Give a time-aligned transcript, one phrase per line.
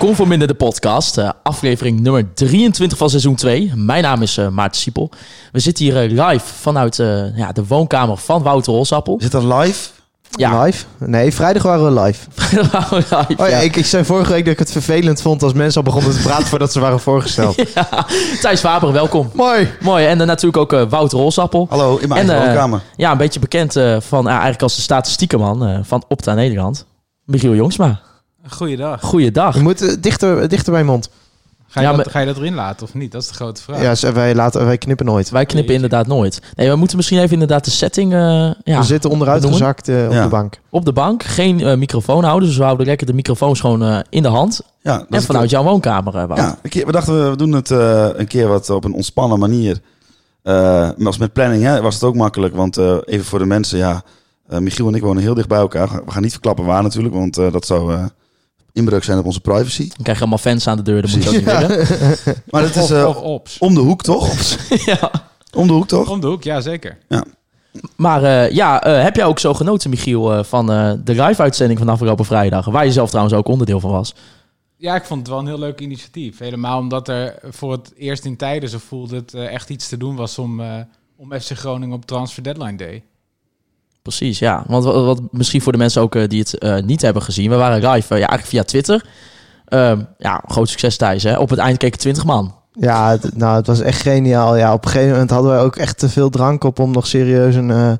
[0.00, 3.72] Conforminder de podcast, eh, aflevering nummer 23 van seizoen 2.
[3.74, 5.10] Mijn naam is eh, Maarten Siepel.
[5.52, 9.16] We zitten hier eh, live vanuit eh, ja, de woonkamer van Wouter Holsappel.
[9.16, 9.88] Is het dan live?
[10.30, 10.84] Ja, Live?
[10.98, 12.26] Nee, vrijdag waren we live.
[12.60, 12.94] live.
[12.94, 13.00] Oh
[13.36, 13.58] ja, ja.
[13.58, 16.22] Ik, ik zei vorige week dat ik het vervelend vond als mensen al begonnen te
[16.22, 17.54] praten voordat ze waren voorgesteld.
[17.74, 18.06] Ja,
[18.40, 19.30] Thijs Faber, welkom.
[19.34, 19.68] Mooi.
[19.80, 20.06] Mooi.
[20.06, 21.66] En dan natuurlijk ook eh, Wouter Holsappel.
[21.70, 22.80] Hallo, in mijn En, eigen woonkamer.
[22.96, 26.86] Ja, een beetje bekend eh, van eigenlijk als de statistiekenman eh, van Opta Nederland.
[27.24, 28.00] Michiel Jongsma.
[28.48, 29.00] Goeiedag.
[29.02, 29.54] Goeiedag.
[29.54, 31.10] Je moet eh, dichter, dichter bij je mond.
[31.68, 33.12] Ga je, Ja, dat, maar- ga je dat erin laten of niet?
[33.12, 33.82] Dat is de grote vraag.
[33.82, 35.30] Ja, ze- wij, laten, wij knippen nooit.
[35.30, 36.40] Wij knippen inderdaad nooit.
[36.56, 38.18] Nee, we moeten misschien even inderdaad de setting eh,
[38.64, 40.22] ja, we zitten onderuit gezakt eh, op Ja.
[40.22, 40.60] de bank.
[40.70, 41.22] op de bank.
[41.22, 44.60] Geen eh, microfoon houden, dus we houden lekker de microfoons gewoon eh, in de hand.
[44.82, 46.36] Ja, En vanuit jouw woonkamer, eh.
[46.36, 49.78] Ja, we dachten we- we doen het eh, een keer wat op een ontspannen manier.
[50.42, 50.54] Eh,
[50.96, 52.54] maar als met planning hè, was het ook makkelijk.
[52.54, 54.02] Want eh, even voor de mensen, ja,
[54.48, 55.88] eh, Michiel en ik wonen heel dicht bij elkaar.
[56.04, 58.04] We gaan niet verklappen waar natuurlijk, want eh, dat zou eh,
[58.72, 59.88] inbreuk zijn op onze privacy.
[59.88, 61.86] Dan krijg je allemaal fans aan de deur, dat moet je ook niet willen.
[62.50, 63.58] Maar het is of, eh, of ops.
[63.58, 64.34] om de hoek toch?
[64.84, 65.10] ja.
[65.52, 66.10] Om de hoek toch?
[66.10, 66.98] Om de hoek, ja zeker.
[67.96, 71.88] Maar eh, ja, eh, heb jij ook zo genoten, Michiel, van eh, de live-uitzending van
[71.88, 72.64] afgelopen vrijdag?
[72.64, 74.14] Waar je zelf trouwens ook onderdeel van was.
[74.76, 76.38] Ja, ik vond het wel een heel leuk initiatief.
[76.38, 80.16] Helemaal omdat er voor het eerst in tijden zo voelde het echt iets te doen
[80.16, 80.74] was om, eh,
[81.16, 83.02] om FC Groningen op Transfer Deadline Day.
[84.02, 84.64] Precies, ja.
[84.66, 87.50] Want wat, wat misschien voor de mensen ook eh, die het eh, niet hebben gezien.
[87.50, 89.04] We waren live, eh, ja, eigenlijk via Twitter.
[89.64, 91.38] Ehm, ja, groot succes Thijs, hè.
[91.38, 92.54] Op het eind keken 20 man.
[92.72, 94.56] Ja, het, nou, het was echt geniaal.
[94.56, 97.06] Ja, op een gegeven moment hadden wij ook echt te veel drank op om nog
[97.06, 97.92] serieus een, eh,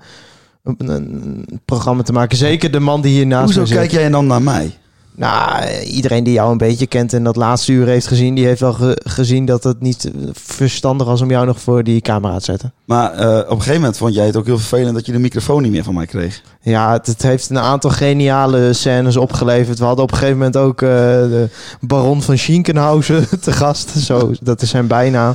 [0.65, 2.37] een, een programma te maken.
[2.37, 3.77] Zeker de man die hier naast Hoezo me zit.
[3.77, 4.79] kijk jij dan naar mij?
[5.21, 8.61] Nou, iedereen die jou een beetje kent en dat laatste uur heeft gezien, die heeft
[8.61, 12.45] wel ge- gezien dat het niet verstandig was om jou nog voor die camera te
[12.45, 12.73] zetten.
[12.85, 15.19] Maar eh, op een gegeven moment vond jij het ook heel vervelend dat je de
[15.19, 16.43] microfoon niet meer van mij kreeg.
[16.61, 19.79] Ja, het, het heeft een aantal geniale scènes opgeleverd.
[19.79, 21.49] We hadden op een gegeven moment ook eh, de
[21.81, 23.89] baron van Schinkenhausen te gast.
[23.99, 25.35] Zo, dat is zijn bijnaam.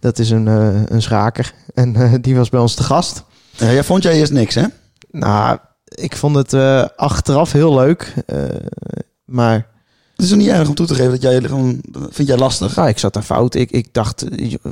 [0.00, 1.52] Dat is een, eh, een schaker.
[1.74, 3.24] En die was bij ons te gast.
[3.58, 4.64] Eh, jij vond jij eerst niks, hè?
[5.10, 6.54] Nou, ik vond het
[6.96, 8.14] achteraf heel leuk.
[9.32, 9.66] Maar
[10.12, 11.80] Het is toch niet erg om toe te geven dat jij gewoon...
[12.10, 12.76] Vind jij lastig?
[12.76, 13.54] nou, ik zat daar fout.
[13.54, 14.24] Ik, ik dacht,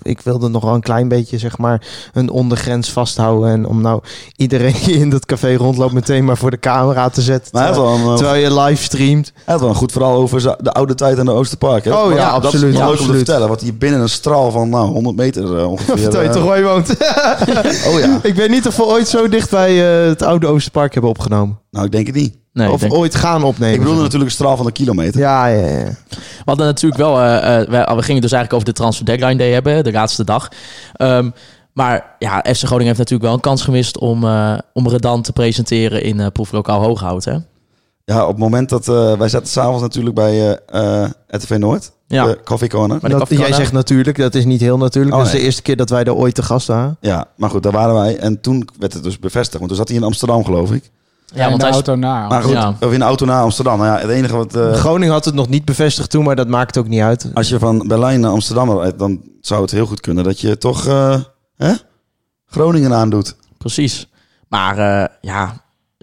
[0.03, 3.51] ik wilde nog wel een klein beetje, zeg maar, een ondergrens vasthouden.
[3.51, 4.03] En om nou
[4.37, 7.51] iedereen die in dat café rondloopt meteen maar voor de camera te zetten.
[7.53, 9.33] Maar hij had, terwijl, wel een, eh, terwijl je live streamt.
[9.35, 11.85] hij had wel een goed verhaal over de oude tijd aan de Oosterpark.
[11.85, 11.95] Hè?
[11.95, 13.17] Oh ja, Dat absoluut, is wel leuk om te absoluut.
[13.17, 13.49] vertellen.
[13.49, 15.99] Wat hier binnen een straal van nou, 100 meter eh, ongeveer...
[15.99, 16.89] Vertel je eh, toch waar je woont?
[17.93, 18.19] Oh ja.
[18.23, 21.59] ik weet niet of we ooit zo dicht bij het oude Oosterpark hebben opgenomen.
[21.71, 22.40] Nou, ik denk het niet.
[22.53, 23.75] Nee, of denk- ooit gaan opnemen.
[23.75, 25.21] Ik bedoelde natuurlijk een straal van een kilometer.
[25.21, 25.85] Ja, ja, ja.
[26.09, 29.37] We hadden natuurlijk wel, eh, eh, we, we gingen dus eigenlijk over de Transfer Deadline
[29.37, 30.49] Day hebben, de laatste dag.
[30.93, 31.31] Ehm,
[31.73, 35.33] maar ja, FC Groningen heeft natuurlijk wel een kans gemist om, eh om Redan te
[35.33, 37.25] presenteren in eh proeflokaal Hooghout.
[37.25, 37.37] Hè?
[38.05, 38.89] Ja, op het moment dat...
[38.89, 41.93] eh, wij zaten s'avonds natuurlijk bij eh eh RTV Noord.
[42.07, 42.25] Ja.
[42.27, 42.99] De Coffee Corner.
[43.01, 45.15] Maar de Dat, jij zegt natuurlijk, dat is niet heel natuurlijk.
[45.15, 46.97] Oh, dat is de eerste keer dat wij er ooit te gast waren.
[47.01, 48.17] Ja, maar goed, daar waren wij.
[48.19, 49.57] En toen werd het dus bevestigd.
[49.59, 50.91] Want toen zat hij in Amsterdam, geloof ik.
[51.35, 52.29] Ja, in want de hij is- auto na.
[52.29, 52.75] Maar goed, Ja.
[52.81, 53.79] of in de auto naar Amsterdam.
[53.79, 54.57] Nou ja, het enige wat...
[54.57, 57.31] eh, Groningen had het nog niet bevestigd toen, maar dat maakt ook niet uit.
[57.35, 60.59] als je van Berlijn naar Amsterdam rijdt, dan zou het heel goed kunnen dat je
[60.59, 61.17] toch eh,
[61.57, 61.73] hè?
[62.47, 63.37] Groningen aandoet.
[63.59, 64.09] Precies.
[64.49, 65.53] Maar eh, ja,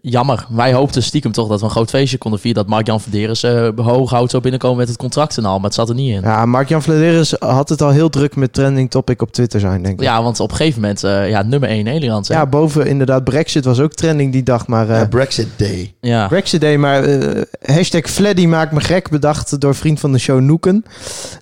[0.10, 0.46] jammer.
[0.50, 2.62] Wij hoopten stiekem toch dat we een groot feestje konden vieren.
[2.64, 5.56] Dat Mark-Jan Verderes eh Hooghout zou binnenkomen met het contract en al.
[5.56, 6.22] Maar het zat er niet in.
[6.22, 9.84] Ja, Ja, Mark-Jan Vladeris had het al heel druk met trending topic op Twitter zijn,
[9.84, 10.08] denk ik.
[10.10, 12.28] want op een gegeven moment, eh, ja, nummer 1 Nederland.
[12.28, 12.34] hè?
[12.34, 14.90] Ja, boven inderdaad, Brexit was ook trending die dag, maar...
[14.90, 15.94] eh, Ja, Brexit Day.
[16.02, 16.28] ja.
[16.28, 17.42] Brexit Day, maar eh,
[17.76, 20.86] hashtag Fleddy maakt me gek, bedacht door vriend van de show Noeken.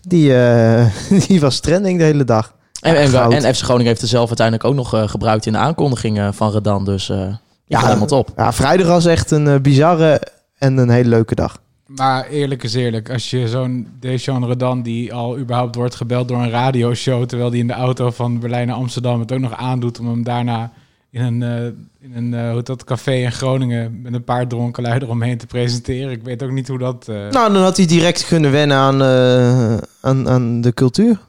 [0.02, 0.86] Die, eh,
[1.28, 2.54] die was trending de hele dag.
[2.82, 5.58] En, en, en FC Groningen heeft er zelf uiteindelijk ook nog eh, gebruikt in de
[5.58, 6.86] aankondiging eh, van Redan.
[6.86, 7.18] Dus eh
[7.66, 8.34] ja, helemaal top.
[8.36, 10.22] Ja, vrijdag was echt een eh, bizarre
[10.58, 11.58] en een hele leuke dag.
[11.88, 16.38] Maar eerlijk is eerlijk, als je zo'n Dejan Redan die al überhaupt wordt gebeld door
[16.38, 20.00] een radioshow, terwijl die in de auto van Berlijn naar Amsterdam het ook nog aandoet
[20.00, 20.72] om hem daarna
[21.12, 21.66] in een, eh,
[22.00, 25.46] in een eh, hoe dat, café in Groningen met een paar dronken lui eromheen te
[25.48, 26.12] presenteren.
[26.12, 27.08] Ik weet ook niet hoe dat...
[27.08, 31.20] eh, Nou, dan had hij direct kunnen wennen aan, eh, aan, aan de cultuur.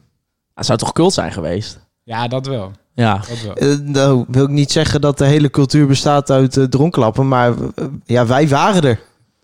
[0.54, 1.78] Het zou toch cult zijn geweest?
[2.06, 2.72] Ja, dat wel.
[2.94, 3.16] Ja.
[3.28, 3.54] Dat wel.
[3.54, 7.52] Eh, nou wil ik niet zeggen dat de hele cultuur bestaat uit eh, dronklappen, maar
[7.74, 9.00] eh, ja, wij waren er.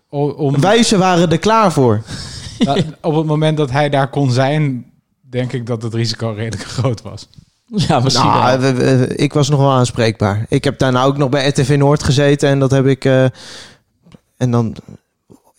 [0.09, 2.01] O- Om, Wij ze waren er klaar voor.
[2.59, 4.85] dat- op het moment dat hij daar kon zijn,
[5.29, 7.29] denk ik dat het risico redelijk groot was.
[7.65, 8.73] Ja, misschien Nou, wel.
[8.73, 10.45] we- we- ik was nog wel aanspreekbaar.
[10.49, 13.05] Ik heb daarna ook nog bij RTV Noord gezeten en dat heb ik.
[13.05, 13.25] eh,
[14.37, 14.75] en dan.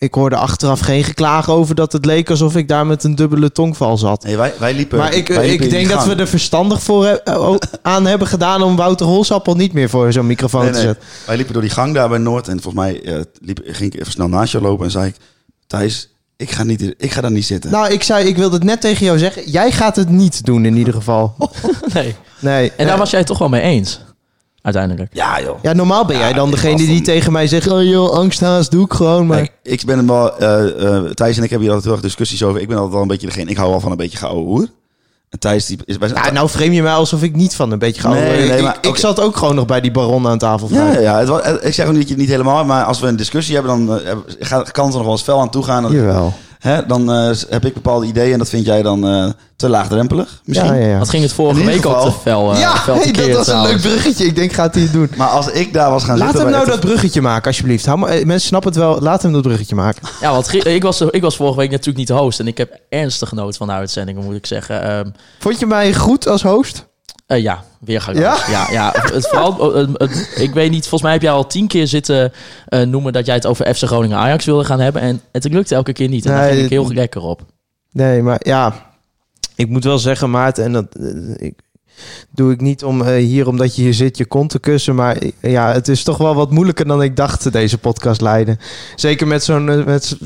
[0.05, 3.51] Ik hoorde achteraf geen geklaag over dat het leek alsof ik daar met een dubbele
[3.51, 4.23] tongval zat.
[4.23, 4.97] Nee, wij, wij liepen.
[4.97, 6.13] Maar ik, wij liepen ik denk dat gang.
[6.13, 10.13] we er verstandig voor he- eh, aan hebben gedaan om Wouter Holsappel niet meer voor
[10.13, 10.85] zo'n microfoon Nee, te nee.
[10.87, 11.03] zetten.
[11.25, 12.47] Wij liepen door die gang daar bij Noord.
[12.47, 14.85] En volgens mij eh, liep, ging ik even snel naast jou lopen.
[14.85, 15.15] En zei ik:
[15.67, 17.71] Thijs, ik ga, niet, ik ga daar niet zitten.
[17.71, 19.49] Nou, ik zei, ik wilde het net tegen jou zeggen.
[19.51, 21.35] Jij gaat het niet doen in ieder geval.
[21.93, 22.15] Nee.
[22.39, 22.71] Nee.
[22.77, 23.99] En daar eh, was jij het toch wel mee eens,
[24.65, 25.13] uiteindelijk.
[25.13, 25.57] ja, joh.
[25.61, 27.67] Ja, normaal ben jij dan degene die dan- tegen mij zegt...
[27.71, 29.25] Oh joh, angsthaas, doe ik gewoon.
[29.27, 29.47] Maar...
[29.63, 30.37] Ik ben hem wel.
[30.37, 32.61] eh, eh, Thijs en ik hebben hier altijd heel erg discussies over.
[32.61, 33.49] Ik ben altijd wel een beetje degene.
[33.49, 34.67] Ik hou wel van een beetje geouwe hoer.
[35.29, 35.97] En Thijs, die is.
[35.97, 38.09] Wij zijn, Ja, nou frame je mij alsof ik niet van een beetje ga.
[38.09, 40.67] Nee, ik, nee, ik- maar- ik zat ook gewoon nog bij die baron aan tafel.
[40.71, 41.19] Ja, ja, ja.
[41.19, 43.15] Het was, ik zeg ook niet dat je het niet helemaal, maar als we een
[43.15, 45.91] discussie hebben, dan eh, gaat- kan het er nog wel eens fel aan toe gaan.
[45.91, 46.33] Jawel.
[46.59, 50.41] Hè, dan eh, heb ik bepaalde ideeën en dat vind jij dan eh, te laagdrempelig,
[50.45, 50.73] misschien.
[50.73, 50.97] Ja, ja, ja.
[50.97, 53.47] Wat ging het vorige week geval- te fel, eh, ja, fel hey, tekeer dat was
[53.47, 54.25] een leuk bruggetje.
[54.25, 55.11] Ik denk, gaat hij het doen?
[55.17, 56.43] Maar als ik daar was gaan Laat zitten...
[56.43, 57.85] hem bij nou dat bruggetje maken, alsjeblieft.
[57.85, 59.01] Hou maar, mensen snappen het wel.
[59.01, 60.01] Laat hem dat bruggetje maken.
[60.21, 62.39] Ja, want ik was, ik was vorige week natuurlijk niet de host.
[62.39, 64.83] En ik heb ernstig genoten van de uitzendingen, moet ik zeggen.
[64.83, 65.09] Ehm,
[65.39, 66.85] Vond je mij goed als host?
[67.25, 68.37] Eh, ja, weer gaan Ja?
[68.49, 68.93] ja, ja.
[68.95, 72.33] Het, vooral, eh, ik weet niet, volgens mij heb jij al tien keer zitten
[72.67, 75.01] eh, noemen dat jij het over FC Groningen Ajax wilde gaan hebben.
[75.01, 76.25] En het lukte elke keer niet.
[76.25, 77.41] En daar Nee, ging ik heel lekker op.
[77.91, 78.93] Nee, maar ja.
[79.55, 80.85] Ik moet wel zeggen, Maarten, en dat
[81.35, 81.59] ik,
[82.31, 84.95] doe ik niet om hier omdat je hier zit je kont te kussen.
[84.95, 88.59] Maar ja, het is toch wel wat moeilijker dan ik dacht deze podcast leiden.
[88.95, 90.17] Zeker met zo'n met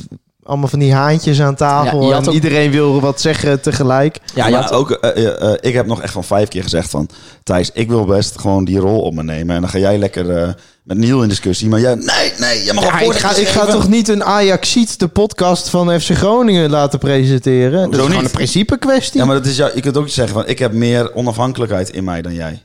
[0.49, 2.01] allemaal van die haantjes aan tafel.
[2.01, 4.15] Ja, je en ook- iedereen wil wat zeggen tegelijk.
[4.25, 6.47] Ja, Ja, je maar had- ook, eh, eh, eh, ik heb nog echt van vijf
[6.47, 7.09] keer gezegd van...
[7.43, 9.55] Thijs, ik wil best gewoon die rol op me nemen.
[9.55, 10.49] En dan ga jij lekker eh,
[10.83, 11.69] met Niel in discussie.
[11.69, 15.07] Maar jij, nee, nee, jij mag Ja, ik, ga, ik toch niet een Ajaxiet, de
[15.07, 17.71] podcast van FC Groningen, laten presenteren?
[17.81, 18.25] Dat is gewoon niet?
[18.25, 19.19] een principe kwestie.
[19.19, 20.47] Ja, maar dat is jou, je kunt ook zeggen van...
[20.47, 22.63] Ik heb meer onafhankelijkheid in mij dan jij.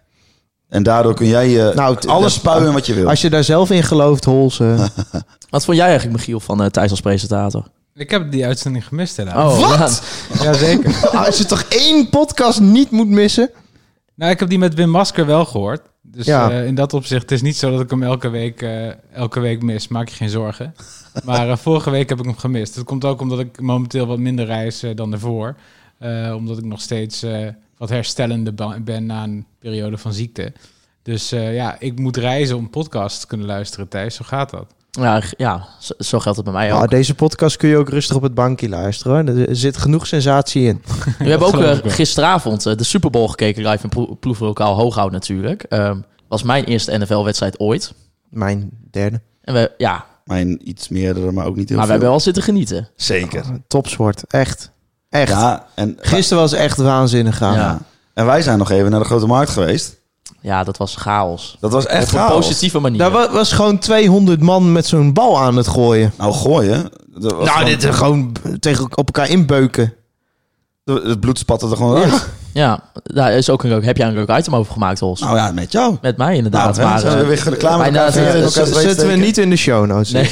[0.74, 3.08] En daardoor kun jij eh, Nou, alles spuien wat je wil.
[3.08, 4.60] Als je daar zelf in gelooft, Hols.
[4.60, 4.84] eh.
[5.50, 7.64] Wat vond jij eigenlijk, Michiel, van eh Thijs als presentator?
[7.94, 9.52] Ik heb die uitzending gemist helaas.
[9.58, 10.02] Oh, Wat?
[10.38, 10.42] ja.
[10.44, 11.08] Jazeker.
[11.26, 13.50] Als je toch één podcast niet moet missen.
[14.14, 15.80] Nou, ik heb die met Wim Masker wel gehoord.
[16.02, 16.50] Dus Ja.
[16.50, 19.40] eh, in dat opzicht, het is niet zo dat ik hem elke week, eh, elke
[19.40, 19.88] week mis.
[19.88, 20.74] Maak je geen zorgen.
[21.24, 22.74] Maar eh, vorige week heb ik hem gemist.
[22.74, 25.54] Dat komt ook omdat ik momenteel wat minder reis dan daarvoor.
[25.98, 27.46] Eh, omdat ik nog steeds eh,
[27.84, 28.54] wat herstellende
[28.84, 30.52] ben na een periode van ziekte.
[31.02, 34.14] Dus eh, ja, ik moet reizen om podcasts te kunnen luisteren, Thijs.
[34.14, 34.66] Zo gaat dat.
[34.90, 36.80] Ja, ja zo, zo geldt het bij mij ook.
[36.80, 39.26] Ja, deze podcast kun je ook rustig op het bankje luisteren.
[39.26, 39.38] Hoor.
[39.46, 40.82] Er zit genoeg sensatie in.
[41.18, 45.10] We hebben ook eh, gisteravond eh, de Super Bowl gekeken live in Pro- Ploeglokaal Hooghout
[45.12, 45.62] natuurlijk.
[45.62, 45.98] Ehm
[46.28, 47.94] was mijn eerste NFL-wedstrijd ooit.
[48.28, 49.20] Mijn derde.
[49.42, 52.00] En we, ja, Mijn iets meerdere, maar ook niet heel maar we veel.
[52.00, 52.88] hebben wel zitten genieten.
[52.96, 53.44] Zeker.
[53.68, 54.24] Topsport.
[54.26, 54.72] Echt.
[55.14, 55.30] Echt.
[55.30, 57.54] Ja, en, Gisteren was echt waanzinnig gaan.
[57.54, 57.78] Ja.
[58.14, 59.96] en wij zijn nog even naar de Grote Markt geweest.
[60.40, 61.56] Ja, dat was chaos.
[61.60, 62.34] Dat was echt Op een chaos.
[62.46, 62.98] positieve manier.
[62.98, 66.12] Daar wa- was gewoon 200 man met zo'n bal aan het gooien.
[66.18, 66.82] Nou, gooien.
[67.06, 69.94] Dat was Nou, gewoon- dit eh, gewoon tegen op elkaar inbeuken.
[70.84, 72.28] Het bloed spatte er gewoon uit.
[72.54, 73.84] Ja, daar is ook een leuk.
[73.84, 75.20] Heb jij een leuk item over gemaakt, Hols?
[75.20, 75.96] Nou ja, met jou.
[76.02, 76.76] Met mij inderdaad.
[76.76, 79.14] Nou, maar, zijn we eh, weer reclame elkaar vingeren in elkaar Z- zweet zetten we
[79.16, 80.10] niet in de show notes.
[80.12, 80.30] nee.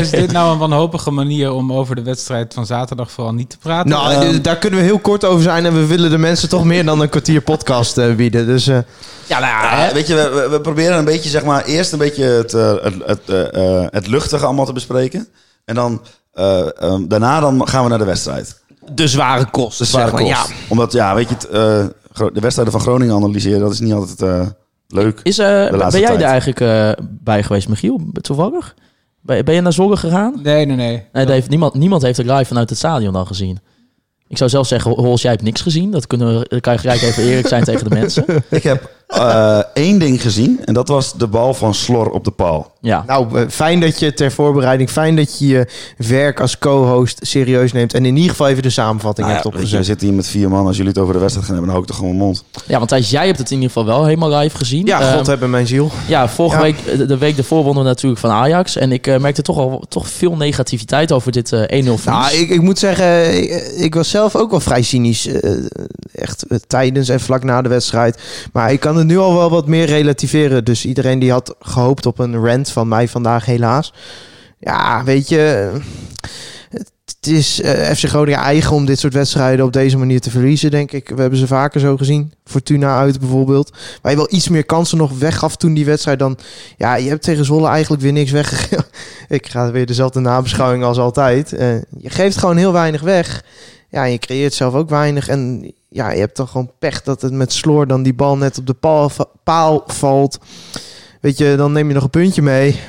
[0.00, 3.58] Is dit nou een wanhopige manier om over de wedstrijd van zaterdag vooral niet te
[3.58, 3.90] praten?
[3.90, 4.22] Nou, Ehm.
[4.34, 5.66] eh, daar kunnen we heel kort over zijn.
[5.66, 8.46] En we willen de mensen toch meer dan een kwartier podcast eh, bieden.
[8.46, 8.78] Dus eh,
[9.26, 9.92] ja, nou ja, Ja, hè?
[9.92, 13.20] weet je, we, proberen een beetje, zeg maar, eerst een beetje het, eh, het, het,
[13.54, 15.28] eh, eh, het luchtige allemaal te bespreken.
[15.64, 18.64] En dan, eh, ehm, daarna dan gaan we naar de wedstrijd.
[18.94, 19.78] De zware kost.
[19.78, 20.36] De zware zeg maar.
[20.36, 20.52] kost.
[20.68, 23.92] Omdat, ja, weet je, het, eh, Gro- de wedstrijden van Groningen analyseren, dat is niet
[23.92, 24.46] altijd eh,
[24.88, 25.20] leuk.
[25.22, 26.20] Is, eh, laatste ben jij tijd.
[26.20, 28.00] er eigenlijk eh, bij geweest, Michiel?
[28.20, 28.74] Toevallig?
[29.20, 30.34] Ben, ben je naar Zorgen gegaan?
[30.42, 31.06] Nee, nee, nee.
[31.12, 33.58] Nee, dat heeft, niemand, niemand heeft het live vanuit het stadion dan gezien.
[34.28, 35.90] Ik zou zelf zeggen, Hols, jij hebt niks gezien.
[35.90, 38.24] Dat kunnen we, dan kan je gelijk even eerlijk zijn tegen de mensen.
[38.50, 42.30] Ik heb eh, één ding gezien en dat was de bal van Slor op de
[42.30, 42.74] paal.
[42.80, 47.18] Ja, Nou, eh, fijn dat je ter voorbereiding, fijn dat je je werk als co-host
[47.22, 47.94] serieus neemt.
[47.94, 49.86] En in ieder geval even de samenvatting Nou ja, hebt je, we opgezet.
[49.86, 50.66] zitten hier met vier man.
[50.66, 52.44] Als jullie het over de wedstrijd gaan hebben, dan hou ik toch gewoon mijn mond.
[52.66, 54.86] ja want Thijs, jij hebt het in ieder geval wel helemaal live gezien.
[54.86, 55.90] Ja, Ehm, God hebben mijn ziel.
[56.08, 56.62] Ja, vorige Ja.
[56.62, 58.76] week, de- week ervoor wonnen we natuurlijk van Ajax.
[58.76, 62.04] En ik eh, merkte toch al toch veel negativiteit over dit eh 1-0 verlies.
[62.04, 65.26] Nou, ik, ik moet zeggen, ik, ik was zelf ook wel vrij cynisch.
[65.26, 65.50] eh,
[66.14, 68.18] echt eh, tijdens en vlak na de wedstrijd.
[68.52, 70.64] Maar ik kan nu al wel wat meer relativeren.
[70.64, 73.92] Dus iedereen die had gehoopt op een rant van mij vandaag, helaas.
[74.58, 75.72] Ja, weet je.
[77.26, 80.70] Het is eh, FC Groningen eigen om dit soort wedstrijden op deze manier te verliezen,
[80.70, 81.08] denk ik.
[81.08, 82.32] We hebben ze vaker zo gezien.
[82.44, 83.72] Fortuna uit bijvoorbeeld.
[84.02, 86.38] Waar je wel iets meer kansen nog weggaf toen die wedstrijd dan...
[86.76, 88.84] Ja, je hebt tegen Zwolle eigenlijk weer niks weggegeven.
[89.28, 91.52] ik ga weer dezelfde nabeschouwing als altijd.
[91.52, 93.44] Eh, je geeft gewoon heel weinig weg.
[93.90, 95.28] Ja, en je creëert zelf ook weinig.
[95.28, 98.58] En ja, je hebt toch gewoon pech dat het met Sloor dan die bal net
[98.58, 99.10] op de paal,
[99.44, 100.38] paal valt.
[101.20, 102.80] Weet je, dan neem je nog een puntje mee.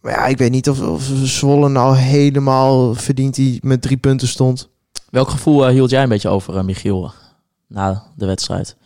[0.00, 4.28] Maar ja, ik weet niet of, of Zwolle nou helemaal verdient die met drie punten
[4.28, 4.68] stond.
[5.10, 7.12] Welk gevoel eh, hield jij een beetje over, eh, Michiel,
[7.66, 8.76] na de wedstrijd?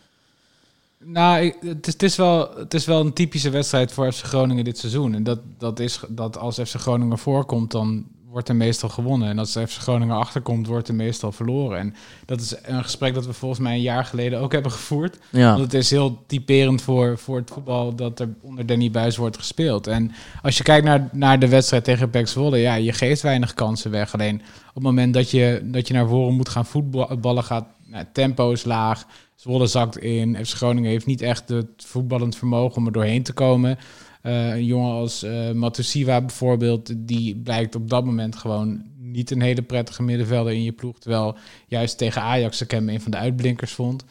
[1.05, 4.25] Nou, ik- het is, het, is wel, het is wel een typische wedstrijd voor FC
[4.25, 5.15] Groningen dit seizoen.
[5.15, 8.05] En dat, dat is dat als FC Groningen voorkomt, dan
[8.35, 9.29] wordt er meestal gewonnen.
[9.29, 11.79] En als FC Groningen achterkomt, wordt er meestal verloren.
[11.79, 11.95] En
[12.27, 15.19] dat is een gesprek dat we volgens mij een jaar geleden ook hebben gevoerd.
[15.31, 19.17] Ja, Want het is heel typerend voor, voor het voetbal dat er onder Danny Buis
[19.17, 19.87] wordt gespeeld.
[19.87, 20.13] En
[20.43, 23.91] als je kijkt naar, naar de wedstrijd tegen PEC Zwolle, ja, je geeft weinig kansen
[23.91, 24.15] weg.
[24.15, 28.05] Alleen op het moment dat je, dat je naar voren moet gaan voetballen, gaat nou,
[28.13, 29.07] tempo is laag.
[29.35, 30.47] Zwolle zakt in.
[30.47, 33.79] FC Groningen heeft niet echt het voetballend vermogen om er doorheen te komen.
[34.25, 39.41] Eh, een jongen als eh Matusiwa bijvoorbeeld, die blijkt op dat moment gewoon niet een
[39.41, 40.99] hele prettige middenvelder in je ploeg.
[40.99, 44.05] Terwijl juist tegen Ajax ik hem een van de uitblinkers vond.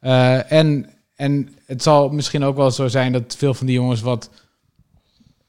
[0.00, 4.00] Eh, en, en het zal misschien ook wel zo zijn dat veel van die jongens
[4.00, 4.30] wat...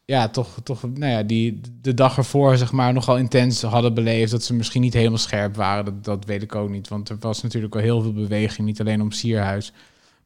[0.05, 4.31] Ja, toch, toch nou ja, die de dag ervoor zeg maar nogal intens hadden beleefd.
[4.31, 5.85] Dat ze misschien niet helemaal scherp waren.
[5.85, 6.88] Dat, dat weet ik ook niet.
[6.88, 8.67] Want er was natuurlijk wel heel veel beweging.
[8.67, 9.73] Niet alleen om Sierhuis.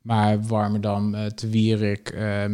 [0.04, 2.46] Maar Warmerdam, eh Te Wierik, eh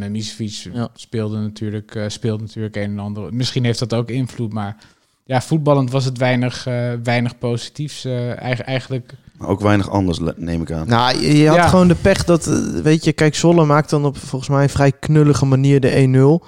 [0.73, 0.89] Ja.
[0.93, 3.33] speelde natuurlijk, eh, speelt natuurlijk een en ander.
[3.33, 4.53] Misschien heeft dat ook invloed.
[4.53, 4.75] Maar
[5.23, 8.05] ja, voetballend was het weinig, eh, weinig positiefs.
[8.05, 10.87] eh, eigen- eigenlijk Maar ook weinig anders, neem ik aan.
[10.87, 11.67] Nou, je, je had Ja.
[11.67, 12.45] gewoon de pech dat,
[12.83, 16.45] weet je, kijk, Zolle maakt dan op volgens mij een vrij knullige manier de 1-0.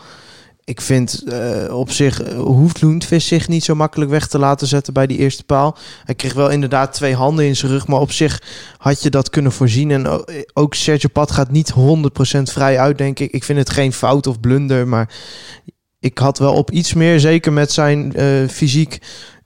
[0.64, 4.68] Ik vind eh, op zich eh, hoeft Loentvis zich niet zo makkelijk weg te laten
[4.68, 5.78] zetten bij die eerste paal.
[6.04, 8.42] Hij kreeg wel inderdaad twee handen in zijn rug, maar op zich
[8.78, 9.92] had je dat kunnen voorzien.
[9.92, 13.32] En o- ook Sergio Pat gaat niet 100% vrij uit, denk ik.
[13.32, 15.10] Ik vind het geen fout of blunder, maar
[16.00, 18.98] ik had wel op iets meer, zeker met zijn eh, fysiek,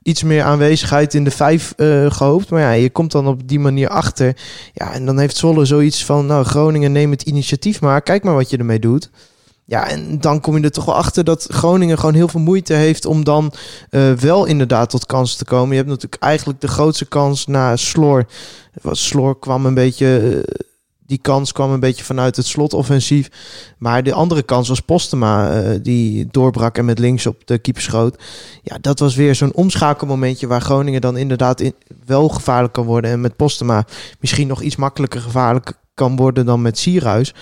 [0.03, 2.49] iets meer aanwezigheid in de vijf eh, gehoopt.
[2.49, 4.37] Maar ja, je komt dan op die manier achter.
[4.73, 8.33] Ja, en dan heeft Zwolle zoiets van, nou Groningen neem het initiatief maar, kijk maar
[8.35, 9.09] wat je ermee doet.
[9.67, 12.73] Ja, en dan kom je er toch wel achter dat Groningen gewoon heel veel moeite
[12.73, 13.53] heeft om dan
[13.89, 15.69] eh, wel inderdaad tot kansen te komen.
[15.69, 18.25] Je hebt natuurlijk eigenlijk de grootste kans na Sloor.
[18.91, 20.65] Sloor kwam een beetje, eh,
[21.05, 23.29] die kans kwam een beetje vanuit het slotoffensief.
[23.77, 27.83] Maar de andere kans was Postema, eh, die doorbrak en met links op de keeper
[27.83, 28.23] schoot.
[28.63, 31.73] Ja, dat was weer zo'n omschakelmomentje waar Groningen dan inderdaad in,
[32.05, 33.11] wel gevaarlijk kan worden.
[33.11, 33.85] En met Postema
[34.19, 37.33] misschien nog iets makkelijker gevaarlijk kan worden dan met Sierhuis.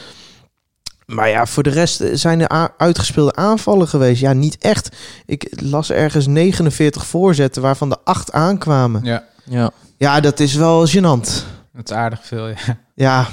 [1.06, 4.22] Maar ja, voor de rest eh, zijn er uitgespeelde aanvallen geweest.
[4.22, 4.96] Ja, niet echt.
[5.26, 9.04] Ik las ergens 49 voorzetten, waarvan de 8 aankwamen.
[9.04, 9.72] ja, ja.
[9.98, 11.46] Ja, dat is wel gênant.
[11.74, 12.48] het is aardig veel.
[12.48, 12.56] Ja,
[12.96, 13.28] Ja,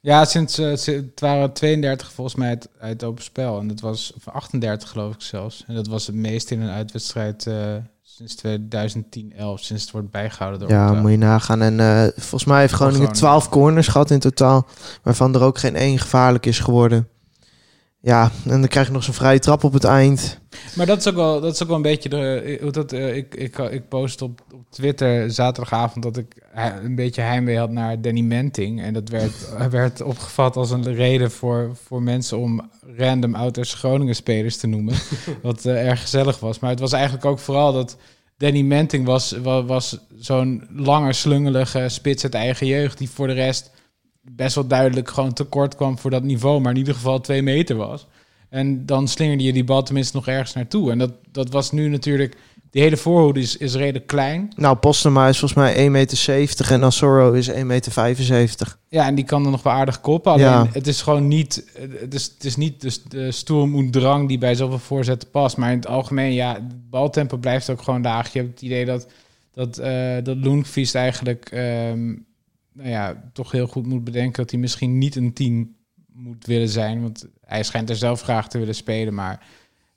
[0.00, 3.58] ja sinds, eh, het waren 32 volgens mij uit, uit open spel.
[3.58, 5.64] En dat was of 38 geloof ik zelfs.
[5.66, 7.74] En dat was het meest in een uitwedstrijd eh,
[8.16, 11.62] sinds 2010, 11, sinds het wordt bijgehouden door ja moet je nagaan.
[11.62, 13.12] En eh, volgens mij heeft Groningen.
[13.12, 14.66] 12 corners gehad in totaal.
[15.02, 17.08] Waarvan er ook geen één gevaarlijk is geworden.
[18.06, 20.38] Ja, en dan krijg je nog zo'n vrije trap op het eind.
[20.74, 22.58] Maar dat is ook wel, dat is ook wel een beetje de.
[22.62, 26.94] hoe Dat, eh, ik, ik, ik post op, op Twitter zaterdagavond dat ik he- een
[26.94, 28.82] beetje heimwee had naar Danny Menting.
[28.82, 29.32] En dat werd,
[29.70, 34.94] werd opgevat als een reden voor, voor mensen om random ouders Groningen spelers te noemen.
[35.42, 36.58] wat eh, erg gezellig was.
[36.58, 37.96] Maar het was eigenlijk ook vooral dat
[38.36, 42.98] Danny Menting was, was, was zo'n lange, slungelige spits uit eigen jeugd.
[42.98, 43.70] Die voor de rest
[44.30, 46.60] best wel duidelijk gewoon tekort kwam voor dat niveau.
[46.60, 48.06] Maar in ieder geval twee meter was.
[48.48, 50.90] En dan slingerde je die bal tenminste nog ergens naartoe.
[50.90, 52.36] En dat, dat was nu natuurlijk...
[52.70, 54.52] Die hele voorhoede is, is redelijk klein.
[54.56, 57.56] Nou, Postema is volgens mij 1,70 meter en Asoro is 1,75
[58.28, 58.76] meter.
[58.88, 60.32] Ja, en die kan er nog wel aardig koppen.
[60.32, 60.68] Alleen Ja.
[60.72, 61.64] het is gewoon niet...
[62.00, 65.56] Het is, het is niet de, de drang die bij zoveel voorzetten past.
[65.56, 68.32] Maar in het algemeen, ja, het baltempo blijft ook gewoon laag.
[68.32, 69.06] Je hebt het idee dat,
[69.52, 71.48] dat, eh dat Lundqvist eigenlijk...
[71.52, 72.14] ehm,
[72.76, 75.76] nou ja, toch heel goed moet bedenken dat hij misschien niet een 10
[76.12, 77.02] moet willen zijn.
[77.02, 79.46] Want hij schijnt er zelf graag te willen spelen, maar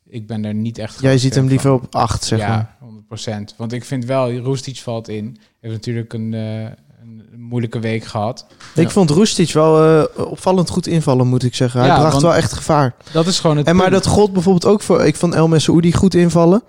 [0.06, 1.02] ik ben er niet echt...
[1.02, 1.82] Jij ziet hem liever van.
[1.82, 2.76] op 8, zeg maar.
[3.18, 3.56] Ja, 100%.
[3.56, 5.38] Want ik vind wel, Roestic valt in.
[5.60, 6.64] Heeft natuurlijk een, eh,
[7.02, 8.46] een moeilijke week gehad.
[8.76, 11.80] Ik vond Roestic wel eh, opvallend goed invallen, moet ik zeggen.
[11.80, 12.96] Hij Ja, bracht wel echt gevaar.
[13.12, 15.06] Dat is gewoon het En maar dat gold bijvoorbeeld ook voor...
[15.06, 16.64] Ik vond El Messoudi goed invallen.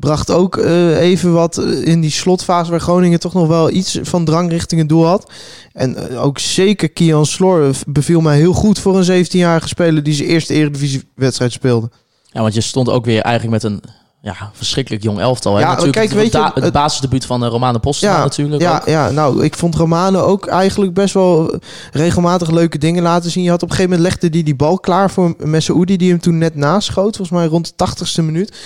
[0.00, 2.70] Bracht ook eh, even wat eh, in die slotfase...
[2.70, 5.30] waar Groningen toch nog wel iets van drang richting het doel had.
[5.72, 8.78] En eh, ook zeker Kian Sloor eh, beviel mij heel goed...
[8.78, 11.90] voor een 17-jarige speler die zijn eerste eredivisiewedstrijd speelde.
[12.22, 13.82] Ja, want je stond ook weer eigenlijk met een
[14.22, 15.54] ja, verschrikkelijk jong elftal.
[15.54, 15.60] Hè?
[15.60, 18.62] Ja, natuurlijk kijk, het, weet je, da- het het- basisdebuut van de Romane Postma natuurlijk.
[18.62, 18.86] Ja, ook.
[18.86, 21.58] ja, nou, ik vond Romano ook eigenlijk best wel
[21.92, 23.42] regelmatig leuke dingen laten zien.
[23.44, 26.20] Je had op een gegeven moment legde hij die bal klaar voor Messoudi, die hem
[26.20, 27.16] toen net naschoot.
[27.16, 28.56] Volgens mij rond de tachtigste minuut.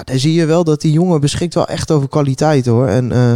[0.00, 2.86] Ja, daar zie je wel dat die jongen beschikt wel echt over kwaliteit hoor.
[2.86, 3.34] En eh,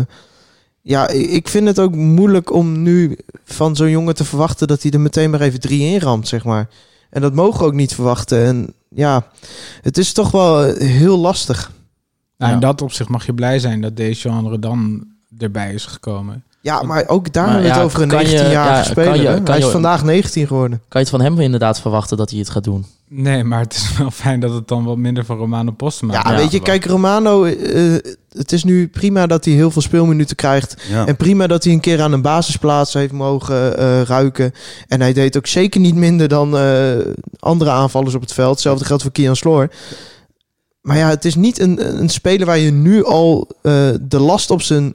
[0.80, 4.90] ja, ik vind het ook moeilijk om nu van zo'n jongen te verwachten dat hij
[4.90, 6.68] er meteen maar even drie in ramt, zeg maar.
[7.10, 8.44] En dat mogen we ook niet verwachten.
[8.44, 9.26] En ja,
[9.82, 11.72] het is toch wel eh, heel lastig.
[12.38, 12.56] Nou, Ja.
[12.56, 15.06] In dat opzicht mag je blij zijn dat deze genre dan
[15.38, 16.44] erbij is gekomen.
[16.64, 18.82] Ja, maar ook daar Maar hebben we ja, het over een kan je- 19-jarige ja,
[18.84, 19.22] speler.
[19.22, 20.78] je- Hij is je- vandaag 19 geworden.
[20.88, 22.86] Kan je het van hem inderdaad verwachten dat hij het gaat doen?
[23.08, 26.22] Nee, maar het is wel fijn dat het dan wat minder van Romano Postema Ja,
[26.22, 26.38] wordt.
[26.38, 27.92] weet je, kijk, Romano, eh,
[28.32, 30.76] het is nu prima dat hij heel veel speelminuten krijgt.
[30.90, 31.06] Ja.
[31.06, 34.52] En prima dat hij een keer aan een basisplaats heeft mogen eh, ruiken.
[34.88, 36.92] En hij deed ook zeker niet minder dan eh,
[37.38, 38.50] andere aanvallers op het veld.
[38.50, 39.68] Hetzelfde geldt voor Kian Sloor.
[40.80, 44.50] Maar ja, het is niet een, een speler waar je nu al eh, de last
[44.50, 44.94] op zijn,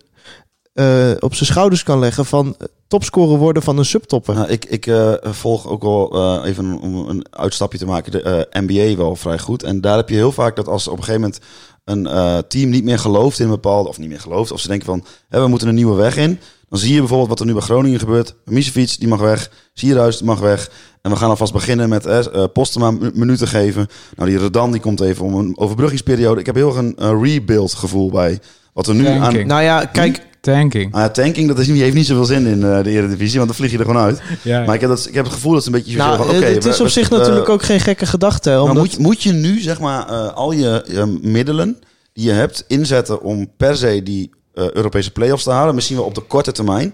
[0.79, 2.55] eh, op zijn schouders kan leggen van
[2.87, 4.35] topscorer worden van een subtopper.
[4.35, 8.21] Nou, ik ik eh, volg ook wel eh, even om een uitstapje te maken de
[8.21, 9.63] eh, NBA wel vrij goed.
[9.63, 11.41] En daar heb je heel vaak dat als op een gegeven moment
[11.83, 14.67] een eh, team niet meer gelooft in een bepaalde, of niet meer gelooft, of ze
[14.67, 16.39] denken van we moeten een nieuwe weg in.
[16.69, 18.35] Dan zie je bijvoorbeeld wat er nu bij Groningen gebeurt.
[18.45, 19.51] Misefiets, die mag weg.
[19.73, 20.69] Sierhuis, mag weg.
[21.01, 23.87] En we gaan alvast beginnen met eh, eh, Postema minuten geven.
[24.15, 26.39] Nou, die Redan die komt even om een overbruggingsperiode.
[26.39, 28.39] Ik heb heel erg een eh, rebuild gevoel bij
[28.79, 29.19] wat er nu aan...
[29.21, 29.47] Tanking.
[29.47, 30.93] Nou ja, kijk, Tanking.
[30.93, 33.47] Ah, ja, tanking, dat is, niet- heeft niet zoveel zin in eh, de Eredivisie, want
[33.49, 34.21] dan vlieg je er gewoon uit.
[34.41, 34.65] Ja.
[34.65, 36.29] Maar ik heb, dat, ik heb het gevoel dat ze een beetje zo nou, van,
[36.29, 38.61] eh, oké, het is op we- zich natuurlijk ook geen gekke gedachte.
[38.61, 41.77] Omdat, moet, je- moet je nu, zeg maar, eh, al je middelen
[42.13, 46.05] die je hebt inzetten om per se die eh, Europese play-offs te halen, misschien wel
[46.05, 46.93] op de korte termijn.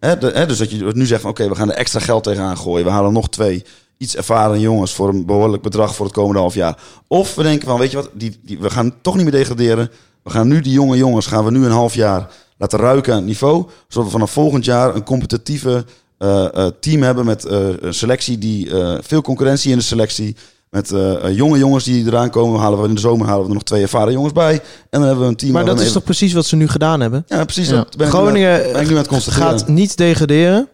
[0.00, 2.22] Hè, de- hè, dus dat je nu zegt van, oké, we gaan er extra geld
[2.24, 2.84] tegenaan gooien.
[2.84, 3.64] We halen nog twee
[3.98, 6.78] iets ervaren jongens voor een behoorlijk bedrag voor het komende half jaar.
[7.06, 9.90] Of we denken van, weet je wat, die, die, we gaan toch niet meer degraderen.
[10.26, 12.28] We gaan nu die jonge jongens, gaan we nu een half jaar
[12.58, 13.66] laten ruiken aan het niveau.
[13.88, 15.84] Zodat we vanaf volgend jaar een competitieve
[16.18, 20.36] eh, eh, team hebben met eh, een selectie die eh, veel concurrentie in de selectie.
[20.70, 20.92] Met
[21.30, 22.60] jonge jongens die eraan komen.
[22.60, 24.52] Halen we in de zomer halen we er nog twee ervaren jongens bij.
[24.54, 25.52] En dan hebben we een team.
[25.52, 27.24] maar dat is even- toch precies wat ze nu gedaan hebben?
[27.26, 27.68] Ja, precies.
[27.68, 27.74] Ja.
[27.76, 29.48] Dat ben ik nu aan- Groningen ben ik nu aan het constateren.
[29.48, 30.68] gaat niet degraderen.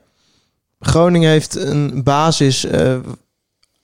[0.81, 2.95] Groningen heeft een basis, eh,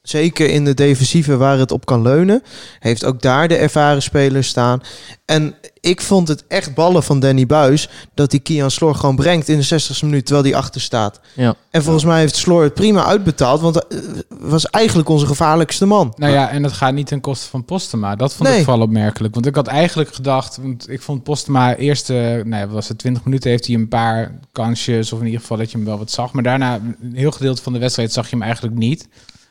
[0.09, 2.43] zeker in de defensieve, waar het op kan leunen.
[2.79, 4.81] Heeft ook daar de ervaren spelers staan.
[5.25, 9.49] En ik vond het echt ballen van Danny Buis dat hij Kian Sloor gewoon brengt
[9.49, 11.21] in de 60ste minuut, terwijl hij achter staat.
[11.35, 11.55] Ja.
[11.71, 14.01] En volgens mij heeft Sloor het prima uitbetaald, want hij
[14.41, 16.13] was eigenlijk onze gevaarlijkste man.
[16.17, 18.17] Nou ja, en dat gaat niet ten koste van Postema.
[18.17, 18.59] Dat vond Nee.
[18.59, 19.35] ik vooral opmerkelijk.
[19.35, 23.25] Want ik had eigenlijk gedacht, want ik vond Postema eerste, nee, wat was het 20
[23.25, 26.11] minuten heeft hij een paar kansjes, of in ieder geval dat je hem wel wat
[26.11, 26.33] zag.
[26.33, 29.09] Maar daarna, een heel gedeelte van de wedstrijd zag je hem eigenlijk niet.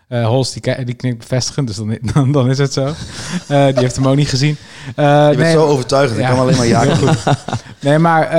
[0.08, 2.86] Eh Holst die, die knikt bevestigend, dus dan, dan, dan is het zo.
[3.48, 4.58] Eh, die heeft hem ook niet gezien.
[4.96, 6.20] Eh, Je bent nee, zo overtuigend.
[6.20, 6.86] Ik kan alleen maar ja.
[7.82, 8.30] Nee, maar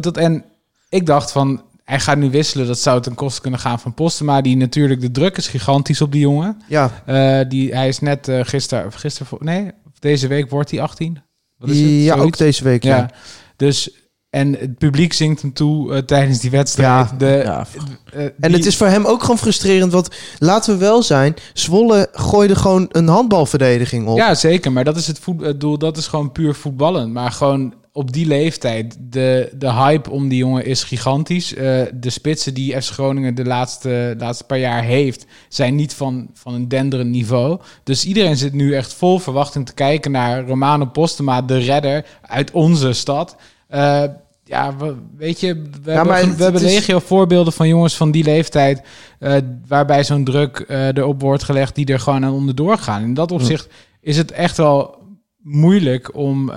[0.00, 0.44] dat, en
[0.88, 2.66] ik dacht van, hij gaat nu wisselen.
[2.66, 4.40] Dat zou ten koste kunnen gaan van Postema.
[4.40, 6.62] Die natuurlijk, de druk is gigantisch op die jongen.
[6.68, 11.22] Ja, die, hij is net eh gisteren, gisteren, voor- nee, deze week wordt hij 18.
[11.58, 11.88] Wat is het?
[11.90, 12.82] ja ook deze week.
[12.82, 12.96] Ja.
[12.96, 13.10] Ja.
[13.56, 13.90] Dus,
[14.30, 17.10] en het publiek zingt hem toe eh, tijdens die wedstrijd.
[17.10, 17.16] Ja.
[17.18, 17.66] De, Ja.
[18.12, 22.08] eh, En het is voor hem ook gewoon frustrerend, want laten we wel zijn, Zwolle
[22.12, 24.16] gooide gewoon een handbalverdediging op.
[24.16, 24.72] Ja, zeker.
[24.72, 25.78] Maar dat is het, het doel.
[25.78, 27.12] Dat is gewoon puur voetballen.
[27.12, 28.96] Maar gewoon op die leeftijd.
[29.00, 31.54] De, de hype om die jongen is gigantisch.
[31.54, 35.26] Eh, de spitsen die FC Groningen de laatste, laatste paar jaar heeft...
[35.48, 37.60] zijn niet van, van een denderend niveau.
[37.84, 41.42] Dus iedereen zit nu echt vol verwachting te kijken naar Romano Postema...
[41.42, 43.36] de redder uit onze stad.
[43.70, 44.02] Eh,
[44.44, 48.24] ja, we- weet je, we hebben, we hebben is- legio voorbeelden van jongens van die
[48.24, 48.82] leeftijd...
[49.18, 49.34] eh,
[49.66, 53.02] waarbij zo'n druk eh, erop wordt gelegd die er gewoon aan onderdoor gaan.
[53.02, 53.68] In dat opzicht
[54.00, 54.98] is het echt wel
[55.42, 56.50] moeilijk om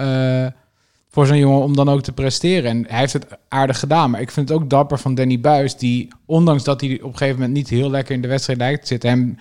[1.10, 2.70] voor zo'n jongen om dan ook te presteren.
[2.70, 4.10] En hij heeft het aardig gedaan.
[4.12, 7.18] Maar ik vind het ook dapper van Danny Buis, die ondanks dat hij op een
[7.18, 9.38] gegeven moment niet heel lekker in de wedstrijd lijkt te zitten, hem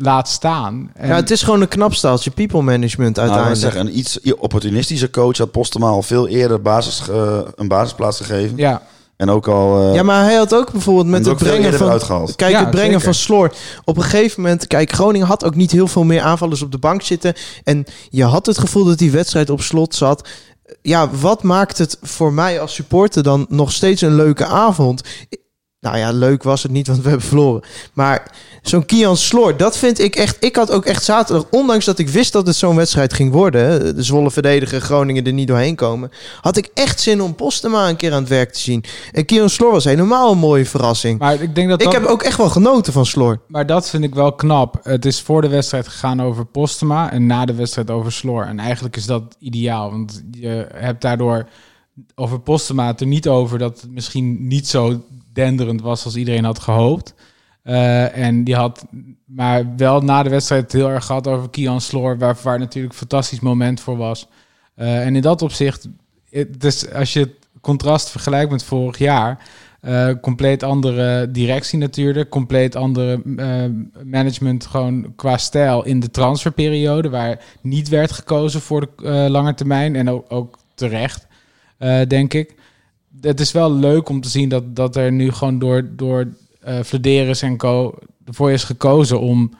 [0.00, 0.90] laat staan.
[0.94, 3.72] En, Ja, het is gewoon een knap staaltje people management Nou, uiteindelijk.
[3.72, 8.56] zeggen, een iets opportunistische coach had Postema al veel eerder basis, eh, een basisplaats gegeven.
[8.56, 8.82] ja,
[9.16, 9.88] En ook al...
[9.88, 11.86] eh, ja, maar hij had ook bijvoorbeeld met het brengen van...
[11.86, 12.36] eruit gehaald.
[12.36, 13.04] Kijk, Ja, het brengen zeker.
[13.04, 13.52] van Sloor.
[13.84, 16.78] Op een gegeven moment, kijk, Groningen had ook niet heel veel meer aanvallers op de
[16.78, 17.34] bank zitten.
[17.64, 20.28] En je had het gevoel dat die wedstrijd op slot zat.
[20.82, 25.02] Ja, wat maakt het voor mij als supporter dan nog steeds een leuke avond?
[25.88, 27.62] Nou ja, leuk was het niet, want we hebben verloren.
[27.92, 28.30] Maar
[28.62, 30.36] zo'n Kian Sloor, dat vind ik echt...
[30.40, 33.96] Ik had ook echt zaterdag, ondanks dat ik wist dat het zo'n wedstrijd ging worden...
[33.96, 36.10] de Zwolle verdedigen, Groningen er niet doorheen komen...
[36.40, 38.84] had ik echt zin om Postema een keer aan het werk te zien.
[39.12, 41.18] En Kian Sloor was helemaal een mooie verrassing.
[41.18, 43.40] maar ik denk dat Ik dat, heb ook echt wel genoten van Sloor.
[43.46, 44.80] maar dat vind ik wel knap.
[44.82, 48.44] Het is voor de wedstrijd gegaan over Postema en na de wedstrijd over Sloor.
[48.44, 51.48] En eigenlijk is dat ideaal, want je hebt daardoor
[52.14, 55.02] over Postema het er niet over dat het misschien niet zo
[55.38, 57.14] denderend was als iedereen had gehoopt.
[57.62, 58.86] Eh, en die had
[59.24, 62.98] maar wel na de wedstrijd heel erg gehad over Kian Sloor, waar, waar natuurlijk een
[62.98, 64.28] fantastisch moment voor was.
[64.74, 65.88] Eh, en in dat opzicht,
[66.30, 69.48] het, dus als je het contrast vergelijk met vorig jaar.
[69.80, 72.28] Eh, compleet andere directie natuurlijk.
[72.28, 73.22] Compleet andere
[74.04, 77.08] management gewoon qua stijl in de transferperiode.
[77.10, 79.96] Waar niet werd gekozen voor de lange termijn.
[79.96, 81.26] En ook, ook terecht,
[82.08, 82.54] denk ik.
[83.20, 86.28] Het is wel leuk om te zien dat, dat er nu gewoon door, door
[86.60, 87.94] eh Flederis en co.
[88.24, 89.52] ervoor is gekozen om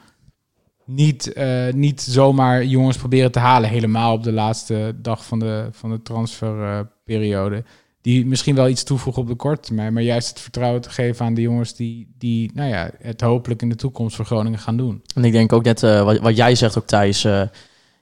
[0.85, 3.69] niet, eh, niet zomaar jongens proberen te halen.
[3.69, 7.63] Helemaal op de laatste dag van de, van de transferperiode.
[8.01, 9.93] die misschien wel iets toevoegen op de korte termijn.
[9.93, 13.61] Maar juist het vertrouwen te geven aan de jongens die, die nou ja, het hopelijk
[13.61, 15.01] in de toekomst voor Groningen gaan doen.
[15.15, 17.27] En ik denk ook net eh, wat, wat jij zegt ook Thijs.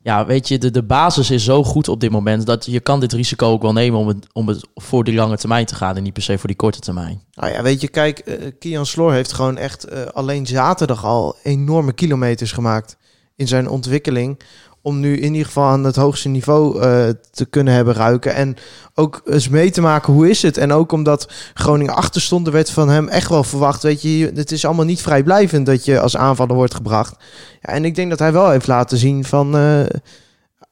[0.02, 3.00] Ja, weet je, de, de basis is zo goed op dit moment dat je kan
[3.00, 5.96] dit risico ook wel nemen om het, om het voor die lange termijn te gaan
[5.96, 7.22] en niet per se voor die korte termijn.
[7.34, 11.36] Nou ja, weet je, kijk, eh, Kian Sloor heeft gewoon echt eh, alleen zaterdag al
[11.44, 12.98] enorme kilometers gemaakt
[13.36, 14.40] in zijn ontwikkeling.
[14.88, 18.34] Om nu in ieder geval aan het hoogste niveau eh, te kunnen hebben ruiken.
[18.34, 18.56] En
[18.94, 20.58] ook eens mee te maken hoe is het.
[20.58, 23.84] En ook omdat Groningen achter stond, er werd van hem echt wel verwacht.
[23.84, 27.16] Weet je, het is allemaal niet vrijblijvend dat je als aanvaller wordt gebracht.
[27.62, 29.58] Ja, en ik denk dat hij wel heeft laten zien van...
[29.58, 29.82] eh,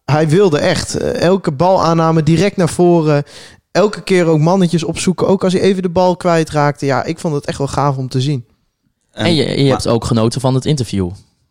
[0.06, 0.96] hij wilde echt.
[0.96, 3.24] eh, elke balaanname direct naar voren
[3.72, 5.28] elke keer ook mannetjes opzoeken.
[5.28, 6.86] Ook als hij even de bal kwijtraakte.
[6.86, 8.46] Ja, ik vond het echt wel gaaf om te zien.
[9.12, 11.10] En, je, je maar- hebt ook genoten van het interview.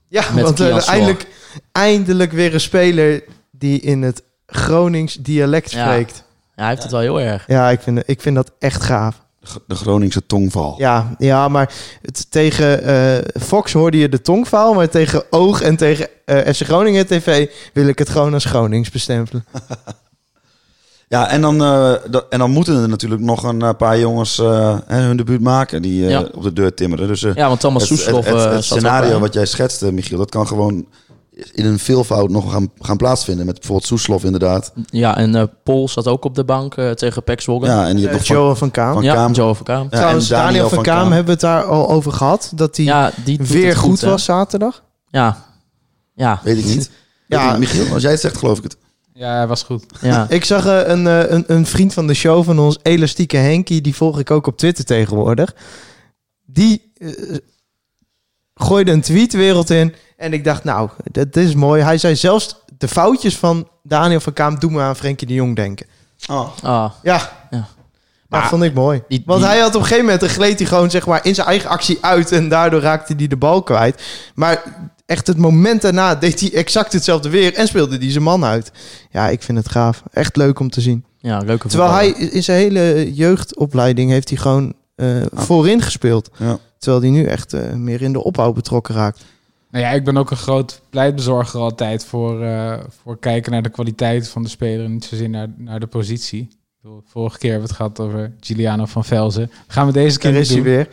[0.09, 1.27] Ja, Met want eindelijk,
[1.73, 6.25] eindelijk weer een speler die in het Gronings dialect spreekt.
[6.57, 7.45] Ja, hij heeft het wel heel erg.
[7.47, 9.23] Ja, ik vind, ik vind dat echt gaaf.
[9.67, 10.75] de Groningse tongval.
[10.79, 14.75] Ja, ja maar het, tegen eh, Fox hoorde je de tongval.
[14.75, 18.91] Maar tegen Oog en tegen eh FC Groningen TV wil ik het gewoon als Gronings
[18.91, 19.45] bestempelen.
[21.09, 24.79] Ja, en dan, eh, dat- en dan moeten er natuurlijk nog een paar jongens eh,
[24.87, 26.29] hè, hun debuut maken die eh, Ja.
[26.35, 27.07] op de deur timmeren.
[27.09, 30.47] Dus Ja, want Thomas het, het, Soeslof het- scenario wat jij schetste, Michiel, dat kan
[30.47, 30.87] gewoon
[31.53, 33.47] in een veelvoud nog gaan, gaan plaatsvinden.
[33.47, 34.73] Met bijvoorbeeld Soeslof inderdaad.
[34.87, 37.67] Ja, en eh Paul zat ook op de bank eh, tegen Zwolle.
[37.67, 38.95] Ja, en je hebt nog van, Joel van Kaam.
[38.95, 39.33] van ja, Kaam.
[39.33, 39.83] Joe van Kaam.
[39.91, 42.53] Ja, Trouwens, en Daniel, van Kaam, hebben we het daar al over gehad.
[42.55, 44.83] Dat hij Ja, weer goed, was zaterdag.
[45.11, 45.45] Ja.
[46.15, 46.41] Ja.
[46.43, 46.91] Weet ik niet.
[47.27, 47.57] Ja.
[47.59, 48.77] Michiel, als jij het zegt, geloof ik het.
[49.13, 49.85] Ja, hij was goed.
[50.01, 50.27] ja.
[50.39, 53.81] Ik zag eh, een, eh, een, een vriend van de show van ons, Elastieke Henkie,
[53.81, 55.55] die volg ik ook op Twitter tegenwoordig.
[56.47, 56.93] Die
[58.55, 59.95] gooide een tweet wereld in.
[60.17, 61.83] En ik dacht, nou, dat is mooi.
[61.83, 65.57] Hij zei zelfs, de foutjes van Daniel van Kaam doen me aan Frenkie de Jong
[65.57, 65.87] denken.
[66.31, 66.49] Oh.
[66.63, 67.51] Ah, Ja, Ja.
[67.51, 69.03] dat Maar vond ik mooi.
[69.09, 71.35] die- Want die- hij had op een gegeven moment, gleed hij gewoon zeg maar in
[71.35, 72.33] zijn eigen actie uit.
[72.33, 74.03] En daardoor raakte hij de bal kwijt.
[74.35, 74.63] Maar
[75.07, 77.55] echt het moment daarna deed hij exact hetzelfde weer.
[77.55, 78.73] En speelde hij zijn man uit.
[79.11, 80.03] Ja, ik vind het gaaf.
[80.13, 81.05] Echt leuk om te zien.
[81.19, 82.17] ja, leuke Terwijl voetballer.
[82.19, 86.31] hij in zijn hele jeugdopleiding heeft hij gewoon eh, voorin gespeeld.
[86.37, 86.59] Ja.
[86.79, 89.25] Terwijl hij nu echt eh, meer in de opbouw betrokken raakt.
[89.75, 93.69] Nou ja, ik ben ook een groot pleitbezorger altijd voor, eh, voor kijken naar de
[93.69, 96.49] kwaliteit van de speler en niet zozeer naar, naar de positie.
[97.05, 99.51] Vorige keer hebben we het gehad over Giuliano van Velzen.
[99.67, 100.67] Gaan we deze keer Daar is hij doen.
[100.67, 100.89] weer.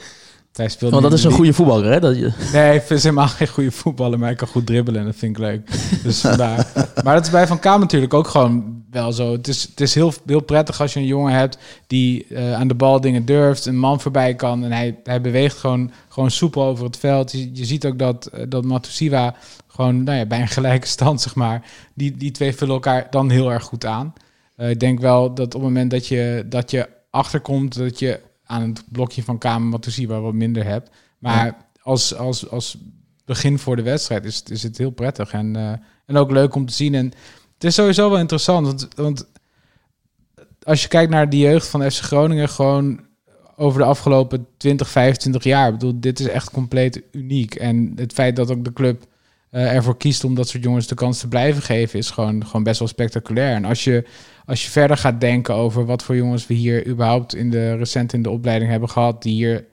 [0.52, 2.00] Hij speelt Want dat is een de goede voetballer, hè?
[2.00, 2.32] Dat je...
[2.54, 5.38] Nee, ik hem helemaal geen goede voetballer, maar hij kan goed dribbelen en dat vind
[5.38, 5.72] ik leuk.
[6.04, 6.68] Dus vandaar.
[7.04, 9.32] Maar dat is bij Van Kaam natuurlijk ook gewoon wel zo.
[9.32, 12.68] Het is, het is heel, heel prettig als je een jongen hebt die eh, aan
[12.68, 16.64] de bal dingen durft, een man voorbij kan en hij, hij beweegt gewoon, gewoon soepel
[16.64, 17.32] over het veld.
[17.32, 19.36] Je, je ziet ook dat, eh, dat Matusiwa
[19.68, 23.30] gewoon nou ja, bij een gelijke stand, zeg maar, die, die twee vullen elkaar dan
[23.30, 24.14] heel erg goed aan.
[24.56, 28.20] Eh, ik denk wel dat op het moment dat je, dat je achterkomt, dat je
[28.52, 30.90] aan het blokje van Kamer Matusiwa wat minder hebt.
[31.18, 32.78] Maar als, als, als
[33.26, 35.32] begin voor de wedstrijd is, het- is het heel prettig.
[35.32, 35.72] En, eh,
[36.06, 36.96] en ook leuk om te zien.
[36.96, 37.06] En
[37.54, 38.66] het is sowieso wel interessant.
[38.66, 39.26] Want, want
[40.64, 43.00] als je kijkt naar de jeugd van FC Groningen, gewoon
[43.56, 45.68] over de afgelopen 20, 25 jaar.
[45.68, 47.56] Ik bedoel, dit is echt compleet uniek.
[47.56, 49.06] En het feit dat ook de club
[49.52, 52.64] eh, ervoor kiest om dat soort jongens de kans te blijven geven, is gewoon, gewoon
[52.64, 53.56] best wel spectaculair.
[53.56, 54.06] En als je,
[54.46, 58.14] als je verder gaat denken over wat voor jongens we hier überhaupt in de recent
[58.14, 59.66] in de opleiding hebben gehad, die hier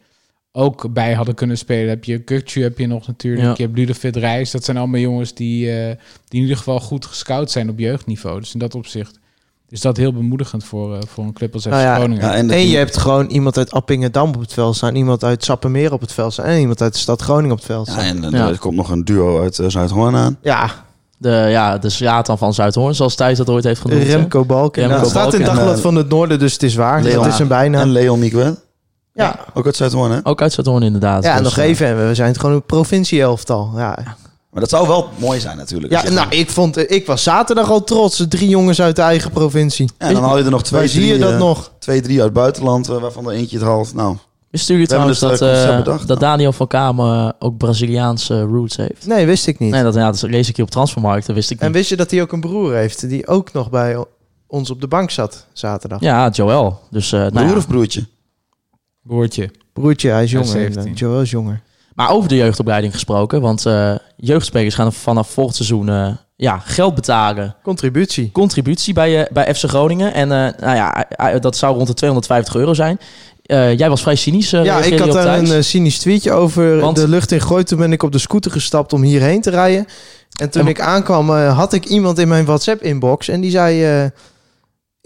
[0.52, 1.88] ook bij hadden kunnen spelen.
[1.88, 3.42] Heb je Kukcu, heb je nog natuurlijk.
[3.42, 3.54] Ja.
[3.56, 4.50] Je hebt Ludovic Reis.
[4.50, 5.96] Dat zijn allemaal jongens die, eh,
[6.28, 8.40] die in ieder geval goed gescout zijn op jeugdniveau.
[8.40, 9.18] Dus in dat opzicht
[9.68, 12.24] is dat heel bemoedigend voor, eh, voor een club als FC Nou ja, Groningen.
[12.24, 14.94] Ja, en En je hebt gewoon iemand uit Appingedam op het veld staan.
[14.94, 16.44] Iemand uit Sappemeer op het veld staan.
[16.44, 18.04] En iemand uit de stad Groningen op het veld Ja, staan.
[18.04, 18.48] en eh, Ja.
[18.48, 20.36] er komt nog een duo uit eh, Zuid-Holland aan.
[20.42, 20.70] Ja,
[21.18, 24.02] De, ja, de Satan van Zuidhoorn, zoals Thijs dat ooit heeft genoemd.
[24.02, 24.82] Remco Balken.
[24.82, 27.02] Remco Nou, het staat in het dagblad En, van het noorden, dus het is waar.
[27.02, 27.80] Leon- dat is een bijna.
[27.80, 28.56] En Leon Miguel,
[29.12, 30.20] ja, ook uit Zuid-Holland, hè?
[30.22, 31.22] Ook uit Zuidhoorn inderdaad.
[31.24, 31.86] ja en Dus, nog eh, even.
[31.86, 33.72] en We zijn het gewoon een provincie-elftal.
[33.76, 33.98] Ja,
[34.58, 35.92] Maar dat zou wel mooi zijn natuurlijk.
[35.92, 38.24] ja nou, ik, vond, ik was zaterdag al trots.
[38.28, 39.90] Drie jongens uit de eigen provincie.
[39.98, 41.72] Ja, en dan haal je er nog twee, Waar zie drie, je dat eh, nog?
[41.78, 43.94] twee, drie uit het buitenland, eh, waarvan er eentje het haalt.
[43.94, 44.16] Nou,
[44.50, 46.30] Wisten jullie trouwens dat, eh, eh, bedacht, dat nou.
[46.30, 49.06] Daniel van Kamer ook Braziliaanse roots heeft?
[49.06, 49.70] Nee, wist ik niet.
[49.70, 51.74] Nee, dat, ja, dat lees ik hier op Transfermarkt, dat wist ik En niet.
[51.74, 53.08] wist je dat hij ook een broer heeft?
[53.08, 54.04] Die ook nog bij
[54.46, 56.00] ons op de bank zat zaterdag.
[56.00, 56.78] Ja, Joel.
[56.90, 57.56] Dus, eh, nou Broer ja.
[57.56, 58.06] of broertje?
[59.02, 59.50] Broertje.
[59.72, 60.72] Broertje, hij is Hij is jonger.
[60.72, 60.92] 17.
[60.94, 61.60] Joel is jonger.
[61.98, 63.40] Maar over de jeugdopleiding gesproken.
[63.40, 67.54] Want eh, jeugdspelers gaan vanaf volgend seizoen eh, ja, geld betalen.
[67.62, 68.30] Contributie.
[68.32, 70.14] Contributie bij, eh, bij FC Groningen.
[70.14, 71.06] En nou ja,
[71.38, 72.98] dat zou rond de 250 euro zijn.
[73.76, 74.50] Jij was vrij cynisch.
[74.50, 77.66] Ja, ik had daar een cynisch tweetje over Want- de lucht in gegooid.
[77.66, 79.86] Toen ben ik op de scooter gestapt om hierheen te rijden.
[80.40, 83.28] En toen En- ik aankwam, had ik iemand in mijn WhatsApp-inbox.
[83.28, 84.10] En die zei...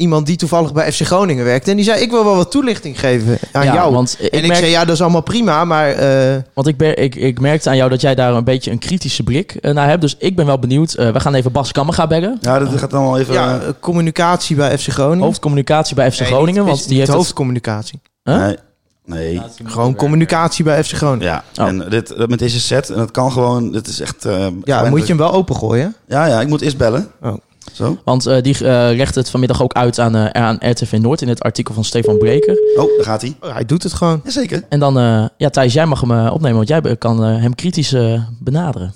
[0.02, 1.70] iemand die toevallig bij FC Groningen werkte.
[1.70, 3.92] En die zei, ik wil wel wat toelichting geven aan ja, jou.
[3.92, 5.88] Want ik, en ik merk, zei, ja, dat is allemaal prima, maar...
[5.90, 8.78] eh, want ik, ben, ik, ik merkte aan jou dat jij daar een beetje een
[8.78, 10.00] kritische blik eh, naar hebt.
[10.00, 10.92] Dus ik ben wel benieuwd.
[10.94, 12.38] Eh, we gaan even Bas Kammerga bellen.
[12.40, 13.34] Ja, dat gaat allemaal even...
[13.34, 15.24] ja, communicatie bij FC Groningen.
[15.24, 16.54] Hoofdcommunicatie bij FC Nee, Groningen.
[16.60, 18.00] niet- want niet die heeft het- hoofdcommunicatie.
[18.24, 18.36] Huh?
[18.36, 18.56] Nee.
[19.04, 19.40] Nee.
[19.64, 21.26] Gewoon communicatie bij FC Groningen.
[21.26, 21.66] Ja, Oh.
[21.68, 24.24] en dit, dat met deze set, en dat kan gewoon, dit is echt...
[24.24, 25.94] eh, Ja, moet je hem wel opengooien.
[26.06, 27.10] Ja, ja, ik moet eerst bellen.
[27.22, 27.32] Oh.
[27.72, 27.98] Zo.
[28.04, 31.28] Want eh, die eh, legt het vanmiddag ook uit aan, eh, aan RTV Noord in
[31.28, 32.58] het artikel van Stefan Breker.
[32.76, 33.36] Oh, daar gaat hij.
[33.40, 34.20] Oh, hij doet het gewoon.
[34.24, 34.64] Jazeker.
[34.68, 37.96] En dan, eh, ja, Thijs, jij mag hem opnemen, want jij kan hem kritisch
[38.40, 38.92] benaderen.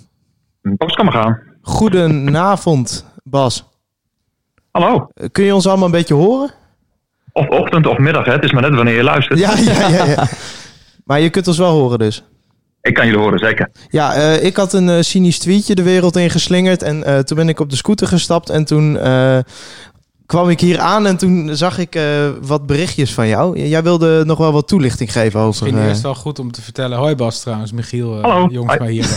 [0.63, 1.43] Bas kan maar gaan.
[1.63, 3.65] Goedenavond, Bas.
[4.71, 5.09] Hallo.
[5.33, 6.51] Kun je ons allemaal een beetje horen?
[7.33, 8.33] Of ochtend of middag, hè.
[8.33, 9.39] het is maar net wanneer je luistert.
[9.39, 10.05] Ja, ja, ja.
[10.05, 10.29] ja.
[11.05, 12.23] Maar je kunt ons wel horen dus.
[12.87, 13.71] Ik kan jullie horen, zeker.
[13.89, 16.83] Ja, eh, ik had een eh, cynisch tweetje de wereld in geslingerd.
[16.83, 18.51] En eh, toen ben ik op de scooter gestapt.
[18.51, 19.39] En toen eh,
[20.27, 23.59] kwam ik hier aan en toen zag ik eh, wat berichtjes van jou.
[23.69, 25.65] Jij wilde nog wel wat toelichting geven over...
[25.65, 26.99] Misschien eerst wel goed om te vertellen.
[26.99, 28.21] Hoi Bas trouwens, Michiel.
[28.21, 28.49] Hallo.
[28.51, 29.07] Jongens, maar hier.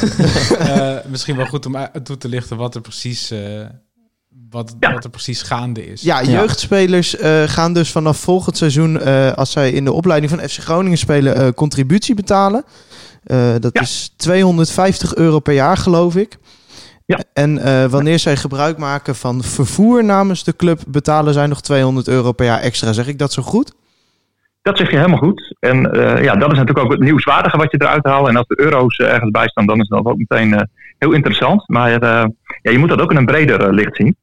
[0.60, 3.40] Eh, misschien wel goed om toe te lichten wat er precies, eh,
[4.50, 4.94] wat, Ja.
[4.94, 6.02] wat er precies gaande is.
[6.02, 10.50] Ja, jeugdspelers eh, gaan dus vanaf volgend seizoen, eh, als zij in de opleiding van
[10.50, 12.64] FC Groningen spelen, eh, contributie betalen.
[13.30, 13.82] Eh, dat Ja.
[13.82, 16.38] is 250 euro per jaar, geloof ik.
[17.06, 17.20] Ja.
[17.34, 22.08] En eh, wanneer zij gebruik maken van vervoer namens de club, betalen zij nog 200
[22.08, 22.94] euro per jaar extra.
[22.94, 23.74] Zeg ik dat zo goed?
[24.62, 25.56] Dat zeg je helemaal goed.
[25.60, 28.28] En eh, ja, dat is natuurlijk ook het nieuwswaardige wat je eruit haalt.
[28.28, 31.68] En als de euro's ergens bij staan, dan is dat ook meteen heel interessant.
[31.68, 32.28] Maar ja,
[32.72, 34.16] je moet dat ook in een breder licht zien.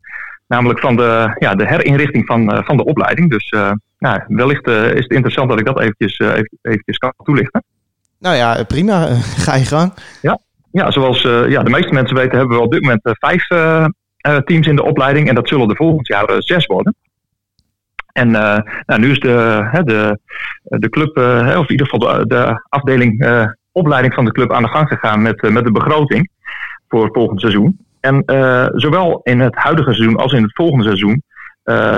[0.46, 3.30] Namelijk van de, ja, de herinrichting van, van de opleiding.
[3.30, 3.54] Dus
[3.98, 7.64] nou, wellicht is het interessant dat ik dat eventjes, even- eventjes kan toelichten.
[8.18, 9.06] Nou ja, prima.
[9.44, 9.92] Ga je gang.
[10.76, 13.48] Ja, zoals eh, ja, de meeste mensen weten, hebben we op dit moment eh, vijf
[13.48, 13.86] eh,
[14.36, 15.28] teams in de opleiding.
[15.28, 16.94] En dat zullen er volgend jaar zes worden.
[18.12, 20.18] En nou, nu is de, de,
[20.62, 21.16] de club,
[21.56, 23.26] of in ieder geval de, de afdeling
[23.72, 26.30] opleiding van de club aan de gang gegaan met, met de begroting
[26.88, 27.78] voor het volgende seizoen.
[28.00, 28.22] En
[28.74, 31.22] zowel in het huidige seizoen als in het volgende seizoen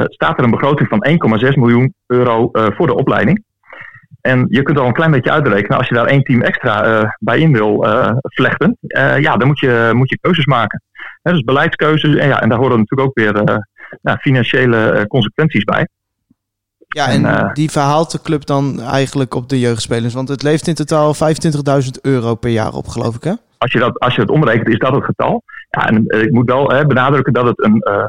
[0.07, 1.07] staat er een begroting van
[1.45, 3.45] 1,6 miljoen euro voor de opleiding.
[4.21, 7.11] En je kunt al een klein beetje uitrekenen, als je daar één team extra eh,
[7.19, 10.83] bij in wil eh, vlechten, eh, ja, dan moet je, moet je keuzes maken.
[11.23, 13.63] Hè, dus beleidskeuzes, en, ja, en daar horen natuurlijk ook weer
[14.03, 15.89] nou, financiële consequenties bij.
[16.89, 20.15] Ja, en En, die verhaalt de club dan eigenlijk op de jeugdspelers?
[20.15, 23.33] Want het levert in totaal 25.000 euro per jaar op, geloof ik, hè?
[23.59, 25.43] Als je, dat, als je het omrekent, is dat het getal.
[25.71, 28.07] Ja, en eh, ik moet wel hè, benadrukken dat het een, eh,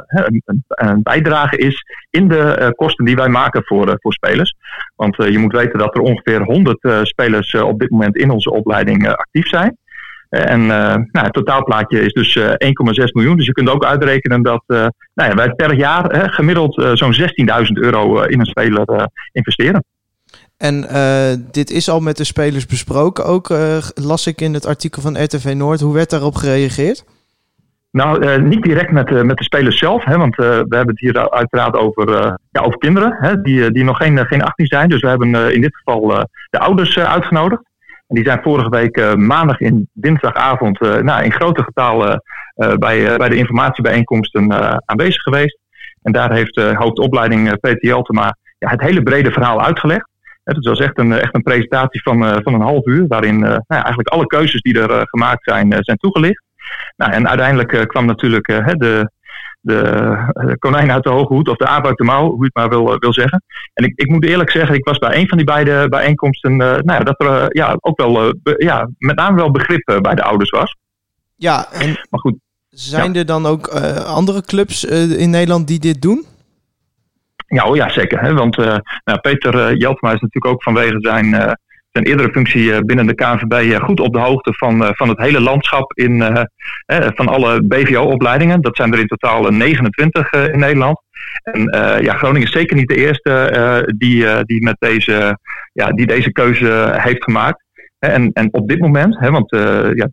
[0.67, 4.55] een, bijdrage is in de eh, kosten die wij maken voor, voor spelers.
[4.95, 8.51] Want je moet weten dat er ongeveer 100 eh, spelers op dit moment in onze
[8.51, 9.77] opleiding actief zijn.
[10.29, 13.37] En nou, het totaalplaatje is dus eh, 1,6 miljoen.
[13.37, 17.25] Dus je kunt ook uitrekenen dat nou ja, wij per jaar hè, gemiddeld zo'n 16.000
[17.73, 19.83] euro in een speler investeren.
[20.57, 20.87] En
[21.51, 23.25] dit is al met de spelers besproken.
[23.25, 23.49] Ook
[23.93, 25.79] las ik in het artikel van RTV Noord.
[25.79, 27.05] Hoe werd daarop gereageerd?
[27.91, 30.87] Nou, eh, niet direct met, eh, met de spelers zelf, hè, want eh, we hebben
[30.87, 34.89] het hier uiteraard over, ja, over kinderen hè, die, die nog geen, geen 18 zijn.
[34.89, 37.61] Dus we hebben in dit geval de ouders uitgenodigd.
[38.07, 42.23] En die zijn vorige week maandag in dinsdagavond nou, in grote getalen
[42.55, 44.51] bij, bij de informatiebijeenkomsten
[44.85, 45.57] aanwezig geweest.
[46.01, 50.07] En daar heeft hoofdopleiding eh, Peter Jeltema ja, het hele brede verhaal uitgelegd.
[50.43, 54.09] Het was echt een, echt een presentatie van, van een half uur, waarin nou eigenlijk
[54.09, 56.43] alle keuzes die er gemaakt zijn, zijn toegelicht.
[56.95, 59.11] Nou, en uiteindelijk eh, kwam natuurlijk eh, de,
[59.61, 59.81] de
[60.33, 62.55] eh, konijn uit de hoge hoed, of de aap uit de mouw, hoe je het
[62.55, 63.43] maar wil, wil zeggen.
[63.73, 66.93] En ik, ik moet eerlijk zeggen, ik was bij een van die beide bijeenkomsten, nou
[66.93, 70.49] ja, dat er ja, ook wel, be- ja, met name wel begrip bij de ouders
[70.49, 70.75] was.
[71.35, 72.35] Ja, en Maar goed,
[72.69, 73.67] zijn er dan ook
[74.05, 76.25] andere clubs in Nederland die dit doen?
[77.47, 78.21] Ja, oh ja, zeker.
[78.21, 78.33] Hè?
[78.33, 78.57] Want
[79.03, 81.57] nou, Peter Jeltema is natuurlijk ook vanwege zijn,
[81.91, 85.09] zijn eerdere functie eh, binnen de KNVB eh, goed op de hoogte van, eh, van
[85.09, 86.23] het hele landschap in,
[87.15, 88.61] van alle BVO-opleidingen.
[88.61, 91.01] Dat zijn er in totaal eh, 29 eh, in Nederland.
[91.43, 91.61] En
[92.01, 95.39] ja, Groningen is zeker niet de eerste die, die, met deze,
[95.73, 97.63] ja, die deze keuze heeft gemaakt.
[97.99, 99.51] En, en op dit moment, hè, want
[99.95, 100.07] ja,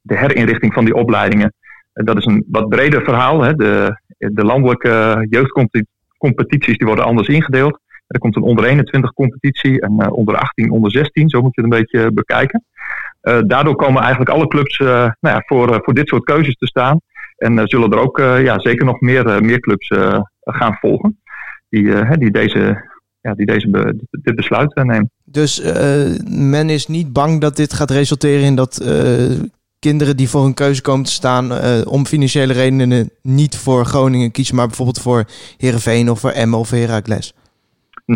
[0.00, 1.54] de, herinrichting van die opleidingen,
[1.92, 3.42] dat is een wat breder verhaal.
[3.42, 3.54] Hè.
[3.54, 5.26] De, de landelijke
[6.18, 7.80] competities die worden anders ingedeeld.
[8.10, 11.28] Er komt een onder 21 competitie en uh, onder 18, onder 16.
[11.28, 12.64] Zo moet je het een beetje bekijken.
[13.22, 17.00] Uh, daardoor komen eigenlijk alle clubs nou ja, voor, voor dit soort keuzes te staan.
[17.36, 19.92] En zullen er ook ja, zeker nog meer, meer clubs
[20.40, 21.20] gaan volgen.
[21.68, 22.88] Die, die deze,
[23.20, 25.10] ja, die deze dit besluit nemen.
[25.24, 25.62] Dus
[26.28, 28.84] men is niet bang dat dit gaat resulteren in dat
[29.78, 31.52] kinderen die voor een keuze komen te staan
[31.86, 35.24] om financiële redenen niet voor Groningen kiezen, maar bijvoorbeeld voor
[35.56, 37.34] Herenveen of voor Emmen of Heracles?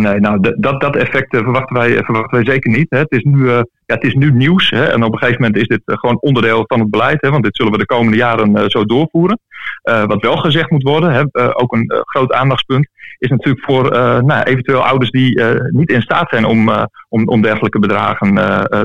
[0.01, 2.87] Nee, nou, dat, dat effect verwachten, wij, verwachten wij zeker niet.
[2.89, 2.99] Hè.
[2.99, 3.49] Het, is nu, uh,
[3.87, 6.65] ja, het is nu nieuws hè, en op een gegeven moment is dit gewoon onderdeel
[6.67, 7.21] van het beleid.
[7.21, 9.39] Hè, want dit zullen we de komende jaren zo doorvoeren.
[9.83, 11.23] wat wel gezegd moet worden, hè,
[11.61, 13.91] ook een groot aandachtspunt, is natuurlijk voor
[14.25, 16.71] nou, eventueel ouders die niet in staat zijn om,
[17.09, 18.35] om, om dergelijke bedragen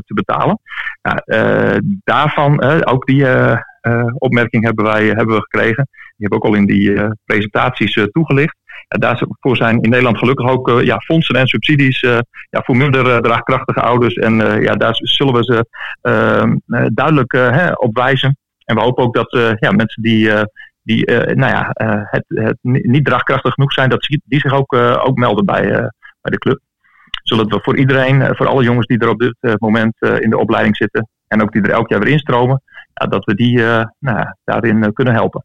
[0.06, 0.60] te betalen.
[2.04, 3.26] daarvan, ook die
[4.14, 5.88] opmerking hebben wij hebben we gekregen.
[5.92, 6.94] Die hebben ook al in die
[7.26, 8.58] presentaties toegelicht.
[8.98, 12.18] Daarvoor zijn in Nederland gelukkig ook uh, ja, fondsen en subsidies uh,
[12.50, 14.14] ja, voor minder uh, draagkrachtige ouders.
[14.14, 15.66] En ja, daar zullen we ze
[16.02, 16.56] ehm,
[16.94, 18.38] duidelijk hè, op wijzen.
[18.66, 20.32] En we hopen ook dat ja, mensen die,
[20.82, 21.70] die nou ja,
[22.10, 25.68] het, het niet draagkrachtig genoeg zijn, dat die zich ook, ook melden bij,
[26.22, 26.60] bij de club.
[27.24, 30.76] Zullen we voor iedereen, voor alle jongens die er op dit moment in de opleiding
[30.76, 32.62] zitten en ook die er elk jaar weer instromen,
[32.94, 33.58] ja, dat we die
[34.00, 35.44] nou, daarin kunnen helpen.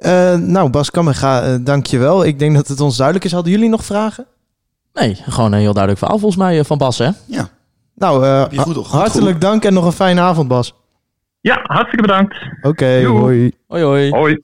[0.00, 2.24] Uh, nou, Bas Kammerga, uh, dank je wel.
[2.24, 3.32] Ik denk dat het ons duidelijk is.
[3.32, 4.26] Hadden jullie nog vragen?
[4.92, 7.10] Nee, gewoon een heel duidelijk verhaal volgens mij van Bas, hè?
[7.26, 7.48] Ja.
[7.94, 9.40] Nou, uh, goed, goed, hartelijk goed.
[9.40, 10.74] dank en nog een fijne avond, Bas.
[11.40, 12.36] Ja, hartstikke bedankt.
[12.56, 13.52] Oké, okay, hoi.
[13.66, 14.10] Hoi, hoi.
[14.10, 14.42] Hoi.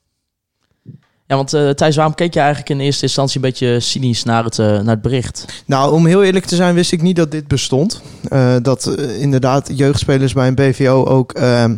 [1.27, 4.43] Ja, want uh, Thijs, waarom keek je eigenlijk in eerste instantie een beetje cynisch naar
[4.43, 5.63] het, uh, naar het bericht?
[5.65, 8.01] Nou, om heel eerlijk te zijn, wist ik niet dat dit bestond.
[8.29, 8.87] Uh, dat
[9.19, 11.75] inderdaad jeugdspelers bij een BVO ook ehm,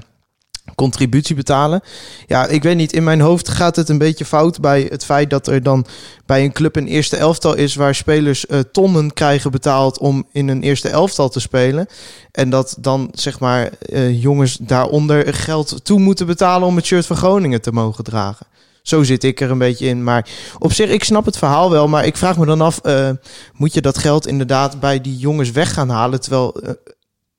[0.75, 1.81] contributie betalen.
[2.27, 2.93] Ja, ik weet niet.
[2.93, 5.85] In mijn hoofd gaat het een beetje fout bij het feit dat er dan
[6.25, 10.47] bij een club een eerste elftal is waar spelers uh, tonnen krijgen betaald om in
[10.47, 11.87] een eerste elftal te spelen.
[12.31, 17.05] En dat dan zeg maar uh, jongens daaronder geld toe moeten betalen om het shirt
[17.05, 18.45] van Groningen te mogen dragen.
[18.81, 20.03] Zo zit ik er een beetje in.
[20.03, 20.27] Maar
[20.59, 21.87] op zich, ik snap het verhaal wel.
[21.87, 23.09] Maar ik vraag me dan af, uh,
[23.53, 26.21] moet je dat geld inderdaad bij die jongens weg gaan halen?
[26.21, 26.77] Terwijl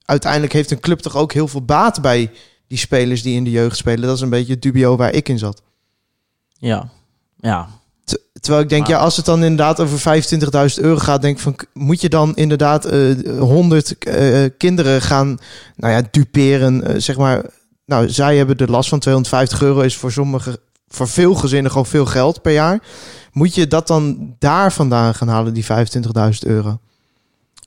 [0.06, 2.30] uiteindelijk heeft een club toch ook heel veel baat bij
[2.68, 4.06] die spelers die in de jeugd spelen.
[4.06, 5.62] Dat is een beetje het dubio waar ik in zat.
[6.58, 6.88] Ja,
[7.40, 7.68] ja.
[8.40, 10.22] terwijl ik denk, ja, als het dan inderdaad over
[10.78, 15.38] 25.000 euro gaat, denk ik van, moet je dan inderdaad uh, 100 uh, kinderen gaan,
[15.76, 17.44] nou ja, duperen, uh, zeg maar.
[17.84, 21.86] Nou, zij hebben de last van 250 euro, is voor sommige, voor veel gezinnen gewoon
[21.86, 22.82] veel geld per jaar.
[23.32, 25.70] Moet je dat dan daar vandaan gaan halen, die 25.000
[26.38, 26.78] euro?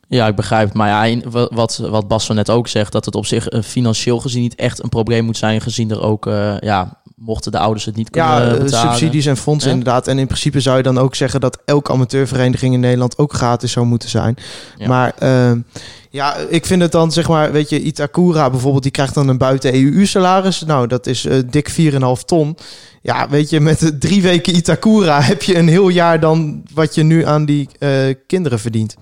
[0.09, 0.73] Ja, ik begrijp.
[0.73, 1.19] Maar ja,
[1.49, 4.55] wat, wat Bas zo net ook zegt, dat het op zich uh, financieel gezien niet
[4.55, 8.09] echt een probleem moet zijn, gezien er ook, uh, ja, mochten de ouders het niet
[8.09, 8.69] kunnen ja, betalen.
[8.69, 10.07] subsidies en fondsen inderdaad.
[10.07, 13.71] En in principe zou je dan ook zeggen dat elke amateurvereniging in Nederland ook gratis
[13.71, 14.35] zou moeten zijn.
[14.77, 14.87] Ja.
[14.87, 15.51] Maar uh,
[16.09, 19.37] ja, ik vind het dan zeg maar, weet je, Itakura bijvoorbeeld, die krijgt dan een
[19.37, 20.63] buiten EU-salaris.
[20.63, 22.57] Nou, dat is uh, dik 4,5 ton.
[23.01, 27.03] Ja, weet je, met drie weken Itakura heb je een heel jaar dan wat je
[27.03, 27.69] nu aan die
[28.27, 28.95] kinderen verdient.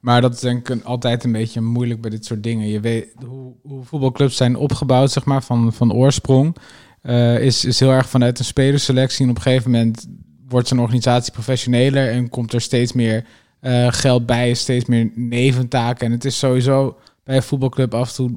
[0.00, 2.68] Maar dat is denk ik altijd een beetje moeilijk bij dit soort dingen.
[2.68, 6.56] Je weet hoe, hoe voetbalclubs zijn opgebouwd, zeg maar, van, van oorsprong.
[7.02, 9.24] Uh, is, is heel erg vanuit een spelerselectie.
[9.24, 10.08] En op een gegeven moment
[10.48, 13.24] wordt zo'n organisatie professioneler en komt er steeds meer
[13.60, 16.06] uh, geld bij, steeds meer neventaken.
[16.06, 18.30] En het is sowieso bij een voetbalclub af en toe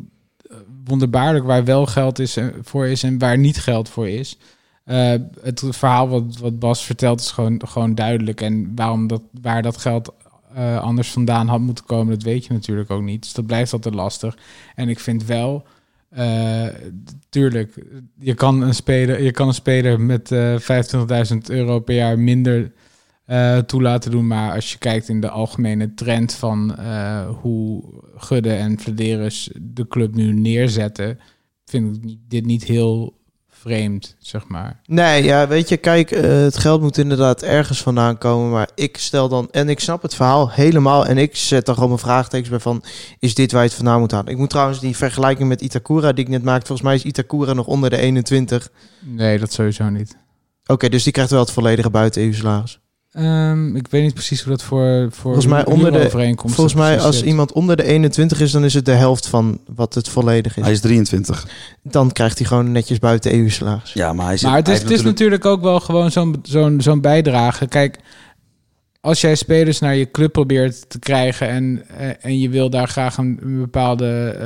[0.50, 4.38] eh, wonderbaarlijk waar wel geld is, voor is en waar niet geld voor is.
[5.42, 8.42] Het verhaal wat, wat Bas vertelt is gewoon, gewoon duidelijk.
[8.42, 10.14] En waarom dat, waar dat geld
[10.58, 13.22] uh, anders vandaan had moeten komen, dat weet je natuurlijk ook niet.
[13.22, 14.38] Dus dat blijft altijd lastig.
[14.76, 15.66] En ik vind wel,
[16.18, 16.68] uh,
[17.30, 17.86] tuurlijk,
[18.20, 22.20] je kan een speler, je kan een speler met uh, eh, 25.000 euro per jaar
[22.20, 22.72] minder
[23.66, 24.28] toelaten doen.
[24.28, 26.76] Maar als je kijkt in de algemene trend van
[27.42, 27.84] hoe
[28.16, 31.20] Gudde en Flederis de club nu neerzetten,
[31.66, 33.21] vind ik dit niet heel
[33.62, 34.80] vreemd, zeg maar.
[34.86, 38.50] Nee, ja, weet je, kijk, uh, het geld moet inderdaad ergens vandaan komen.
[38.50, 41.06] Maar ik stel dan, en ik snap het verhaal helemaal.
[41.06, 42.84] En ik zet er gewoon mijn vraagtekens bij van,
[43.20, 44.32] is dit waar je het vandaan moet halen?
[44.32, 46.66] Ik moet trouwens die vergelijking met Itakura die ik net maakte.
[46.66, 48.70] Volgens mij is Itakura nog onder de 21.
[49.00, 50.18] Nee, dat sowieso niet.
[50.62, 52.81] Oké, okay, dus die krijgt wel het volledige buiten EU-salaris.
[53.20, 56.56] Um, ik weet niet precies hoe dat voor, voor volgens mij onder de overeenkomst.
[56.56, 57.26] Volgens mij als zit.
[57.26, 60.64] iemand onder de 21 is, dan is het de helft van wat het volledig is.
[60.64, 61.48] Hij is 23.
[61.84, 63.94] Dan krijgt hij gewoon netjes buiten EU-salaris.
[63.94, 66.82] Ja, maar hij zit, Maar het is, het is natuurlijk ook wel gewoon zo'n zo'n
[66.82, 67.68] zo'n bijdrage.
[67.68, 68.00] Kijk,
[69.02, 71.84] als jij spelers naar je club probeert te krijgen en,
[72.22, 74.38] en je wil daar graag een, een bepaalde,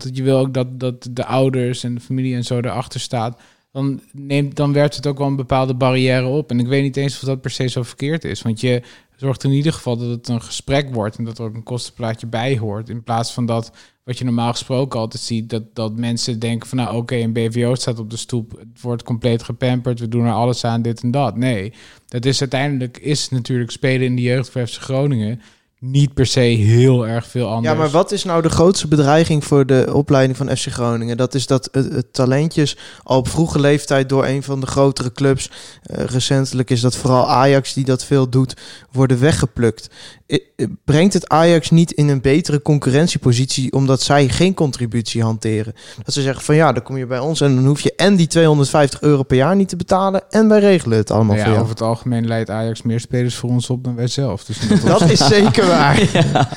[0.00, 3.40] uh, je wil ook dat, dat de ouders en de familie en zo erachter staat
[3.72, 6.50] dan, neemt, dan werpt het ook wel een bepaalde barrière op.
[6.50, 8.42] En ik weet niet eens of dat per se zo verkeerd is.
[8.42, 8.82] Want je
[9.16, 12.26] zorgt in ieder geval dat het een gesprek wordt en dat er ook een kostenplaatje
[12.26, 12.88] bij hoort.
[12.88, 13.72] In plaats van dat,
[14.04, 17.74] wat je normaal gesproken altijd ziet, dat, dat mensen denken van nou oké, een BVO
[17.74, 21.10] staat op de stoep, het wordt compleet gepamperd, we doen er alles aan, dit en
[21.10, 21.36] dat.
[21.36, 21.72] Nee,
[22.06, 25.40] dat is uiteindelijk, is natuurlijk spelen in de jeugd FC Groningen
[25.80, 27.72] niet per se heel erg veel anders.
[27.72, 31.16] Ja, maar wat is nou de grootste bedreiging voor de opleiding van FC Groningen?
[31.16, 35.12] Dat is dat het, het talentjes al op vroege leeftijd door een van de grotere
[35.12, 35.50] clubs,
[35.82, 38.54] eh, recentelijk is dat vooral Ajax die dat veel doet,
[38.92, 39.88] worden weggeplukt.
[40.32, 45.74] I- i- Brengt het Ajax niet in een betere concurrentiepositie omdat zij geen contributie hanteren?
[46.04, 48.16] Dat ze zeggen van ja, dan kom je bij ons en dan hoef je en
[48.16, 51.46] die 250 euro per jaar niet te betalen en wij regelen het allemaal Nou voor
[51.48, 51.62] ja, jou.
[51.64, 54.44] over het algemeen leidt Ajax meer spelers voor ons op dan wij zelf.
[54.44, 55.66] Dus dat Dat is zeker
[56.16, 56.48] ja,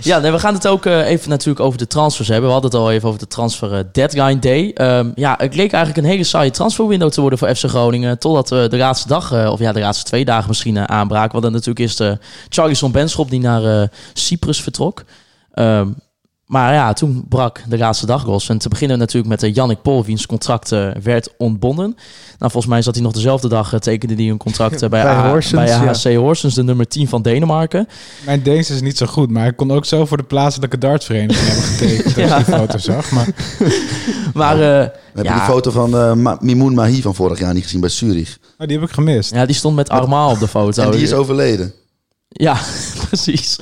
[0.00, 2.46] ja we gaan het ook eh, even natuurlijk over de transfers hebben.
[2.46, 4.70] We hadden het al even over de transfer eh, deadline day.
[4.74, 8.18] Ehm, ja, het leek eigenlijk een hele saaie transferwindow te worden voor FC Groningen.
[8.18, 11.28] Totdat we de laatste dag, eh, of ja, de laatste twee dagen misschien aanbraken.
[11.28, 12.12] We hadden natuurlijk eerst uh,
[12.48, 15.04] Charlison Benschop die naar Cyprus vertrok.
[15.52, 15.88] Ehm,
[16.52, 18.48] maar ja, toen brak de laatste dag los.
[18.48, 21.86] En te beginnen natuurlijk met uh, Jannik Pol, wiens contract uh, werd ontbonden.
[22.38, 25.06] Nou, volgens mij zat hij nog dezelfde dag, uh, tekende hij een contract bij, bij,
[25.06, 25.92] A- Horsens, bij ja.
[26.12, 27.88] HC Horsens, de nummer 10 van Denemarken.
[28.24, 31.46] Mijn Deens is niet zo goed, maar ik kon ook zo voor de plaatselijke dartsvereniging
[31.48, 33.10] hebben getekend als je die foto zag.
[33.10, 33.28] Maar
[34.34, 35.34] Maar eh, We hebben Ja.
[35.34, 38.38] die foto van eh Ma- Mimoun Mahi van vorig jaar niet gezien bij Zurich.
[38.58, 39.34] oh, die heb ik gemist.
[39.34, 40.82] ja, die stond met Arma op de foto.
[40.82, 41.72] En die is overleden.
[42.32, 42.56] Ja,
[43.08, 43.58] precies.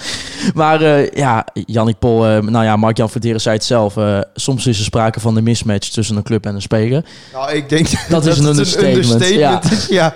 [0.54, 3.96] Maar eh, ja, Jannik Pol, eh, nou ja, Mark-Jan Verderen zei het zelf.
[3.96, 7.04] eh, soms is er sprake van een mismatch tussen een club en een speler.
[7.32, 9.62] Nou, ik denk Dat is een het understatement, ja.
[9.70, 9.86] is.
[9.86, 10.14] Ja.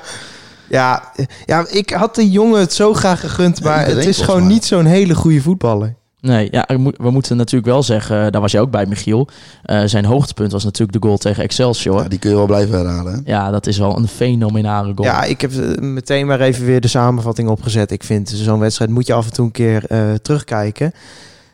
[0.68, 1.12] Ja,
[1.46, 4.84] ja, ik had de jongen het zo graag gegund, maar het is gewoon niet zo'n
[4.84, 5.94] hele goede voetballer.
[6.24, 8.86] Nee, ja, we mo- we moeten natuurlijk wel zeggen, eh, daar was je ook bij,
[8.86, 9.28] Michiel.
[9.62, 12.02] Eh, zijn hoogtepunt was natuurlijk de goal tegen Excelsior.
[12.02, 13.12] Ja, die kun je wel blijven herhalen.
[13.14, 13.20] Hè?
[13.32, 15.08] Ja, dat is wel een fenomenale goal.
[15.08, 17.90] Ja, ik heb eh, meteen maar even weer de samenvatting opgezet.
[17.90, 20.92] Ik vind zo'n wedstrijd moet je af en toe een keer eh, terugkijken.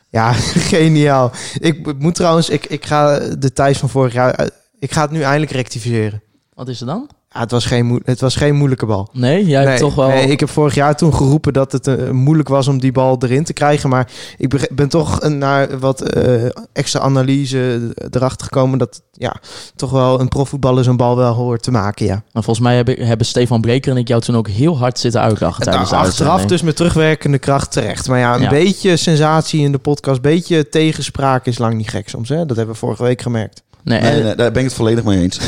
[0.09, 0.33] Ja,
[0.73, 1.31] geniaal.
[1.59, 4.49] Ik moet trouwens, ik, ik ga de Thijs van vorig jaar,
[4.79, 6.23] ik ga het nu eindelijk rectificeren.
[6.55, 7.09] Wat is er dan?
[7.33, 9.09] Ja, het, was geen het was geen moeilijke bal.
[9.13, 10.09] Nee, jij hebt toch wel...
[10.09, 13.17] nee, ik heb vorig jaar toen geroepen dat het eh, moeilijk was om die bal
[13.21, 13.89] erin te krijgen.
[13.89, 19.37] Maar ik ben toch naar wat eh, extra analyse erachter gekomen dat ja,
[19.77, 22.07] toch wel een profvoetballer zo'n bal wel hoort te maken.
[22.07, 22.23] Ja.
[22.33, 25.21] Maar volgens mij hebben, hebben Stefan Breker en ik jou toen ook heel hard zitten
[25.21, 28.09] uitlachen Nou, tijdens de achteraf dus met terugwerkende kracht terecht.
[28.09, 28.51] Maar ja, een Ja.
[28.51, 32.29] beetje sensatie in de podcast, een beetje tegenspraak is lang niet gek soms.
[32.29, 32.47] Hè?
[32.47, 33.63] Dat hebben we vorige week gemerkt.
[33.85, 35.39] Nee, Nee, en- nee, daar ben ik het volledig mee eens.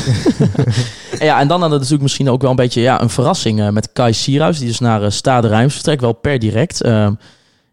[1.18, 3.60] En Ja, en dan hadden we natuurlijk misschien ook wel een beetje ja, een verrassing
[3.60, 4.58] eh, met Kai Sierhuis.
[4.58, 6.82] Die dus naar eh, Stade Rijms vertrekt, wel per direct.
[6.82, 7.12] Ehm,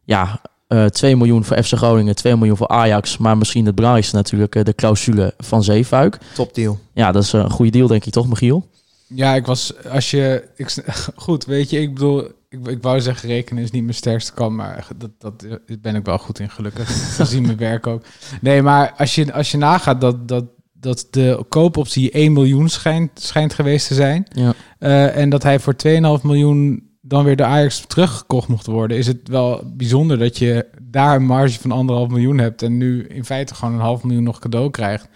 [0.03, 3.17] ja, eh 2 miljoen voor FC Groningen, 2 miljoen voor Ajax.
[3.17, 6.17] Maar misschien het belangrijkste natuurlijk eh, de clausule van Zeefuik.
[6.33, 6.79] Top deal.
[6.93, 8.67] Ja, dat is eh, een goede deal denk ik toch, Michiel?
[9.07, 10.75] Ja, ik was, als je, ik,
[11.15, 14.55] goed, weet je, ik bedoel, ik, ik wou zeggen rekenen is niet mijn sterkste kant,
[14.55, 15.45] maar dat, dat
[15.81, 18.03] ben ik wel goed in gelukkig, gezien mijn werk ook.
[18.41, 23.11] Nee, maar als je, als je nagaat dat, dat, dat de koopoptie 1 miljoen schijnt,
[23.21, 24.53] schijnt geweest te zijn, Ja.
[24.79, 29.07] eh, en dat hij voor 2,5 miljoen dan weer de Ajax teruggekocht mocht worden, is
[29.07, 33.25] het wel bijzonder dat je daar een marge van anderhalf miljoen hebt en nu in
[33.25, 35.07] feite gewoon een half miljoen nog cadeau krijgt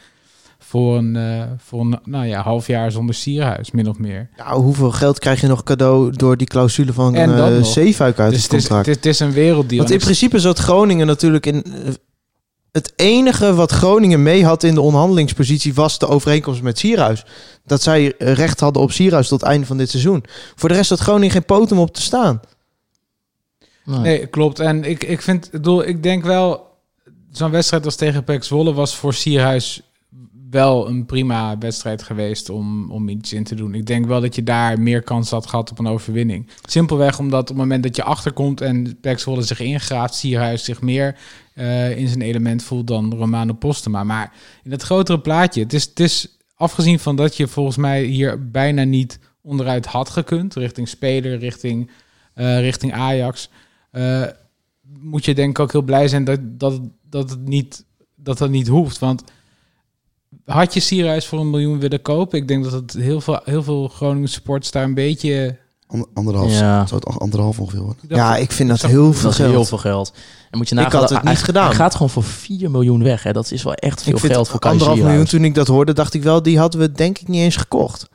[0.73, 4.29] voor een, eh, voor een nou ja, half jaar zonder sierhuis, min of meer.
[4.37, 7.63] Ja, hoeveel geld krijg je nog cadeau door die clausule van En eh.
[7.63, 8.85] Zeefuik uit Dus het contract?
[8.85, 9.79] het, is, het is een werelddeal.
[9.79, 11.63] Want in principe zat Groningen natuurlijk in.
[11.63, 11.93] eh,
[12.71, 17.25] Het enige wat Groningen mee had in de onderhandelingspositie was de overeenkomst met Sierhuis.
[17.65, 20.23] Dat zij recht hadden op Sierhuis tot het einde van dit seizoen.
[20.55, 22.41] Voor de rest had Groningen geen poten om op te staan.
[23.85, 23.99] Nee.
[23.99, 24.59] Nee, klopt.
[24.59, 26.67] En ik, ik vind, ik bedoel, ik denk wel,
[27.31, 29.81] zo'n wedstrijd als tegen PEC Zwolle was voor Sierhuis
[30.53, 33.75] wel een prima wedstrijd geweest om, om iets in te doen.
[33.75, 36.47] Ik denk wel dat je daar meer kans had gehad op een overwinning.
[36.65, 41.15] Simpelweg omdat op het moment dat je achterkomt en Zwolle zich ingraaft, Sierhuis zich meer
[41.53, 44.03] eh, in zijn element voelt dan Romano Postema.
[44.03, 44.33] Maar
[44.63, 48.49] in het grotere plaatje, het is, het is afgezien van dat je volgens mij hier
[48.49, 51.89] bijna niet onderuit had gekund, richting speler, richting,
[52.33, 53.49] eh, richting Ajax,
[53.91, 54.23] eh,
[54.99, 57.85] moet je denk ik ook heel blij zijn dat, dat, dat, het niet,
[58.15, 58.99] dat dat niet hoeft.
[58.99, 59.23] Want
[60.45, 62.39] had je Sierhuis voor een miljoen willen kopen?
[62.39, 65.57] Ik denk dat het heel veel, heel veel Groningen supporters daar een beetje...
[65.87, 66.85] Ander- Anderhalf, Ja.
[66.87, 68.01] zou het anderhalf ongeveer worden?
[68.07, 69.51] Ja, ik vind dat heel Dat veel is geld.
[69.51, 70.13] heel veel geld.
[70.51, 71.65] En moet je Ik nagaan, had het niet hij- gedaan.
[71.67, 73.23] Hij gaat gewoon voor 4 miljoen weg.
[73.23, 73.33] Hè?
[73.33, 75.67] Dat is wel echt veel Ik vind geld voor Kai anderhalf miljoen toen ik dat
[75.67, 78.09] hoorde, dacht ik wel, die hadden we denk ik niet eens gekocht.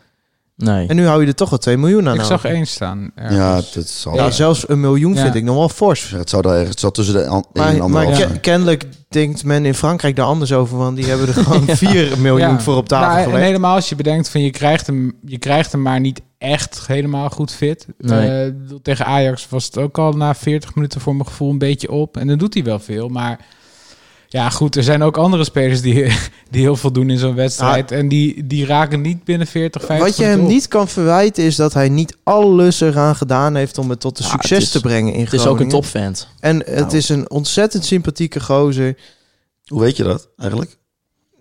[0.65, 0.87] Nee.
[0.89, 2.39] En nu hou je er toch wel 2 miljoen aan Ik over.
[2.39, 3.11] zag één staan.
[3.31, 4.15] Ja, dat zal.
[4.15, 5.23] Ja, zelfs een miljoen Ja.
[5.23, 6.11] vind ik nog wel fors.
[6.11, 8.27] Het zou daar ergens het zal tussen de an- een en Maar, maar anderhalf ke-
[8.29, 8.41] zijn.
[8.41, 12.51] kennelijk denkt men in Frankrijk daar anders over, want die hebben er gewoon 4 miljoen
[12.51, 12.61] Ja.
[12.61, 13.45] voor op tafel Nou, en gelegd.
[13.45, 17.31] helemaal als je bedenkt van je krijgt hem, je krijgt hem maar niet echt helemaal
[17.31, 17.87] goed fit.
[17.99, 18.45] Nee.
[18.47, 18.53] Eh,
[18.83, 22.17] tegen Ajax was het ook al na 40 minuten voor mijn gevoel een beetje op.
[22.17, 23.41] En dan doet hij wel veel, maar
[24.29, 25.95] ja goed, er zijn ook andere spelers die,
[26.51, 27.91] die heel veel doen in zo'n wedstrijd.
[27.91, 30.49] En die, die raken niet binnen 40, 50 Wat je hem op.
[30.49, 34.25] niet kan verwijten is dat hij niet alles eraan gedaan heeft om het tot een
[34.25, 35.81] Ja, succes is- te brengen in Het is ook een Groningen.
[35.81, 36.29] topvent.
[36.41, 36.97] En het Nou.
[36.97, 38.97] is een ontzettend sympathieke gozer.
[39.67, 40.77] Hoe weet je dat eigenlijk?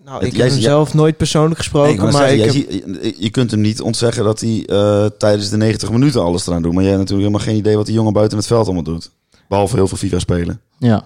[0.06, 2.68] Nou, ik jij- heb hem zelf nooit persoonlijk gesproken, Nee, ik wou maar zeggen, ik
[2.68, 3.04] jij heb...
[3.04, 6.62] ziet- je kunt hem niet ontzeggen dat hij eh, tijdens de 90 minuten alles eraan
[6.62, 6.74] doet.
[6.74, 9.12] Maar jij hebt natuurlijk helemaal geen idee wat die jongen buiten het veld allemaal doet.
[9.50, 10.62] Behalve heel veel FIFA spelen.
[10.80, 11.06] Ja.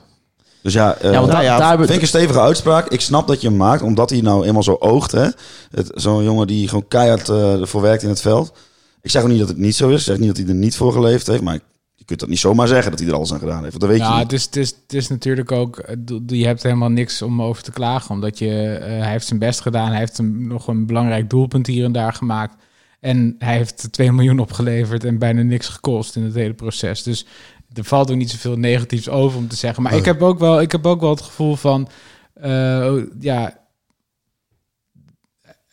[0.61, 2.87] Dus ja, eh, Ja, want nou ja, daar hebben vind ik een stevige uitspraak.
[2.87, 5.11] Ik snap dat je hem maakt, omdat hij nou eenmaal zo oogt.
[5.11, 5.27] hè.
[5.71, 8.53] Het- Zo'n jongen die gewoon keihard eh, ervoor werkt in het veld.
[9.01, 9.99] Ik zeg ook niet dat het niet zo is.
[9.99, 11.41] Ik zeg niet dat hij er niet voor geleefd heeft.
[11.41, 11.59] Maar
[11.95, 13.69] je kunt dat niet zomaar zeggen dat hij er alles aan gedaan heeft.
[13.77, 14.23] Want dat weet je Ja, niet.
[14.23, 15.95] het is, het, is, het is natuurlijk ook, eh,
[16.27, 18.15] je hebt helemaal niks om over te klagen.
[18.15, 19.89] Omdat je, eh, hij heeft zijn best gedaan.
[19.89, 22.55] Hij heeft een, nog een belangrijk doelpunt hier en daar gemaakt.
[22.99, 27.03] En hij heeft 2 miljoen opgeleverd en bijna niks gekost in het hele proces.
[27.03, 27.25] Dus
[27.73, 29.83] er valt ook niet zoveel negatiefs over om te zeggen.
[29.83, 31.89] Maar ik, heb ook wel, ik heb ook wel het gevoel van,
[32.33, 33.59] eh, ja,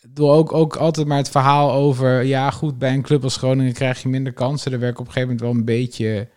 [0.09, 3.73] door ook, ook altijd maar het verhaal over, ja goed, bij een club als Groningen
[3.73, 4.71] krijg je minder kansen.
[4.71, 6.29] Daar werk ik op een gegeven moment wel een beetje...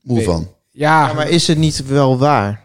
[0.00, 0.54] Moe van.
[0.70, 2.63] Ja, Ja, maar is het niet wel waar?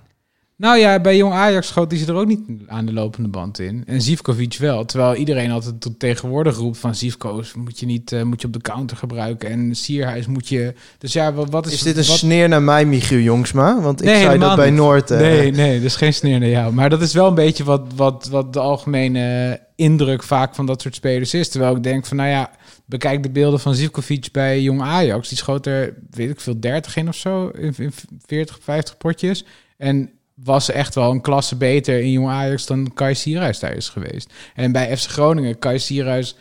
[0.59, 3.59] Nou ja, bij Jong Ajax schoot hij ze er ook niet aan de lopende band
[3.59, 3.83] in.
[3.85, 4.85] En Zivkovic wel.
[4.85, 8.53] Terwijl iedereen altijd tot tegenwoordig roept van Zivko's moet je niet eh, moet je op
[8.53, 9.49] de counter gebruiken.
[9.49, 10.73] En Sierhuis moet je...
[10.97, 11.73] Dus ja, wat, wat is...
[11.73, 13.81] Is dit een wat, sneer naar mij, Michiel Jongsma?
[13.81, 14.69] Want ik Nee, zei dat bij.
[14.69, 15.11] Noord...
[15.11, 16.73] eh, Nee, nee, dat is geen sneer naar jou.
[16.73, 20.81] Maar dat is wel een beetje wat, wat, wat de algemene indruk vaak van dat
[20.81, 21.49] soort spelers is.
[21.49, 22.51] Terwijl ik denk van, nou ja,
[22.85, 25.29] bekijk de beelden van Zivkovic bij Jong Ajax.
[25.29, 27.91] Die schoot er, weet ik veel, 30 in of zo, in, in
[28.25, 29.45] 40, 50 potjes.
[29.77, 30.09] En
[30.43, 34.33] was echt wel een klasse beter in Jong Ajax dan Kai Sierhuis daar is geweest.
[34.55, 36.35] En bij FC Groningen, Kai Sierhuis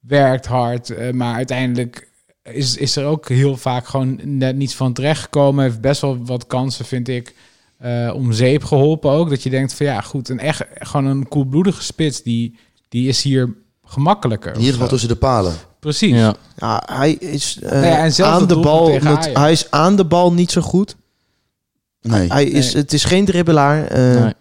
[0.00, 2.08] werkt hard, eh, maar uiteindelijk
[2.42, 5.64] is, is er ook heel vaak gewoon net niets van terecht gekomen.
[5.64, 7.34] Heeft best wel wat kansen, vind ik,
[7.78, 9.28] eh, om zeep geholpen ook.
[9.30, 12.58] Dat je denkt van ja, goed, een echt gewoon een koelbloedige spits, die,
[12.88, 13.54] die is hier
[13.84, 14.52] gemakkelijker.
[14.52, 15.54] In ieder geval tussen de palen.
[15.80, 16.12] Precies.
[16.16, 16.34] Ja.
[16.56, 18.98] Ja, hij is eh, Nou aan de bal.
[19.02, 20.96] met- hij is aan de bal niet zo goed.
[22.08, 22.82] Nee, Hij is, Nee.
[22.82, 23.86] Het is geen dribbelaar.
[23.86, 24.32] eh, Nee.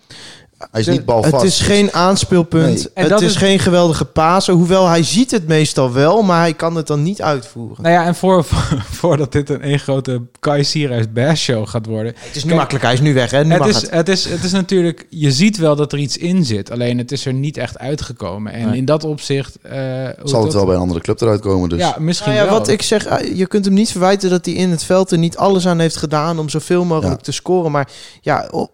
[0.71, 1.33] Hij is de- niet balvast.
[1.33, 2.65] Het is geen aanspeelpunt.
[2.75, 2.87] Nee.
[2.93, 4.53] En Het dat is, is- geen geweldige pasen.
[4.53, 7.83] Hoewel hij ziet het meestal wel, maar hij kan het dan niet uitvoeren.
[7.83, 8.43] Nou ja, en voor,
[8.99, 12.55] voordat dit een één grote Kai Sierhuis bash show gaat worden, het is nu Kijk,
[12.55, 12.83] makkelijk.
[12.85, 13.31] Hij is nu weg.
[13.31, 13.43] Hè?
[13.43, 13.89] Nu Het mag is, het.
[13.91, 17.11] het, is, het is natuurlijk, je ziet wel dat er iets in zit, alleen het
[17.11, 18.53] is er niet echt uitgekomen.
[18.53, 18.77] En Nee.
[18.77, 19.57] in dat opzicht.
[19.61, 21.69] eh, Zal het dat- wel bij een andere club eruit komen.
[21.69, 21.79] Dus.
[21.79, 22.59] Ja, misschien Nou ja, wel.
[22.59, 25.17] wat ik zeg, eh, je kunt hem niet verwijten dat hij in het veld er
[25.17, 27.23] niet alles aan heeft gedaan om zoveel mogelijk Ja.
[27.23, 27.71] te scoren.
[27.71, 27.87] Maar
[28.21, 28.67] ja, o-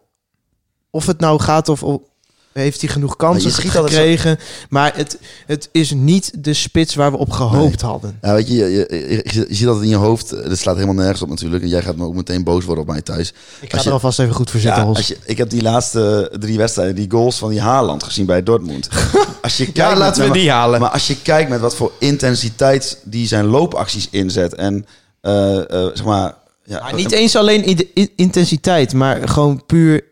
[0.91, 1.99] of het nou gaat of, of
[2.53, 4.39] heeft hij genoeg Maar kansen zo- gekregen.
[4.69, 8.17] Maar het, het is niet de spits waar we op gehoopt hadden.
[8.21, 10.75] Ja, weet je, je, je, je- je ziet altijd in je hoofd, eh, dit slaat
[10.75, 11.63] helemaal nergens op natuurlijk.
[11.63, 13.33] En jij gaat me ook meteen boos worden op mij thuis.
[13.61, 16.31] Ik ga er alvast even goed voor zitten, Ja, als je, ik heb die laatste
[16.39, 18.89] drie wedstrijden, die goals van die Haaland gezien bij Dortmund.
[19.41, 20.79] Als je kijkt Ja, met- laten we maar- die halen.
[20.79, 24.55] Maar als je kijkt met wat voor intensiteit die zijn loopacties inzet.
[24.55, 24.85] En
[25.21, 25.31] eh,
[25.93, 26.33] zeg maar...
[26.63, 30.03] Ja, Maar niet eens alleen in de in- intensiteit, maar gewoon puur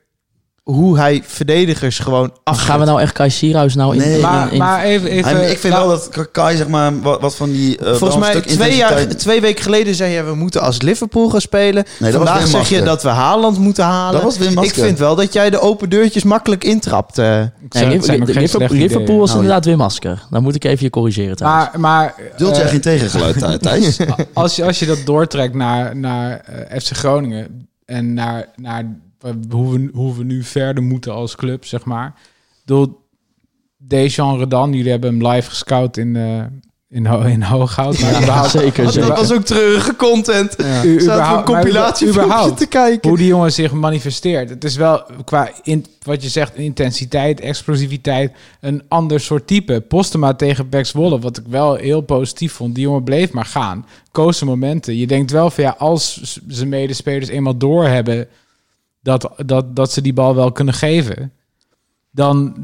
[0.68, 2.60] hoe hij verdedigers gewoon af.
[2.62, 4.00] Gaan we nou echt Kai Sierhuis nou in...
[4.00, 5.10] Nee, in- maar, in- maar even.
[5.10, 7.78] even Hij- ik vind nou, wel dat Kai, zeg maar, wat, wat van die...
[7.78, 11.42] eh, Volgens mij twee, jaar, twee weken geleden zei je we moeten als Liverpool gaan
[11.42, 11.84] spelen.
[12.00, 14.14] Nee, dat was Vandaag zeg je dat we Haaland moeten halen.
[14.14, 17.18] Dat was Wim ik vind wel dat jij de open deurtjes makkelijk intrapt.
[17.18, 17.42] eh.
[17.42, 19.18] ik Nee, Liverpool, Liverpool ideeën.
[19.20, 20.24] was Nou, inderdaad Wim Masker.
[20.30, 21.70] Dan moet ik even je corrigeren trouwens.
[21.72, 23.98] Maar, maar Duld jij eh, geen tegengeluid, Thij- Thijs?
[24.34, 26.42] als, je, als je dat doortrekt naar, naar
[26.82, 28.86] FC Groningen en naar, naar
[29.50, 32.14] hoe, we, hoe we nu verder moeten als club, zeg maar.
[32.66, 32.96] Door
[33.78, 36.42] Dejan Redan, jullie hebben hem live gescout in, eh
[36.90, 38.00] in, Ho- in Hooghout.
[38.00, 39.10] Maar Ja, überhaupt- zeker, Dat zeker.
[39.10, 40.60] was ook treurige content.
[40.84, 43.10] u- we een compilatie überhaupt, te kijken.
[43.10, 44.50] hoe die jongen zich manifesteert.
[44.50, 49.82] Het is wel qua in, wat je zegt, intensiteit, explosivititeit, een ander soort type.
[49.82, 52.76] Postema tegen Bex Wolle, wat ik wel heel positief vond.
[52.76, 53.86] Die jongen bleef maar gaan.
[54.12, 54.96] Koos momenten.
[54.98, 58.28] Je denkt wel van ja, als z- zijn medespelers eenmaal doorhebben
[59.08, 61.34] dat, dat, dat ze die bal wel kunnen geven,
[62.12, 62.56] dan,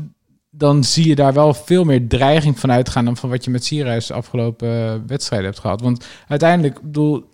[0.49, 3.65] dan zie je daar wel veel meer dreiging van uitgaan dan van wat je met
[3.65, 5.81] Sierhuis de afgelopen eh, wedstrijden hebt gehad.
[5.81, 7.29] Want uiteindelijk, bedoel,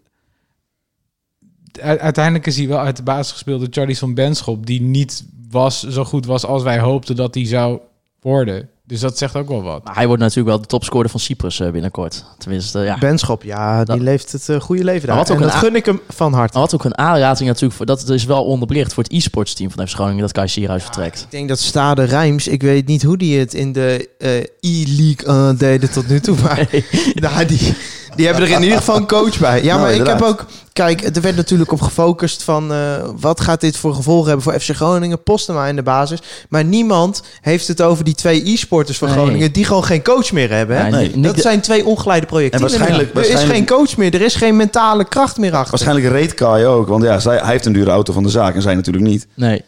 [1.81, 6.03] uiteindelijk is hij wel uit de basis gespeeld door Charlison Benschop, die niet was, zo
[6.03, 7.79] goed was als wij hoopten dat hij zou
[8.19, 8.69] worden.
[8.89, 9.83] Dus dat zegt ook wel wat.
[9.83, 12.25] Maar hij wordt natuurlijk wel de topscorer van Cyprus eh, binnenkort.
[12.37, 12.97] Tenminste, ja.
[12.97, 15.17] Benschop, ja, die Dat- leeft het eh, goede leven daar.
[15.17, 16.53] Wat ook en dat gun ik hem van harte.
[16.53, 17.85] Maar wat ook een aanrating natuurlijk voor...
[17.85, 20.21] Dat is wel onderbelicht voor het e-sports team van FC Groningen...
[20.21, 21.21] dat Kai Sierhuis vertrekt.
[21.21, 25.25] Ik denk dat Stade Rijms, ik weet niet hoe die het in de eh, E-League
[25.25, 26.67] eh, deden tot nu toe, maar
[27.13, 27.75] nou, die,
[28.15, 29.63] die hebben er in ieder geval een coach bij.
[29.63, 32.77] Ja, Nou, maar ik heb ook, kijk, er werd natuurlijk op gefocust van eh,
[33.19, 36.19] wat gaat dit voor gevolgen hebben voor FC Groningen, Postema in de basis.
[36.49, 39.17] Maar niemand heeft het over die twee e-sporters van Nee.
[39.17, 40.77] Groningen die gewoon geen coach meer hebben.
[40.77, 40.89] Hè?
[40.89, 42.59] Nee, Dat de- zijn twee ongeleide projecten.
[42.61, 45.69] En waarschijnlijk- er is waarschijnlijk- geen coach meer, er is geen mentale kracht meer achter.
[45.69, 46.87] Waarschijnlijk reed Kai ook.
[46.87, 49.27] Want ja, zij, hij heeft een dure auto van de zaak en zij natuurlijk niet.
[49.35, 49.61] Nee.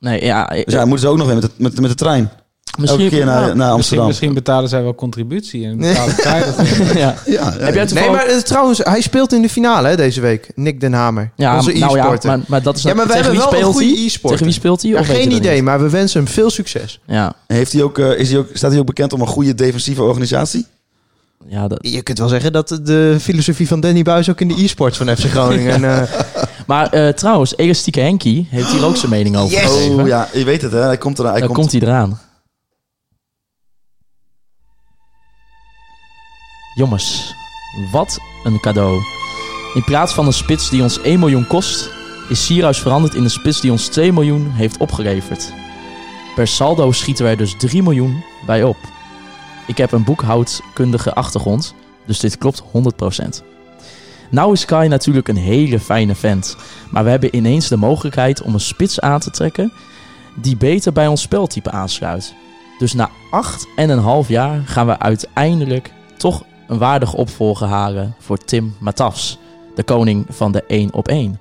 [0.00, 0.46] Nee, ja.
[0.46, 2.30] Dus ja, moeten ze ook nog weer met de, met, met de trein.
[2.78, 4.06] Misschien, Elke keer naar, naar Amsterdam.
[4.06, 6.66] misschien betalen zij wel contributie en betalen zij dat.
[6.96, 7.14] ja.
[7.26, 10.50] Ja, Heb jij Nee, maar eh, trouwens, hij speelt in de finale hè, deze week.
[10.54, 11.30] Nick Den Hamer.
[11.36, 12.28] ja, onze nou ja, e-sporter.
[12.30, 14.04] maar, maar dat is Ja, maar we tegen hebben wie wel een speelt goede hij?
[14.06, 14.30] e-sporter.
[14.30, 14.90] Tegen wie speelt hij?
[14.90, 15.64] Ja, geen idee, niet?
[15.64, 17.00] maar we wensen hem veel succes.
[17.06, 19.54] Ja, Heeft hij ook, eh, is hij ook, staat hij ook bekend om een goede
[19.54, 20.66] defensieve organisatie?
[21.48, 24.62] ja dat, Je kunt wel zeggen dat de filosofie van Danny Buis ook in de
[24.62, 25.72] e-sports van FC Groningen.
[25.84, 26.02] en, eh,
[26.66, 29.70] maar eh, trouwens, Elastieke Henkie heeft hier ook zijn mening over Yes!
[29.88, 30.78] Oh ja, je weet het hè.
[30.80, 32.20] Hij komt er hij Dan komt, komt hij eraan.
[36.78, 37.34] Jongens,
[37.90, 39.02] wat een cadeau.
[39.74, 41.90] In plaats van een spits die ons 1 miljoen kost,
[42.28, 45.52] is Sierhuis veranderd in een spits die ons 2 miljoen heeft opgeleverd.
[46.34, 48.76] Per saldo schieten wij dus 3 miljoen bij op.
[49.66, 51.74] Ik heb een boekhoudkundige achtergrond,
[52.06, 52.66] dus dit klopt 100%.
[54.30, 56.56] Nou is Kai natuurlijk een hele fijne vent,
[56.90, 59.72] maar we hebben ineens de mogelijkheid om een spits aan te trekken
[60.34, 62.34] die beter bij ons speltype aansluit.
[62.78, 68.14] Dus na acht en een half jaar gaan we uiteindelijk toch een waardige opvolger halen
[68.18, 69.38] voor Tim Matafs,
[69.74, 71.40] de koning van de 1 op 1.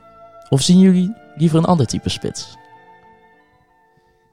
[0.50, 2.56] Of zien jullie liever een ander type spits?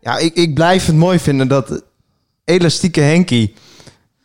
[0.01, 1.83] ja, ik, ik blijf het mooi vinden dat
[2.45, 3.55] elastieke Henkie...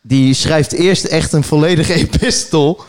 [0.01, 2.83] die schrijft eerst echt een volledige epistel...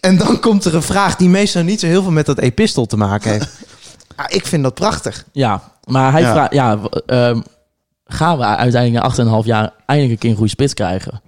[0.00, 2.86] en dan komt er een vraag die meestal niet zo heel veel met dat epistel
[2.86, 3.58] te maken heeft.
[4.16, 5.24] ja, ik vind dat prachtig.
[5.32, 6.32] Ja, maar hij Ja.
[6.32, 7.40] vraagt, ja, ehm,
[8.04, 10.74] gaan we uiteindelijk na acht en een half jaar eindelijk een keer een goede spits
[10.74, 11.20] krijgen?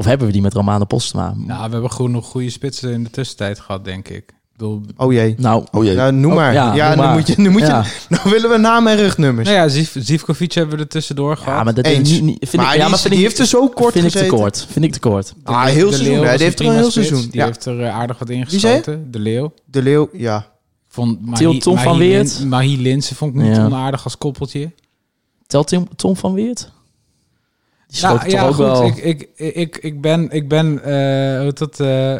[0.00, 1.34] Of hebben we die met Romane Postma?
[1.36, 4.16] Nou, we hebben gewoon nog goede spitsen in de tussentijd gehad, denk ik.
[4.16, 5.34] Ik bedoel, Oh jee.
[5.38, 5.94] Nou, Oh jee.
[5.94, 6.52] Ja, noem Oh, maar.
[6.52, 7.14] ja, Ja, noem nu maar.
[7.14, 7.34] moet je...
[7.36, 7.82] Nu, moet Ja.
[7.82, 9.48] je, nou willen we namen en rugnummers.
[9.48, 11.54] nou ja, Ziv Zivkovic hebben we er tussendoor gehad.
[11.58, 12.10] ja, maar dat Eens.
[12.10, 13.68] is niet, niet- vind maar ik, die, ja, maar vind die ik, heeft er zo
[13.68, 14.66] kort vind ik te kort.
[14.70, 15.26] Vind ik te kort.
[15.44, 17.20] De Ah, heel de seizoen, Die heeft er een heel seizoen.
[17.20, 17.44] Die Ja.
[17.44, 19.10] heeft er eh, aardig wat ingeschoten.
[19.10, 19.52] De Leeuw.
[19.64, 20.46] De Leeuw, ja.
[20.94, 22.44] Til- Mahi- Tom van Weert.
[22.44, 24.72] Mahi Linsen vond ik niet onaardig als koppeltje.
[25.46, 26.70] Telt Tim, Tom van Weert?
[27.88, 28.64] Die Nou, toch ja, ook goed.
[28.64, 28.86] wel...
[28.86, 30.74] Ik, ik, ik, ik ben, ik ben,
[31.54, 32.16] dat, eh,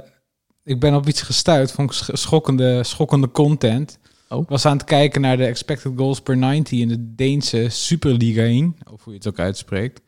[0.64, 3.98] ik ben op iets gestuurd van sch- schokkende, schokkende content.
[4.28, 4.42] Oh.
[4.42, 8.42] Ik was aan het kijken naar de expected goals per 90 in de Deense Superliga
[8.42, 10.00] 1, of hoe je het ook uitspreekt.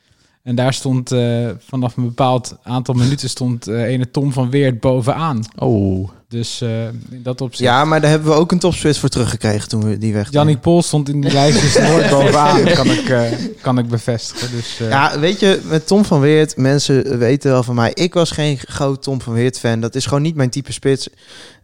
[0.43, 4.81] En daar stond eh, vanaf een bepaald aantal minuten stond eh ene Tom van Weert
[4.81, 5.45] bovenaan.
[5.59, 7.71] Oh, Dus eh, in dat opzicht.
[7.71, 10.31] Ja, maar daar hebben we ook een topspits voor teruggekregen toen we die weg.
[10.33, 14.51] Jannik Pol stond in die lijstjes nooit bovenaan, kan ik, eh, kan ik bevestigen.
[14.57, 18.15] Dus, eh, Ja, weet je, met Tom van Weert, mensen weten wel van mij, ik
[18.15, 19.81] was geen groot Tom van Weert fan.
[19.81, 21.09] Dat is gewoon niet mijn type spits.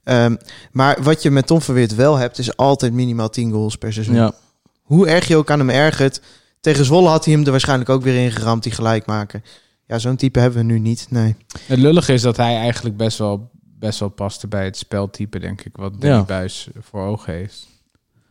[0.05, 0.37] Ehm,
[0.73, 3.93] maar wat je met Tom van Weert wel hebt, is altijd minimaal 10 goals per
[3.93, 4.15] seizoen.
[4.15, 4.33] ja.
[4.83, 6.21] Hoe erg je ook aan hem ergert.
[6.67, 9.45] Tegen Zwolle had hij hem er waarschijnlijk ook weer ingeramd, die gelijk maken.
[9.87, 11.37] Ja, zo'n type hebben we nu niet, nee.
[11.67, 15.61] Het lullige is dat hij eigenlijk best wel, best wel paste bij het speltype, denk
[15.63, 16.23] ik, wat Danny Ja.
[16.23, 17.67] Buis voor ogen heeft.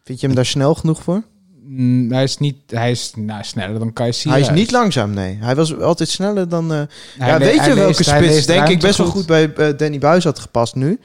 [0.03, 1.23] Vind je hem daar snel genoeg voor?
[1.63, 5.37] Mm, hij is niet, hij is nou, sneller dan Kai Hij is niet langzaam, nee.
[5.41, 6.73] Hij was altijd sneller dan...
[6.73, 6.81] eh,
[7.17, 9.97] Hij ja, weet je welke leest- spits denk ik best wel goed bij eh, Danny
[9.99, 10.99] Buis had gepast nu?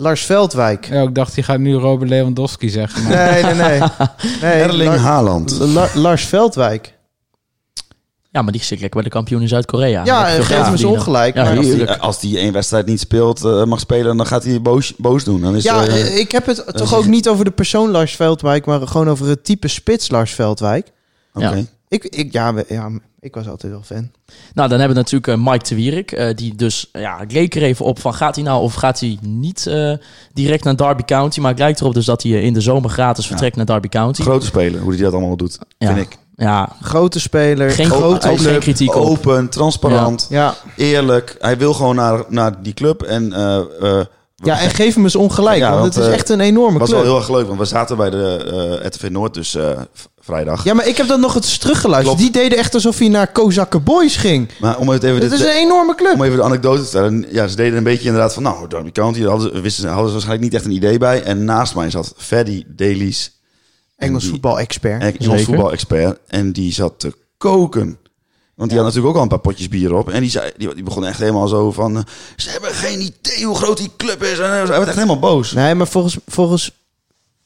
[0.00, 0.86] Lars Veldwijk.
[0.88, 3.02] Ja, ik dacht, hij gaat nu Robert Lewandowski zeggen.
[3.02, 3.78] Maar Nee, nee, nee.
[4.42, 5.50] nee Erling Haaland.
[5.58, 6.98] La- Lars Veldwijk.
[8.30, 10.04] ja, maar die zit lekker bij de kampioen in Zuid-Korea.
[10.04, 10.98] Ja, Lekker veel geef geld hem eens verdienen.
[11.06, 11.34] ongelijk.
[11.34, 14.44] Ja, maar- Als die, als die één wedstrijd niet speelt, eh, mag spelen, dan gaat
[14.44, 15.40] hij boos, boos doen.
[15.40, 18.16] Dan is, ja, eh, eh, ik heb het toch ook niet over de persoon Lars
[18.16, 20.92] Veldwijk, maar gewoon over het type spits Lars Veldwijk.
[21.34, 21.46] oké.
[21.54, 21.62] ja.
[21.90, 24.10] Ik, ik, ja, we- ja, ik was altijd wel fan.
[24.54, 26.12] Nou, dan hebben we natuurlijk eh, Mike de Wierik.
[26.12, 29.00] eh, die dus, ja, ik leek er even op van gaat hij nou of gaat
[29.00, 29.92] hij niet eh,
[30.32, 31.40] direct naar Derby County.
[31.40, 34.22] Maar het lijkt erop dus dat hij in de zomer gratis vertrekt naar Derby County.
[34.22, 35.86] Grote speler, hoe hij dat allemaal doet, Ja.
[35.94, 36.18] vind ik.
[36.36, 38.60] Ja, Grote speler, geen, grote geen club.
[38.60, 39.04] kritiek op.
[39.06, 40.54] Open, transparant, Ja.
[40.76, 41.36] eerlijk.
[41.38, 43.02] Hij wil gewoon naar, naar die club.
[43.02, 46.28] En eh, eh, ja, en geef hem eens ongelijk, Ja, want want, het is echt
[46.28, 47.02] een enorme was club.
[47.02, 49.80] wel heel erg leuk, want we zaten bij de eh RTV Noord dus eh,
[50.20, 50.64] vrijdag.
[50.64, 52.16] Ja, maar ik heb dat nog eens teruggeluisterd.
[52.18, 52.32] Klopt.
[52.32, 54.48] Die deden echt alsof hij naar Kozakke Boys ging.
[54.60, 56.14] Maar om het even Het dit- is een enorme club.
[56.14, 57.26] Om even de anekdote te vertellen.
[57.30, 58.42] Ja, ze deden een beetje inderdaad van...
[58.42, 61.22] Nou, Derby County hadden, ze- wisten, ze- hadden ze waarschijnlijk niet echt een idee bij.
[61.22, 63.38] En naast mij zat Freddy Dailies.
[63.96, 65.02] En Engels voetbal-expert.
[65.18, 66.18] Engels voetbal-expert.
[66.26, 67.98] En die zat te koken.
[68.54, 70.10] Want die had natuurlijk ook al een paar potjes bier op.
[70.10, 71.96] En die, zei, die, die begon echt helemaal zo van...
[71.96, 72.02] eh,
[72.36, 74.38] ze hebben geen idee hoe groot die club is.
[74.38, 75.52] En hij werd echt helemaal boos.
[75.52, 76.70] Nee, maar volgens, volgens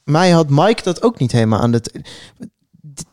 [0.05, 1.93] mij had Mike dat ook niet helemaal aan het.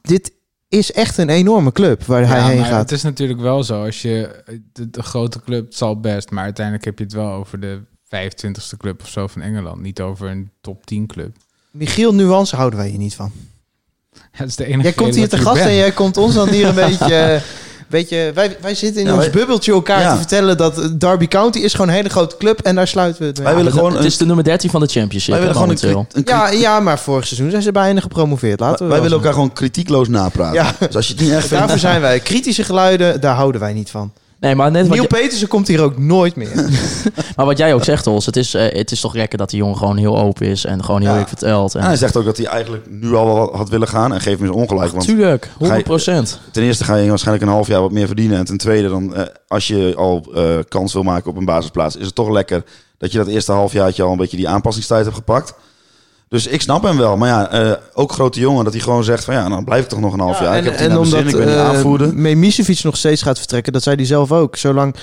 [0.02, 0.32] Dit
[0.68, 2.82] is echt een enorme club waar hij Ja, heen maar gaat.
[2.82, 3.84] Het is natuurlijk wel zo.
[3.84, 7.32] Als je de, de grote club het zal best, maar uiteindelijk heb je het wel
[7.32, 11.36] over de 25ste club of zo van Engeland, niet over een top 10 club.
[11.72, 13.32] Michiel Nuance houden wij hier niet van.
[14.32, 16.68] Het is de enige Jij komt hier te gast en jij komt ons dan hier
[16.68, 17.42] een beetje...
[17.94, 20.12] eh, Beetje, wij, wij zitten in Ja, ons wij- bubbeltje elkaar Ja.
[20.12, 23.28] te vertellen dat Derby County is gewoon een hele grote club en daar sluiten we
[23.28, 25.30] het mee Wij willen gewoon het een, is de nummer 13 van de championship.
[25.34, 28.60] wij willen gewoon een, Ja, ja, maar vorig seizoen zijn ze bijna gepromoveerd.
[28.60, 30.54] Laten we wij willen elkaar gewoon kritiekloos napraten.
[30.54, 30.76] Ja.
[30.80, 31.58] Dus als je het niet echt vindt...
[31.60, 32.20] Daarvoor zijn wij.
[32.20, 34.12] Kritische geluiden, daar houden wij niet van.
[34.42, 36.52] Nee, maar net wat, Neil je- Petersen komt hier ook nooit meer.
[37.36, 39.60] maar wat jij ook zegt, Hols, het is, eh, het is toch lekker dat die
[39.60, 41.16] jongen gewoon heel open is en gewoon heel Ja.
[41.16, 41.76] eerlijk vertelt.
[41.76, 44.14] En, hij zegt ook dat hij eigenlijk nu al wel had willen gaan.
[44.14, 44.92] En geef hem eens ongelijk.
[44.92, 46.40] Want Tuurlijk, 100 Ga je- procent.
[46.52, 48.38] ten eerste ga je waarschijnlijk een half jaar wat meer verdienen.
[48.38, 51.96] En ten tweede, dan, eh, als je al eh, kans wil maken op een basisplaats...
[51.96, 52.64] is het toch lekker
[52.98, 55.54] dat je dat eerste halfjaartje al een beetje die aanpassingstijd hebt gepakt.
[56.32, 57.18] Dus ik snap hem wel.
[57.18, 59.34] Maar ja, eh, ook grote jongen dat hij gewoon zegt van...
[59.34, 60.58] ja, dan blijf ik toch nog een half jaar.
[60.58, 62.12] ik heb het naar mijn zin, ik ben niet eh.
[62.12, 64.56] Memisevic nog steeds gaat vertrekken, dat zei hij zelf ook.
[64.56, 64.96] Zolang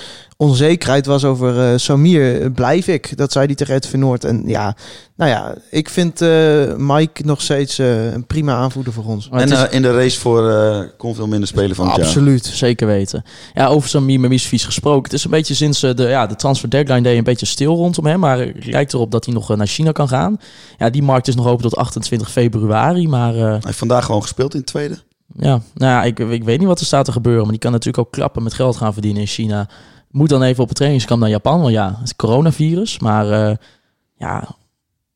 [0.43, 3.17] onzekerheid was over eh, Samir, eh, blijf ik.
[3.17, 4.23] Dat zei hij tegen Ed van Noord.
[4.23, 4.75] En ja,
[5.15, 9.29] nou ja, ik vind eh, Mike nog steeds eh, een prima aanvoerder voor ons.
[9.29, 11.95] Maar En is- eh, in de race voor eh kon veel minder spelen van het
[11.95, 12.05] jaar.
[12.05, 12.45] Absoluut.
[12.45, 13.23] Zeker weten.
[13.53, 15.03] Ja, over Samir Memisevic gesproken.
[15.03, 18.05] Het is een beetje sinds de, ja, de transfer deadline day een beetje stil rondom
[18.05, 18.19] hem.
[18.19, 20.37] Maar het lijkt erop dat hij nog naar China kan gaan.
[20.77, 23.07] Ja, die markt is nog open tot 28 februari.
[23.07, 24.97] Maar eh, Hij heeft vandaag gewoon gespeeld in het tweede.
[25.37, 27.41] ja, nou ja, ik, ik weet niet wat er staat te gebeuren.
[27.41, 29.69] Maar die kan natuurlijk ook klappen met geld gaan verdienen in China.
[30.09, 31.61] Moet dan even op het trainingskamp naar Japan.
[31.61, 32.99] Want ja, het coronavirus.
[32.99, 33.55] Maar eh,
[34.17, 34.55] ja,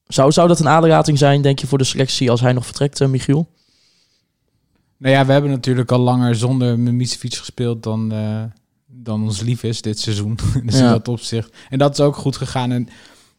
[0.08, 3.02] zou, zou dat een aderlating zijn, denk je, voor de selectie als hij nog vertrekt,
[3.02, 3.48] eh, Michiel?
[4.98, 8.44] Nou ja, we hebben natuurlijk al langer zonder Mimicevic gespeeld dan, eh,
[8.86, 10.38] dan ons lief is dit seizoen.
[10.66, 11.56] dus in dat opzicht.
[11.70, 12.72] En dat is ook goed gegaan.
[12.72, 12.90] En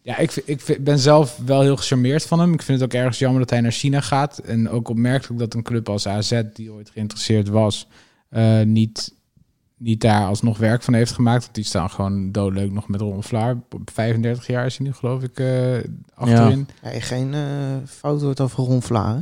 [0.02, 2.52] ja, ik, ik ben zelf wel heel gecharmeerd van hem.
[2.52, 4.38] Ik vind het ook ergens jammer dat hij naar China gaat.
[4.38, 7.86] En ook opmerkelijk dat een club als AZ, die ooit geïnteresseerd was,
[8.64, 9.14] niet,
[9.78, 11.42] niet daar alsnog werk van heeft gemaakt.
[11.42, 13.56] Want die staan gewoon doodleuk nog met Ron Vlaar.
[13.70, 15.76] Op 35 jaar is hij nu, geloof ik, eh,
[16.14, 16.68] achterin.
[16.82, 17.40] Nee, geen eh,
[17.86, 19.14] fout wordt over Ron Vlaar.
[19.14, 19.20] hè?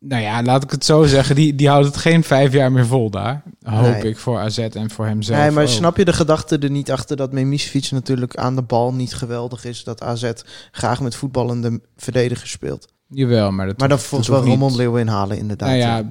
[0.00, 1.34] Nou ja, laat ik het zo zeggen.
[1.34, 3.42] Die, die houdt het geen vijf jaar meer vol daar.
[3.62, 4.02] Hoop Nee.
[4.02, 5.38] ik voor AZ en voor hemzelf.
[5.40, 5.68] Nee, maar ook.
[5.68, 9.64] snap je de gedachte er niet achter dat Memisevic natuurlijk aan de bal niet geweldig
[9.64, 9.84] is?
[9.84, 10.30] Dat AZ
[10.70, 12.88] graag met voetballende verdedigers speelt.
[13.08, 14.70] Jawel, maar dat Maar dan hoeft- volgens dat wel hoeft niet.
[14.70, 15.68] Ramon Leeuw inhalen inderdaad.
[15.68, 16.02] Nou ja,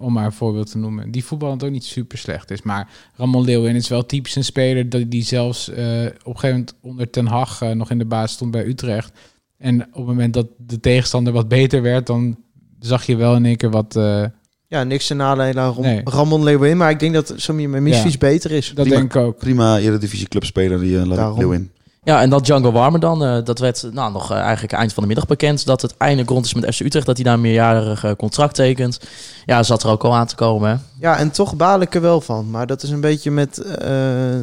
[0.00, 1.10] om maar een voorbeeld te noemen.
[1.10, 2.62] Die voetballend ook niet super slecht is.
[2.62, 6.48] Maar Ramon Leeuwin is wel typisch een speler dat die zelfs eh, op een gegeven
[6.48, 9.12] moment onder Ten Hag eh, nog in de baas stond bij Utrecht.
[9.58, 12.36] En op het moment dat de tegenstander wat beter werd, dan
[12.78, 13.96] zag je wel in één keer wat.
[13.96, 14.24] eh,
[14.66, 16.00] Ja, niks te nadelen aan Ram- Nee.
[16.04, 16.76] Ramon Leeuwin.
[16.76, 18.18] Maar ik denk dat Samir Memisevic Ja.
[18.18, 18.66] beter is.
[18.66, 19.00] dat Prima.
[19.00, 19.38] denk ik ook.
[19.38, 21.68] Prima Eredivisie clubspeler die uh, Daarom.
[22.02, 25.02] Ja, en dat Django Warmer dan, eh, dat werd nou, nog eh, eigenlijk eind van
[25.02, 25.66] de middag bekend.
[25.66, 28.54] Dat het eindelijk rond is met FC Utrecht, dat hij daar een meerjarig eh, contract
[28.54, 29.00] tekent.
[29.44, 30.70] Ja, zat er ook al aan te komen.
[30.70, 30.76] Hè?
[31.00, 32.50] Ja, en toch baal ik er wel van.
[32.50, 33.86] Maar dat is een beetje met eh,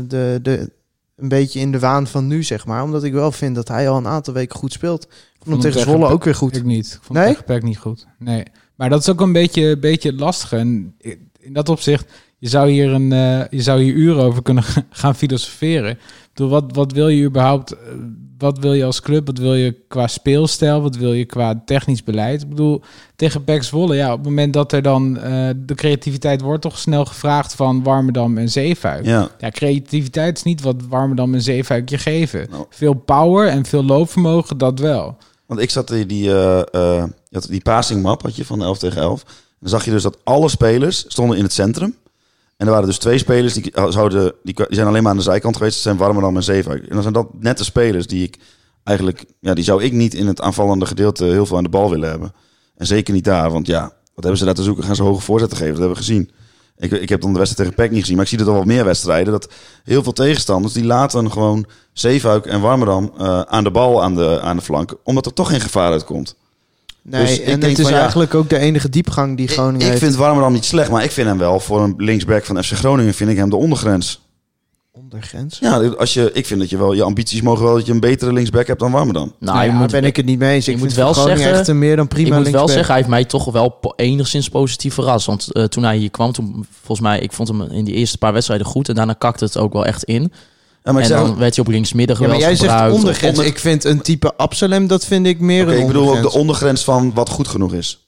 [0.07, 0.71] de, de,
[1.15, 2.83] een beetje in de waan van nu, zeg maar.
[2.83, 5.03] Omdat ik wel vind dat hij al een aantal weken goed speelt.
[5.03, 6.55] Ik vond hem tegen Zwolle ook weer goed.
[6.55, 6.85] Ik niet.
[6.85, 7.37] Ik vond Nee?
[7.45, 8.07] Peck niet goed.
[8.19, 8.43] Nee.
[8.75, 10.51] Maar dat is ook een beetje, beetje lastig.
[10.51, 10.95] En
[11.39, 15.15] in dat opzicht, je zou hier, een, eh, je zou hier uren over kunnen gaan
[15.15, 15.97] filosoferen.
[16.33, 17.71] Bedoel, wat, wat wil je überhaupt...
[17.71, 17.77] eh,
[18.37, 19.25] Wat wil je als club?
[19.25, 20.81] Wat wil je qua speelstijl?
[20.81, 22.41] Wat wil je qua technisch beleid?
[22.41, 22.81] Ik bedoel,
[23.15, 25.17] tegen Pek Zwolle, ja, op het moment dat er dan...
[25.17, 29.05] eh, de creativiteit wordt toch snel gevraagd van Warmerdam en Zeefuik.
[29.05, 32.47] Ja, Ja, creativiteit is niet wat Warmerdam en Zeefuik je geven.
[32.49, 32.65] Nou.
[32.69, 35.17] Veel power en veel loopvermogen, dat wel.
[35.45, 36.31] want ik zat die, die,
[37.31, 39.23] had die passing map had je van 11 tegen 11.
[39.59, 41.95] Dan zag je dus dat alle spelers stonden in het centrum.
[42.57, 45.57] En er waren dus twee spelers die, zouden, die, zijn alleen maar aan de zijkant
[45.57, 45.73] geweest.
[45.73, 46.83] Dat zijn Warmerdam en Zeefuik.
[46.83, 48.37] En dan zijn dat net de spelers die ik
[48.83, 49.25] eigenlijk...
[49.39, 52.09] Ja, die zou ik niet in het aanvallende gedeelte heel veel aan de bal willen
[52.09, 52.33] hebben.
[52.75, 54.83] En zeker niet daar, want ja, wat hebben ze daar te zoeken?
[54.83, 55.73] Gaan ze hoge voorzetten geven?
[55.73, 56.31] Dat hebben we gezien.
[56.77, 58.53] Ik, ik heb dan de wedstrijd tegen PEC niet gezien, maar ik zie het al
[58.53, 59.31] wat meer wedstrijden.
[59.31, 59.49] Dat
[59.83, 64.39] heel veel tegenstanders, die laten gewoon Zeefuik en Warmerdam eh, aan de bal aan de,
[64.41, 64.95] aan de flank.
[65.03, 66.35] Omdat er toch geen gevaar uitkomt.
[67.09, 69.75] Nee, Dus ik en het is van, ja, eigenlijk ook de enige diepgang die Groningen
[69.79, 70.03] Ik, ik heeft.
[70.03, 73.13] vind Warmerdam niet slecht, maar ik vind hem wel voor een linksback van FC Groningen
[73.13, 74.25] vind ik hem de ondergrens.
[74.91, 75.59] Ondergrens.
[75.59, 77.99] Ja, als je, ik vind dat je wel, je ambities mogen wel dat je een
[77.99, 79.33] betere linksback hebt dan Warmerdam.
[79.39, 80.65] Nou, Nou, moet, ben ik het niet mee eens.
[80.65, 82.67] je Ik moet vind wel Groningen zeggen- echt een meer dan prima ik moet wel
[82.67, 85.25] zeggen, hij heeft mij toch wel po- enigszins positief verrast.
[85.25, 88.17] Want eh, toen hij hier kwam, toen, volgens mij, ik vond hem in die eerste
[88.17, 88.89] paar wedstrijden goed.
[88.89, 90.31] En daarna kakte het ook wel echt in.
[90.87, 93.37] Ja, maar en dan werd hij op linksmidden Ja, maar jij zegt ondergrens.
[93.37, 96.31] onder- Ik vind een type Absalem, dat vind ik meer een ik bedoel ook de
[96.31, 98.07] ondergrens van wat goed genoeg is.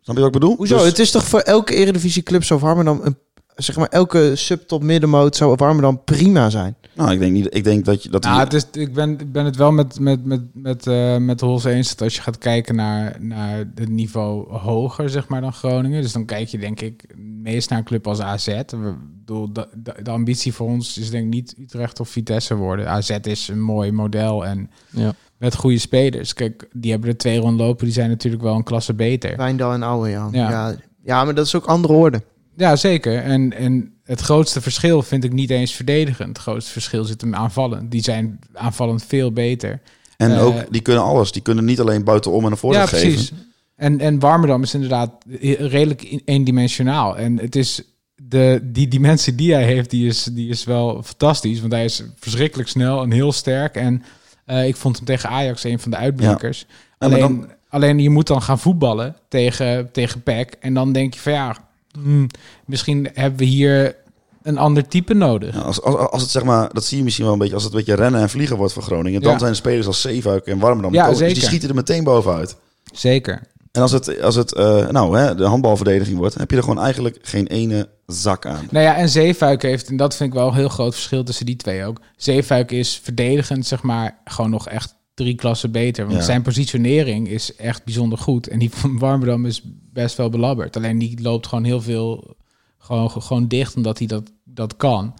[0.00, 0.56] Snap je wat ik bedoel?
[0.56, 0.76] Hoezo?
[0.76, 3.16] Dus- het is toch voor elke eredivisieclub zo warmer dan een,
[3.56, 6.76] zeg maar, elke subtop middenmoot zou Warmerdam prima zijn.
[6.98, 9.10] Nou, ik denk, niet, ik denk dat je dat Nou, die- het is, ik, ben,
[9.20, 12.22] ik ben het wel met, met, met, met, eh met Hols eens dat als je
[12.22, 16.02] gaat kijken naar, naar het niveau hoger zeg maar, dan Groningen.
[16.02, 17.04] Dus dan kijk je denk ik
[17.42, 18.46] meest naar een club als AZ.
[18.46, 22.54] We, bedoel, de, de, de ambitie voor ons is denk ik niet Utrecht of Vitesse
[22.54, 22.88] worden.
[22.88, 25.12] AZ is een mooi model en Ja.
[25.38, 26.34] met goede spelers.
[26.34, 29.36] Kijk, die hebben er twee rondlopen, die zijn natuurlijk wel een klasse beter.
[29.36, 30.28] Wijndal en Ouwejan.
[30.32, 30.50] Ja.
[30.50, 30.74] Ja.
[31.04, 32.22] Ja, maar dat is ook andere orde.
[32.56, 33.16] Ja, zeker.
[33.22, 36.28] En, en het grootste verschil vind ik niet eens verdedigend.
[36.28, 37.90] Het grootste verschil zit hem aanvallend.
[37.90, 39.80] Die zijn aanvallend veel beter.
[40.16, 41.32] en eh, ook, die kunnen alles.
[41.32, 43.08] Die kunnen niet alleen buitenom en een voorzet ja, geven.
[43.08, 43.32] precies.
[43.76, 45.12] En, en Warmerdam is inderdaad
[45.58, 47.18] redelijk eendimensionaal.
[47.18, 47.82] En het is
[48.14, 51.60] de, die dimensie die hij heeft, die is, die is wel fantastisch.
[51.60, 53.74] Want hij is verschrikkelijk snel en heel sterk.
[53.74, 54.02] En
[54.44, 56.66] eh, ik vond hem tegen Ajax een van de uitblinkers.
[56.68, 60.56] Ja, alleen, dan- alleen je moet dan gaan voetballen tegen, tegen PEC.
[60.60, 61.67] En dan denk je van ja,
[62.02, 62.26] hmm,
[62.66, 63.96] misschien hebben we hier
[64.42, 65.54] een ander type nodig.
[65.54, 67.64] Ja, als, als, als het zeg maar, dat zie je misschien wel een beetje, als
[67.64, 69.38] het een beetje rennen en vliegen wordt voor Groningen, dan Ja.
[69.38, 72.56] zijn de spelers als Zeefuik en Warmerdam, Ja, dus die schieten er meteen bovenuit.
[72.92, 73.40] Zeker.
[73.72, 76.80] En als het, als het eh, nou, hè, de handbalverdediging wordt, heb je er gewoon
[76.80, 78.68] eigenlijk geen ene zak aan.
[78.70, 81.46] Nou ja, en Zeefuik heeft, en dat vind ik wel een heel groot verschil tussen
[81.46, 82.00] die twee ook.
[82.16, 86.04] Zeefuik is verdedigend, zeg maar, gewoon nog echt drie klassen beter.
[86.06, 86.24] Want Ja.
[86.24, 88.48] zijn positionering is echt bijzonder goed.
[88.48, 89.62] En die van Warmerdam is
[89.92, 90.76] best wel belabberd.
[90.76, 92.36] Alleen die loopt gewoon heel veel
[92.78, 95.14] gewoon, gewoon dicht, omdat hij dat, dat kan.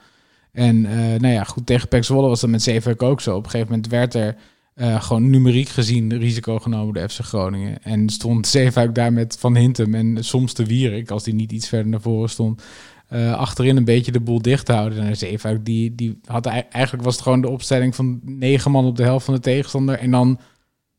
[0.52, 3.36] En eh, nou ja, goed, tegen Pek Zwolle was dat met Zeefuik ook zo.
[3.36, 4.36] Op een gegeven moment werd er
[4.74, 7.82] eh, gewoon numeriek gezien risico genomen door FC Groningen.
[7.82, 11.68] En stond Zeefuik daar met Van Hintem en soms de Wierik, als die niet iets
[11.68, 12.62] verder naar voren stond,
[13.08, 14.98] eh, achterin een beetje de boel dicht te houden.
[15.02, 18.84] En Zeefuik, die, die had ei- eigenlijk was het gewoon de opstelling van negen man
[18.84, 19.98] op de helft van de tegenstander.
[19.98, 20.40] En dan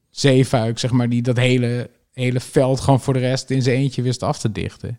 [0.10, 4.02] Zeefuik, zeg maar, die dat hele, hele veld gewoon voor de rest in zijn eentje
[4.02, 4.98] wist af te dichten.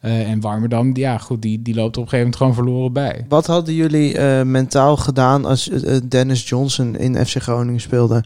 [0.00, 2.92] Eh, en Warmerdam, die- ja goed, die, die loopt op een gegeven moment gewoon verloren
[2.92, 3.24] bij.
[3.28, 5.64] Wat hadden jullie eh, mentaal gedaan als
[6.08, 8.24] Dennis Johnson in FC Groningen speelde?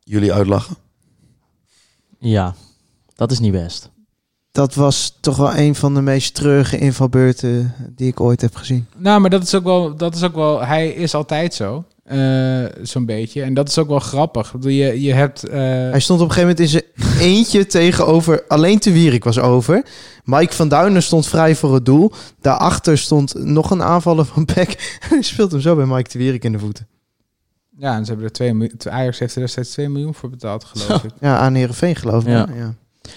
[0.00, 0.76] Jullie uitlachen.
[2.18, 2.54] Ja,
[3.14, 3.90] dat is niet best.
[4.54, 8.86] Dat was toch wel een van de meest treurige invalbeurten die ik ooit heb gezien.
[8.96, 11.84] Nou, maar dat is ook wel, dat is ook wel hij is altijd zo.
[12.04, 13.42] eh, Zo'n beetje.
[13.42, 14.54] En dat is ook wel grappig.
[14.60, 15.44] Je, je hebt.
[15.48, 16.68] eh, Hij stond op een gegeven moment in
[17.08, 18.44] zijn eentje tegenover...
[18.48, 19.86] Alleen te Wierik was over.
[20.24, 22.12] Mike van Duinen stond vrij voor het doel.
[22.40, 24.76] Daarachter stond nog een aanvaller van Beck.
[25.08, 26.86] Hij speelt hem zo bij Mike de Wierik in de voeten.
[27.78, 28.78] ja, en ze hebben er 2 miljoen.
[28.90, 31.10] Ajax heeft er destijds 2 miljoen voor betaald, geloof ik.
[31.20, 32.28] Ja, aan Heerenveen geloof ik.
[32.28, 32.48] Ja.
[32.56, 32.74] Ja.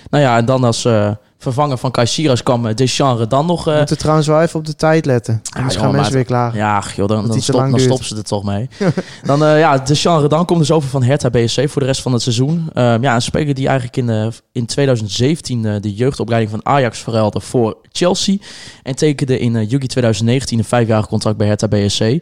[0.10, 3.68] Nou ja, en dan als eh, vervanger van Kai Sierras kwam eh, Deschamps dan nog...
[3.68, 5.42] Eh, moeten trouwens wel even op de tijd letten.
[5.56, 6.60] Anders jongen, gaan mensen weer klagen.
[6.60, 8.70] Ja, joh, dan, dan, stop, dan stoppen ze er toch mee.
[9.24, 12.14] dan eh ja, de Redan komt dus over van Hertha BSC voor de rest van
[12.14, 12.70] het seizoen.
[12.74, 17.40] Ehm, ja, een speler die eigenlijk in, in 2017 eh, de jeugdopleiding van Ajax verruilde
[17.40, 18.38] voor Chelsea.
[18.84, 22.20] En tekende in juli 2019 een vijfjarig contract bij Hertha BSC.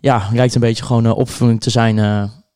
[0.00, 1.98] Ja, lijkt een beetje gewoon opvulling te zijn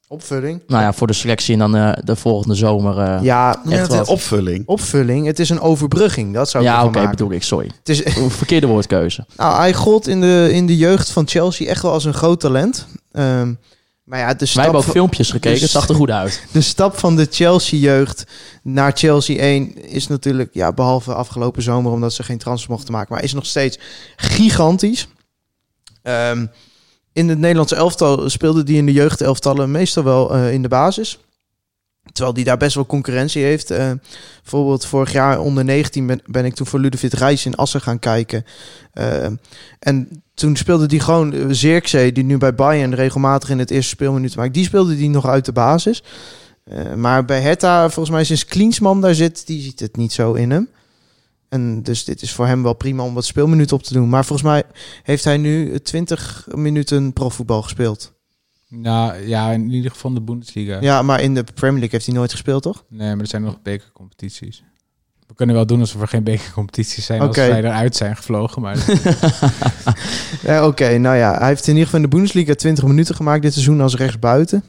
[0.09, 0.62] Opvulling.
[0.66, 2.98] nou ja, voor de selectie en dan eh, de volgende zomer.
[2.98, 4.62] eh, Ja, Echt opvulling.
[4.66, 5.26] opvulling.
[5.26, 6.34] Het is een overbrugging.
[6.34, 7.70] Dat zou ik ja oké, bedoel ik, sorry.
[7.78, 9.26] Het is, Verkeerde woordkeuze.
[9.36, 12.40] nou, hij gold in de, in de jeugd van Chelsea echt wel als een groot
[12.40, 12.86] talent.
[13.12, 13.54] Ehm,
[14.04, 16.42] maar ja, de Wij stap, hebben ook van- filmpjes gekeken, het zag er goed uit.
[16.52, 18.24] de stap van de Chelsea-jeugd
[18.62, 23.14] naar Chelsea 1 is natuurlijk, ja, behalve afgelopen zomer omdat ze geen transfer mochten maken,
[23.14, 23.78] maar is nog steeds
[24.16, 25.09] gigantisch.
[26.02, 26.46] Ehm,
[27.18, 31.18] in het Nederlandse elftal speelde die in de jeugdelftallen meestal wel eh, in de basis.
[32.12, 33.70] Terwijl die daar best wel concurrentie heeft.
[33.70, 33.90] Eh,
[34.42, 38.44] bijvoorbeeld vorig jaar onder 19 ben, ik toen voor Ludovic Reis in Assen gaan kijken.
[38.92, 39.26] Eh,
[39.78, 44.36] en toen speelde die gewoon Zirkzee, die nu bij Bayern regelmatig in het eerste speelminuut
[44.36, 44.54] maakt.
[44.54, 46.02] Die speelde die nog uit de basis.
[46.96, 50.50] Maar bij Hertha, volgens mij sinds Klinsman daar zit, die ziet het niet zo in
[50.50, 50.68] hem.
[51.49, 54.09] En dus dit is voor hem wel prima om wat speelminuten op te doen.
[54.09, 54.62] Maar volgens mij
[55.03, 58.12] heeft hij nu 20 minuten profvoetbal gespeeld.
[58.68, 60.78] Nou ja, in ieder geval in de Bundesliga.
[60.80, 62.84] Ja, maar in de Premier League heeft hij nooit gespeeld, toch?
[62.88, 64.62] Nee, maar er zijn nog bekercompetities.
[65.26, 68.62] We kunnen wel doen alsof er geen bekercompetities zijn als wij eruit zijn gevlogen.
[68.62, 68.76] Maar
[70.42, 73.42] Ja, Oké, nou ja, hij heeft in ieder geval in de Bundesliga 20 minuten gemaakt
[73.42, 74.64] dit seizoen als rechtsbuiten.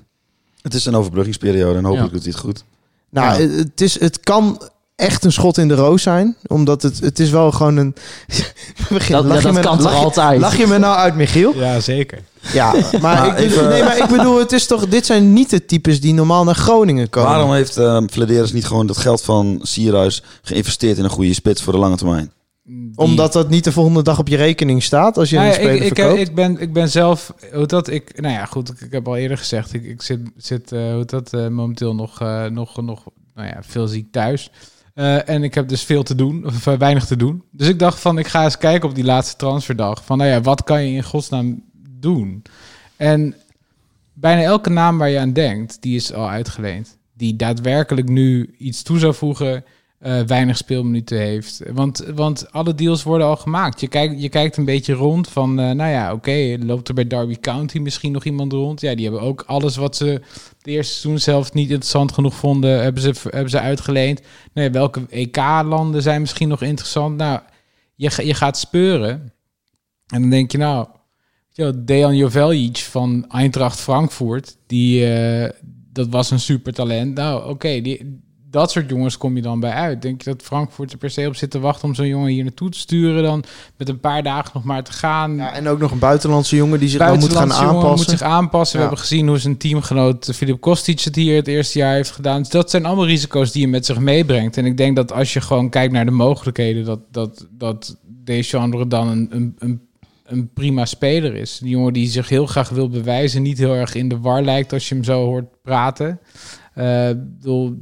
[0.62, 2.14] Het is een overbruggingsperiode en hopelijk Ja.
[2.14, 2.64] doet hij het goed.
[3.10, 3.50] Nou, Ja.
[3.58, 4.70] het is, het kan
[5.00, 6.36] echt een schot in de roos zijn.
[6.48, 7.96] Omdat het, het is wel gewoon een...
[8.90, 10.40] Begin- Dat, lach ja, je dat me- kan lach altijd?
[10.42, 11.56] Lach je me nou uit, Michiel?
[11.56, 12.20] ja, zeker.
[12.54, 15.50] Ja, maar, Maar ik, even- nee, maar ik bedoel, het is toch, dit zijn niet
[15.50, 17.30] de types die normaal naar Groningen komen.
[17.30, 21.62] Waarom heeft uh, Flederis niet gewoon dat geld van Sierhuis geïnvesteerd in een goede spits
[21.62, 22.32] voor de lange termijn?
[22.64, 25.54] Die- Omdat dat niet de volgende dag op je rekening staat als je Nou een
[25.54, 26.20] ja, speler ik, ik, verkoopt.
[26.20, 29.16] ik, ben, ik ben zelf, hoe dat ik, nou ja, goed, ik, ik heb al
[29.18, 33.04] eerder gezegd, ik, ik zit, zit eh, hoe dat, eh, momenteel nog, eh, nog, nog
[33.36, 34.52] nou ja, veel ziek thuis.
[35.00, 37.44] Eh, en ik heb dus veel te doen, of eh, weinig te doen.
[37.52, 40.06] Dus ik dacht van, ik ga eens kijken op die laatste transferdag.
[40.06, 41.64] Van, nou ja, wat kan je in godsnaam
[42.00, 42.44] doen?
[42.96, 43.36] En
[44.14, 46.98] bijna elke naam waar je aan denkt, die is al uitgeleend.
[47.14, 49.64] Die daadwerkelijk nu iets toe zou voegen,
[50.00, 51.62] eh, weinig speelminuten heeft.
[51.74, 53.82] Want, want alle deals worden al gemaakt.
[53.82, 57.08] Je kijkt, je kijkt een beetje rond van, eh, nou ja, oké, loopt er bij
[57.08, 58.82] Derby County misschien nog iemand rond?
[58.82, 60.22] Ja, die hebben ook alles wat ze
[60.62, 64.22] de eerste seizoen zelf niet interessant genoeg vonden, hebben ze, hebben ze uitgeleend.
[64.54, 67.18] Nou welke EK-landen zijn misschien nog interessant?
[67.18, 67.40] Nou,
[67.96, 69.34] je, je gaat speuren.
[70.08, 70.88] En dan denk je, nou,
[71.52, 75.50] Yo, Dejan van Eintracht Frankfurt, die, eh,
[75.92, 77.16] dat was een supertalent.
[77.16, 78.22] Nou, oké, die
[78.52, 80.02] dat soort jongens kom je dan bij uit.
[80.02, 82.44] Denk je dat Frankfurt er per se op zit te wachten om zo'n jongen hier
[82.44, 83.44] naartoe te sturen, dan
[83.78, 85.36] met een paar dagen nog maar te gaan?
[85.36, 87.96] Ja, en ook nog een buitenlandse jongen die zich dan moet gaan aanpassen.
[87.96, 88.76] moet zich aanpassen.
[88.76, 92.40] We hebben gezien hoe zijn teamgenoot Filip Kostic het hier het eerste jaar heeft gedaan.
[92.42, 94.58] Dus dat zijn allemaal risico's die je met zich meebrengt.
[94.58, 98.84] En ik denk dat als je gewoon kijkt naar de mogelijkheden, dat, dat, dat Deschamps
[98.88, 99.82] dan een, een, een,
[100.24, 101.58] een prima speler is.
[101.58, 104.74] Die jongen die zich heel graag wil bewijzen, niet heel erg in de war lijkt
[104.74, 106.20] als je hem zo hoort praten.
[106.76, 107.78] Ik bedoel,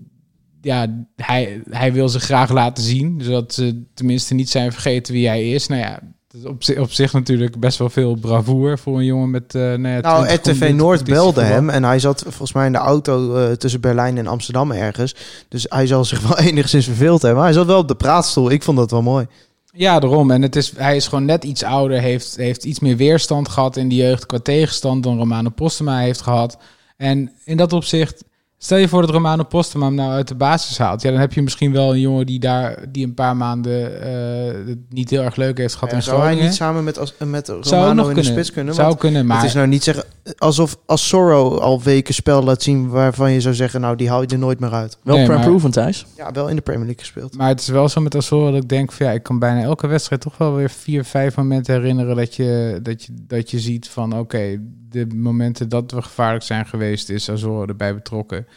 [0.68, 5.28] ja, hij, hij wil zich graag laten zien, zodat ze tenminste niet zijn vergeten wie
[5.28, 5.68] hij is.
[5.68, 9.06] Nou ja, dat is op, zi- op zich natuurlijk best wel veel bravoer voor een
[9.06, 9.56] jongen met...
[9.56, 12.66] eh nou, ja, Nou, 20 RTV competitie- Noord belde hem en hij zat volgens mij
[12.66, 15.16] in de auto eh, tussen Berlijn en Amsterdam ergens.
[15.50, 17.40] Dus hij zal zich wel enigszins verveeld hebben.
[17.40, 18.52] Maar hij zat wel op de praatstoel.
[18.52, 19.26] Ik vond dat wel mooi.
[19.74, 20.32] Ja, daarom.
[20.32, 23.78] En het is, hij is gewoon net iets ouder, heeft, heeft iets meer weerstand gehad
[23.78, 26.58] in de jeugd qua tegenstand dan Romano Postema heeft gehad.
[26.98, 28.24] En in dat opzicht,
[28.58, 31.02] stel je voor dat Romano Postema hem nou uit de basis haalt.
[31.02, 34.68] Ja, dan heb je misschien wel een jongen die daar die een paar maanden eh,
[34.68, 37.14] het niet heel erg leuk heeft gehad Ja, in zou hij niet samen met, als,
[37.26, 38.32] met Zou Romano nog in de kunnen.
[38.32, 38.74] spits kunnen?
[38.74, 40.04] Zou kunnen, maar Het is nou niet zeggen
[40.38, 44.22] alsof als Sorrow al weken spel laat zien waarvan je zou zeggen, nou die hou
[44.22, 44.98] je er nooit meer uit.
[45.04, 46.06] Wel Nee, proven, Thijs.
[46.16, 47.38] Ja, wel in de Premier League gespeeld.
[47.38, 49.62] Maar het is wel zo met Azor dat ik denk van ja, ik kan bijna
[49.62, 53.60] elke wedstrijd toch wel weer vier, vijf momenten herinneren dat je, dat je, dat je
[53.60, 54.60] ziet van oké,
[54.90, 58.48] de momenten dat we gevaarlijk zijn geweest is Azor erbij betrokken.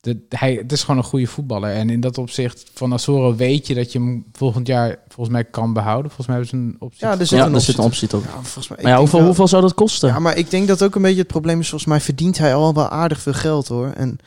[0.00, 1.70] De, hij, het is gewoon een goede voetballer.
[1.70, 5.44] En in dat opzicht van Azoro weet je dat je hem volgend jaar volgens mij
[5.44, 6.10] kan behouden.
[6.10, 7.06] Volgens mij hebben ze een optie.
[7.06, 8.34] Ja, er zit Ja, een er zit een optie optie toch.
[8.34, 10.08] Ja, volgens mij, Maar ja, hoeveel, wel- hoeveel zou dat kosten?
[10.08, 11.68] Ja, maar ik denk dat ook een beetje het probleem is.
[11.68, 13.88] Volgens mij verdient hij al wel aardig veel geld hoor.
[13.90, 14.18] En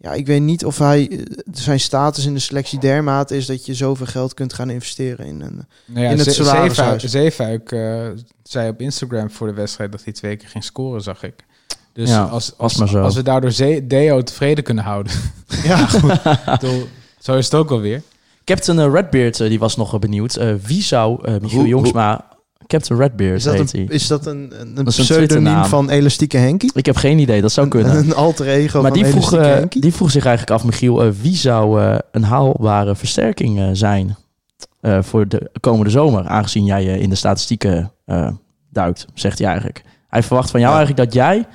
[0.00, 1.18] ja, ik weet niet of hij eh,
[1.52, 5.40] zijn status in de selectie dermate is dat je zoveel geld kunt gaan investeren in
[5.40, 5.66] een.
[5.86, 7.02] Nou ja, in het salarishuis.
[7.04, 8.06] Zeefuik- eh,
[8.42, 11.34] zei op Instagram voor de wedstrijd dat hij twee keer ging scoren, zag ik.
[11.92, 13.02] Dus Ja, als, als, maar zo.
[13.02, 15.12] als we daardoor Zee- Deo tevreden kunnen houden.
[15.64, 16.18] Ja, goed.
[17.18, 18.02] Zo is het ook alweer.
[18.44, 20.36] Captain eh, Redbeard die was nog benieuwd.
[20.36, 22.24] Eh, wie zou eh Michiel Hoe- Jongsma...
[22.68, 23.94] Captain Redbeard Is dat heet een, hij.
[23.94, 26.70] is dat een, een, een is een pseudoniem van Elastieke Henkie?
[26.74, 27.96] Ik heb geen idee, dat zou kunnen.
[27.96, 29.80] een alter ego maar van die vroeg, Elastieke Henkie?
[29.80, 34.16] die vroeg zich eigenlijk af, Michiel, eh, wie zou eh, een haalbare versterking eh, zijn
[34.80, 38.30] eh, voor de komende zomer, aangezien jij in de statistieken eh,
[38.70, 39.82] duikt, zegt hij eigenlijk.
[40.08, 40.78] Hij verwacht van jou Ja.
[40.78, 41.46] eigenlijk dat jij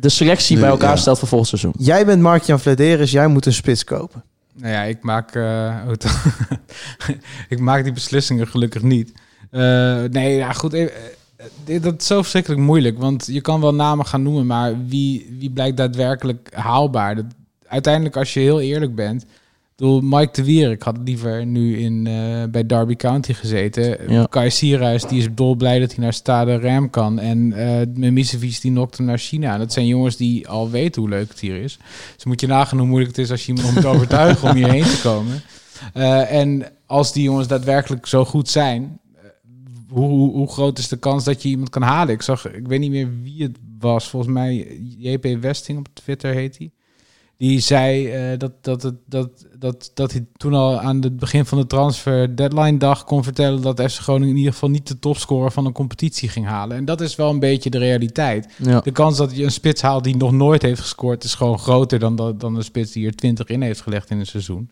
[0.00, 0.96] de selectie Nu, bij elkaar ja.
[0.96, 1.72] stelt voor volgend seizoen.
[1.78, 4.24] Jij bent Mark-Jan Vladeris, jij moet een spits kopen.
[4.54, 5.76] Nou ja, ik maak, eh,
[7.48, 9.12] ik maak die beslissingen gelukkig niet.
[9.50, 10.74] Eh, nee, ja, goed.
[10.74, 10.90] eh, eh,
[11.64, 12.98] dit- dat is zo verschrikkelijk moeilijk.
[12.98, 17.14] Want je kan wel namen gaan noemen, maar wie, wie blijkt daadwerkelijk haalbaar?
[17.16, 17.24] Dat,
[17.66, 19.22] uiteindelijk, als je heel eerlijk bent.
[19.22, 22.02] Ik bedoel, Mike de Wierik had liever nu in,
[22.50, 24.12] bij Derby County gezeten.
[24.12, 24.26] Ja.
[24.30, 27.18] Kai Sierhuis, die is dolblij dat hij naar Stade Ram kan.
[27.18, 29.58] En eh Mimicevic, die nokt hem naar China.
[29.58, 31.78] Dat zijn jongens die al weten hoe leuk het hier is.
[32.14, 34.82] Dus moet je nagaan hoe moeilijk het is als je iemand moet overtuigen om hierheen
[34.84, 35.42] te komen.
[36.28, 38.98] En als die jongens daadwerkelijk zo goed zijn,
[39.88, 42.14] hoe, hoe, hoe groot is de kans dat je iemand kan halen?
[42.14, 46.34] Ik zag, ik weet niet meer wie het was, volgens mij JP Westing op Twitter
[46.34, 46.70] heet hij.
[47.38, 51.44] Die zei eh, dat, dat, het, dat, dat, dat hij toen al aan het begin
[51.44, 54.98] van de transfer deadline dag kon vertellen dat FC Groningen in ieder geval niet de
[54.98, 56.76] topscorer van een competitie ging halen.
[56.76, 58.54] En dat is wel een beetje de realiteit.
[58.62, 58.80] Ja.
[58.80, 61.98] De kans dat je een spits haalt die nog nooit heeft gescoord is gewoon groter
[61.98, 64.70] dan, dat, dan een spits die er 20 in heeft gelegd in een seizoen.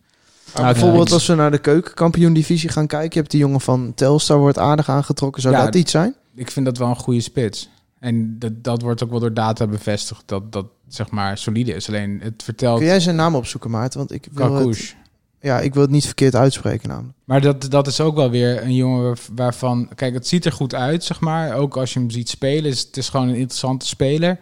[0.53, 3.09] Nou, bijvoorbeeld als we naar de keukenkampioen-divisie gaan kijken.
[3.11, 5.41] Je hebt die jongen van Telstar wordt aardig aangetrokken.
[5.41, 6.15] Zou Ja, dat iets zijn?
[6.35, 7.69] Ik vind dat wel een goede spits.
[7.99, 11.87] En dat, dat wordt ook wel door data bevestigd dat dat zeg maar solide is.
[11.87, 13.99] Alleen het vertelt Kun jij zijn naam opzoeken, Maarten?
[13.99, 14.95] Want ik wil, het,
[15.39, 17.17] ja, ik wil het niet verkeerd uitspreken namelijk.
[17.23, 19.89] Maar dat, dat is ook wel weer een jongen waar- waarvan...
[19.95, 21.53] Kijk, het ziet er goed uit, zeg maar.
[21.55, 22.71] Ook als je hem ziet spelen.
[22.71, 24.39] Is, het is gewoon een interessante speler.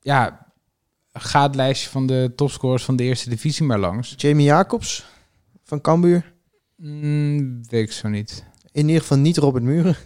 [0.00, 0.46] Ja,
[1.20, 4.14] ga het lijstje van de topscorers van de eerste divisie maar langs.
[4.16, 5.04] Jamie Jacobs
[5.64, 6.32] van Cambuur.
[6.76, 8.44] Mm, weet ik zo niet.
[8.72, 9.96] In ieder geval niet Robert Muren.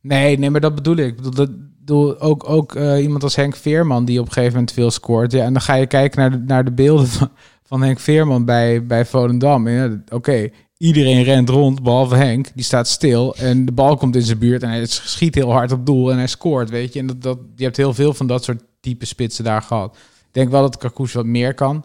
[0.00, 1.06] Nee, nee, maar dat bedoel ik.
[1.06, 4.54] Ik bedoel, dat, bedoel, ook, ook eh, iemand als Henk Veerman die op een gegeven
[4.54, 5.32] moment veel scoort.
[5.32, 7.30] Ja, en dan ga je kijken naar de, naar de beelden van,
[7.62, 9.66] van Henk Veerman bij, bij Volendam.
[9.66, 12.48] En ja, Oké, iedereen rent rond, behalve Henk.
[12.54, 15.72] Die staat stil en de bal komt in zijn buurt en hij schiet heel hard
[15.72, 16.98] op doel en hij scoort, weet je.
[16.98, 19.96] En dat, dat, je hebt heel veel van dat soort type spitsen daar gehad.
[20.36, 21.84] Ik denk wel dat Karkoes wat meer kan.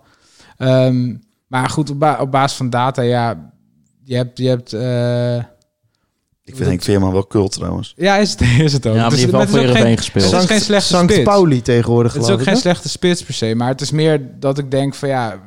[0.57, 1.15] Ehm,
[1.47, 3.51] maar goed, op, ba- op basis van data, ja,
[4.03, 4.37] je hebt...
[4.37, 5.35] Je hebt eh,
[6.43, 7.93] Ik vind Henk Veerman wel cult trouwens.
[7.97, 8.93] ja, is het, is het ook.
[8.95, 10.31] Ja, maar die is- heeft wel voor gespeeld.
[10.31, 11.29] Het is geen slechte Sankt spits.
[11.29, 13.55] Pauli tegenwoordig Het is ook ik, geen slechte spits per se.
[13.55, 15.39] Maar het is meer dat ik denk van ja,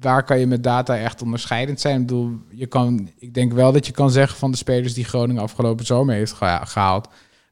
[0.00, 2.00] waar kan je met data echt onderscheidend zijn?
[2.00, 5.04] Ik bedoel, je kan, ik denk wel dat je kan zeggen van de spelers die
[5.04, 7.08] Groningen afgelopen zomer heeft geha- gehaald.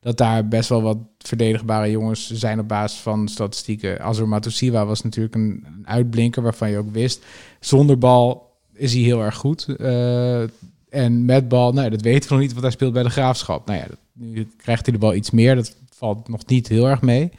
[0.07, 4.00] Dat daar best wel wat verdedigbare jongens zijn op basis van statistieken.
[4.00, 7.24] Azur Matusiwa was natuurlijk een, uitblinker waarvan je ook wist.
[7.61, 9.66] Zonder bal is hij heel erg goed.
[9.78, 10.42] Eh,
[10.88, 13.66] en met bal, nou, dat weten we nog niet, want hij speelt bij de Graafschap.
[13.66, 15.54] Nou ja, dat, nu krijgt hij er wel iets meer.
[15.54, 17.30] Dat valt nog niet heel erg mee.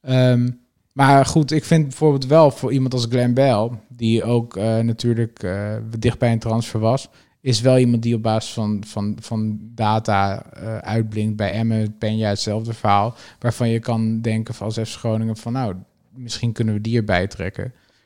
[0.00, 0.50] Ehm,
[0.92, 5.42] maar goed, ik vind bijvoorbeeld wel voor iemand als Glenn Bell, die ook eh, natuurlijk
[5.42, 7.08] eh, dicht bij een transfer was,
[7.44, 11.36] is wel iemand die op basis van, van, van data eh, uitblinkt.
[11.36, 15.74] Bij Emmen, Penja hetzelfde verhaal, waarvan je kan denken van als FC Groningen van nou,
[16.10, 17.64] misschien kunnen we die erbij trekken.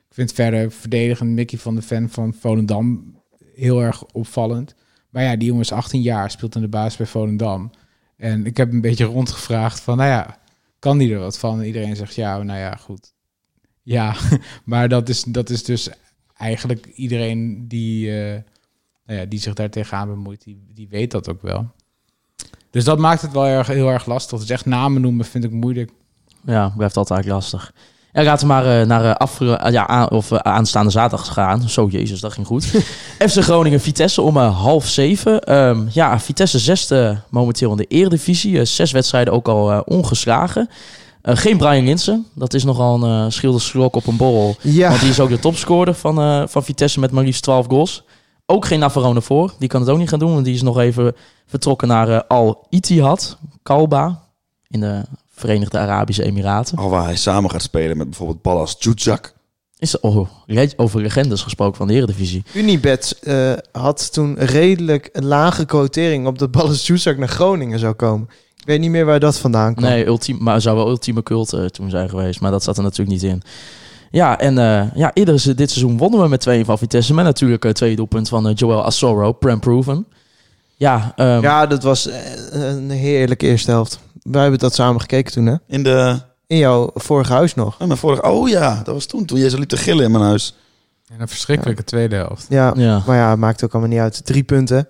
[0.08, 3.16] Ik vind verder verdedigend Mickey van de Ven van Volendam
[3.54, 4.74] heel erg opvallend.
[5.10, 7.70] Maar ja, die jongen is 18 jaar, speelt in de basis bij Volendam.
[8.16, 10.38] En ik heb een beetje rondgevraagd van, nou ja,
[10.78, 11.60] kan die er wat van?
[11.60, 13.12] En iedereen zegt ja, nou ja, goed.
[13.82, 14.16] Ja,
[14.64, 15.90] maar dat is, dat is dus
[16.36, 18.40] eigenlijk iedereen die, eh,
[19.08, 21.66] nou ja, die zich daar tegenaan bemoeit, die, die weet dat ook wel.
[22.70, 24.38] Dus dat maakt het wel erg, heel erg lastig.
[24.38, 25.90] Dus echt namen noemen vind ik moeilijk.
[26.44, 27.72] Ja, blijft altijd lastig.
[28.12, 31.68] Ja, laten we maar eh, naar eh, af, eh, ja, aan, of, aanstaande zaterdag gaan.
[31.68, 32.64] Zo, jezus, dat ging goed.
[33.28, 35.40] FC Groningen Vitesse om half zeven.
[35.40, 38.64] Ehm, ja, Vitesse zesde momenteel in de eredivisie.
[38.64, 40.68] Zes wedstrijden ook al eh, ongeslagen.
[41.22, 42.26] Eh, geen Brian Linsen.
[42.34, 44.56] Dat is nogal een uh, schilderslok op een borrel.
[44.60, 47.66] Ja, Want die is ook de topscorer van, eh, van Vitesse met maar liefst 12
[47.66, 48.04] goals.
[48.50, 49.54] Ook geen Navarone voor.
[49.58, 50.32] Die kan het ook niet gaan doen.
[50.32, 51.14] Want die is nog even
[51.46, 54.22] vertrokken naar eh, Al Ittihad, Kalba.
[54.68, 56.78] In de Verenigde Arabische Emiraten.
[56.78, 59.34] Al waar hij samen gaat spelen met bijvoorbeeld Ballas Djudjak.
[59.78, 60.28] Is er oh,
[60.76, 62.42] over legendes gesproken van de Eredivisie.
[62.54, 67.94] Unibet eh, had toen redelijk een lage quotering op dat Ballas Juice naar Groningen zou
[67.94, 68.28] komen.
[68.56, 69.90] Ik weet niet meer waar dat vandaan kwam.
[69.90, 72.40] Nee, ultiem, maar het zou wel ultieme cult eh, toen zijn geweest.
[72.40, 73.42] Maar dat zat er natuurlijk niet in.
[74.10, 77.14] Ja, en eh, ja, eerder dit seizoen wonnen we met twee van Vitesse.
[77.14, 80.06] Met natuurlijk uh, twee doelpunt van uh, Joel Asoro, Prem Proven.
[80.76, 83.98] Ja, um, Ja, dat was eh, een heerlijke eerste helft.
[84.22, 85.54] Wij hebben dat samen gekeken toen, hè?
[85.66, 86.20] In de...
[86.46, 87.80] In jouw vorige huis nog.
[87.80, 88.22] Oh, mijn vorige...
[88.22, 89.24] oh ja, dat was toen.
[89.24, 90.54] Toen jij zo liep te gillen in mijn huis.
[91.12, 92.46] En een verschrikkelijke tweede helft.
[92.48, 93.02] Ja, ja.
[93.06, 94.24] maar ja, het maakt ook allemaal niet uit.
[94.24, 94.88] Drie punten.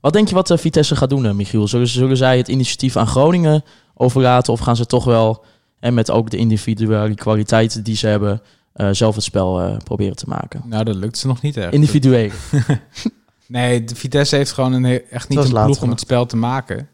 [0.00, 1.68] Wat denk je wat uh, Vitesse gaat doen, Michiel?
[1.68, 4.52] Zullen, zullen zij het initiatief aan Groningen overlaten?
[4.52, 5.44] Of gaan ze toch wel,
[5.80, 8.42] en met ook de individuele kwaliteiten die ze hebben,
[8.76, 10.62] uh, zelf het spel proberen te maken?
[10.64, 11.72] Nou, dat lukt ze nog niet echt.
[11.72, 12.30] Individueel.
[13.46, 16.88] nee, de Vitesse heeft gewoon een, echt niet een ploeg om het spel te maken.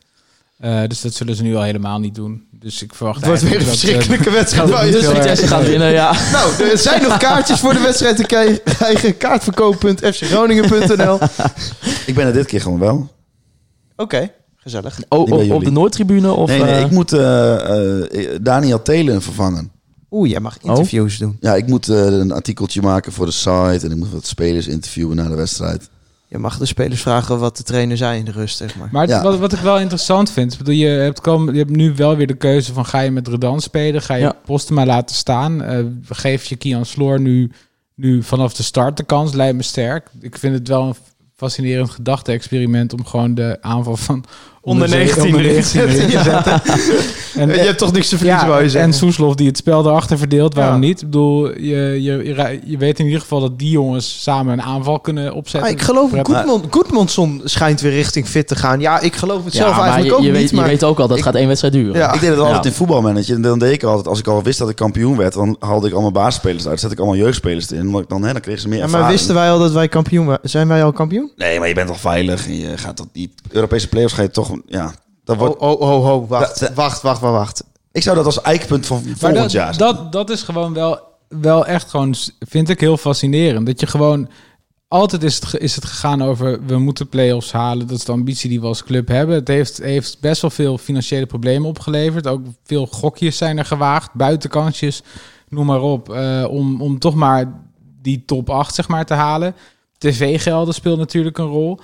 [0.65, 2.47] Uh, dus dat zullen ze nu al helemaal niet doen.
[2.51, 4.69] Dus ik verwacht Het wordt weer een verschrikkelijke wedstrijd.
[4.69, 6.13] Dat, dus Vitesse gaat winnen, ja.
[6.33, 9.17] Nou, er zijn nog kaartjes voor de wedstrijd te krijgen.
[9.17, 11.19] Kaartverkoop.fcgroningen.nl
[12.07, 12.95] Ik ben er dit keer gewoon wel.
[12.95, 14.33] Oké, okay,
[14.67, 15.01] gezellig.
[15.09, 16.33] O, op, op de Noordtribune?
[16.33, 19.71] Of, nee, nee, ik moet uh, uh, Daniel Telen vervangen.
[20.11, 21.21] Oeh, jij mag interviews oh?
[21.21, 21.37] doen.
[21.41, 24.67] Ja, ik moet uh, een artikeltje maken voor de site en ik moet wat spelers
[24.67, 25.89] interviewen na de wedstrijd.
[26.29, 28.89] Je mag de spelers vragen wat de trainer zei in de rust, zeg maar.
[28.93, 29.23] Maar ja.
[29.23, 32.27] wat, wat ik wel interessant vind, bedoel, je, hebt kom, je hebt nu wel weer
[32.27, 34.37] de keuze van ga je met Redan spelen, ga je ja.
[34.45, 37.51] Postema laten staan, uh, geef je Kian Sloor nu,
[37.95, 40.09] nu vanaf de start de kans, lijkt me sterk.
[40.21, 40.95] Ik vind het wel een
[41.37, 44.25] fascinerend gedachte-experiment om gewoon de aanval van
[44.67, 46.63] onder 19 onder 19 te zetten.
[47.43, 50.19] en, je hebt toch niks te verliezen, ja, je En Soeslof die het spel erachter
[50.19, 50.89] verdeelt, waarom ja.
[50.89, 51.01] niet?
[51.01, 55.01] Ik bedoel, je, je, je weet in ieder geval dat die jongens samen een aanval
[55.01, 55.71] kunnen opzetten.
[55.71, 56.11] Ah, ik geloof,
[56.71, 58.81] Goedmondson schijnt weer richting fit te gaan.
[58.81, 60.41] Ja, ik geloof het zelf ja, eigenlijk je, ook je niet.
[60.41, 61.97] Weet, maar je weet ook al, dat ik, gaat één wedstrijd duren.
[61.97, 62.13] Ja.
[62.13, 63.35] Ik deed het altijd in voetbalmanager.
[63.35, 65.87] En dan deed ik altijd, als ik al wist dat ik kampioen werd, dan haalde
[65.87, 66.81] ik allemaal baasspelers uit.
[66.81, 67.93] Zet ik allemaal jeugdspelers in.
[67.93, 69.05] Dan, dan, hè, dan kregen ze meer ervaring.
[69.05, 70.49] maar wisten wij al dat wij kampioen waren?
[70.49, 71.31] Zijn wij al kampioen?
[71.37, 72.47] Nee, maar je bent al veilig.
[72.47, 74.56] En je gaat tot die Europese play-offs ga je toch...
[74.67, 75.57] Ja, dat wordt...
[75.57, 77.65] Oh, oh, oh, oh, wacht, dat, wacht, wacht, wacht, wacht.
[77.93, 81.67] Ik zou dat als eikpunt van volgend dat, jaar dat, dat is gewoon wel, wel
[81.67, 83.67] echt gewoon, vind ik heel fascinerend.
[83.67, 84.29] Dat je gewoon,
[84.89, 87.87] altijd is het, is het gegaan over, we moeten play-offs halen.
[87.87, 89.35] Dat is de ambitie die we als club hebben.
[89.35, 92.27] Het heeft, heeft best wel veel financiële problemen opgeleverd.
[92.27, 95.03] Ook veel gokjes zijn er gewaagd, buitenkansjes,
[95.49, 96.09] noem maar op.
[96.09, 97.53] Uh, om, om toch maar
[98.03, 99.55] die top 8 zeg maar, te halen.
[99.99, 101.81] TV-gelden speelt natuurlijk een rol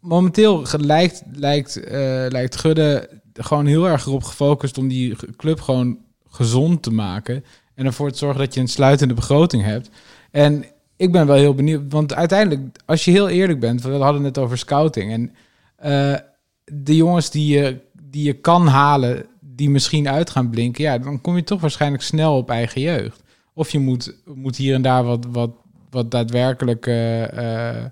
[0.00, 1.84] momenteel lijkt, lijkt, uh,
[2.28, 5.98] lijkt Gudde gewoon heel erg erop gefocust om die club gewoon
[6.28, 7.44] gezond te maken.
[7.74, 9.90] En ervoor te zorgen dat je een sluitende begroting hebt.
[10.30, 10.64] En
[10.96, 14.38] ik ben wel heel benieuwd, want uiteindelijk, als je heel eerlijk bent, we hadden het
[14.38, 15.12] over scouting.
[15.12, 15.32] En
[15.76, 16.20] eh,
[16.64, 21.20] de jongens die je, die je kan halen, die misschien uit gaan blinken, ja, dan
[21.20, 23.22] kom je toch waarschijnlijk snel op eigen jeugd.
[23.54, 25.50] Of je moet, moet hier en daar wat, wat,
[25.90, 27.84] wat daadwerkelijk, eh,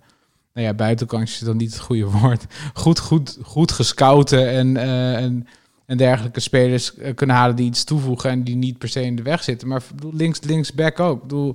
[0.57, 5.16] nou ja, buitenkantjes is dan niet het goede woord, goed, goed, goed gescouten en, eh,
[5.16, 5.47] en,
[5.87, 9.16] en dergelijke spelers eh, kunnen halen die iets toevoegen en die niet per se in
[9.16, 9.69] de weg zitten.
[9.69, 11.16] Maar ik bedoel, links, linksback ook.
[11.16, 11.55] Ik bedoel,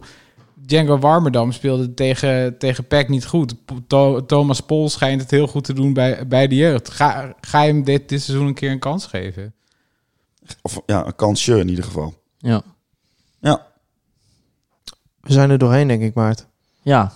[0.54, 3.54] Django Warmerdam speelde tegen, tegen PEC niet goed.
[3.88, 6.90] To- Thomas Pol schijnt het heel goed te doen bij, bij de jeugd.
[6.90, 9.54] Ga, ga je hem dit, dit seizoen een keer een kans geven?
[10.62, 12.14] Of ja, een kansje in ieder geval.
[12.38, 12.62] Ja.
[13.40, 13.68] Ja.
[15.22, 16.46] We zijn er doorheen, denk ik, Maart.
[16.82, 17.12] Ja.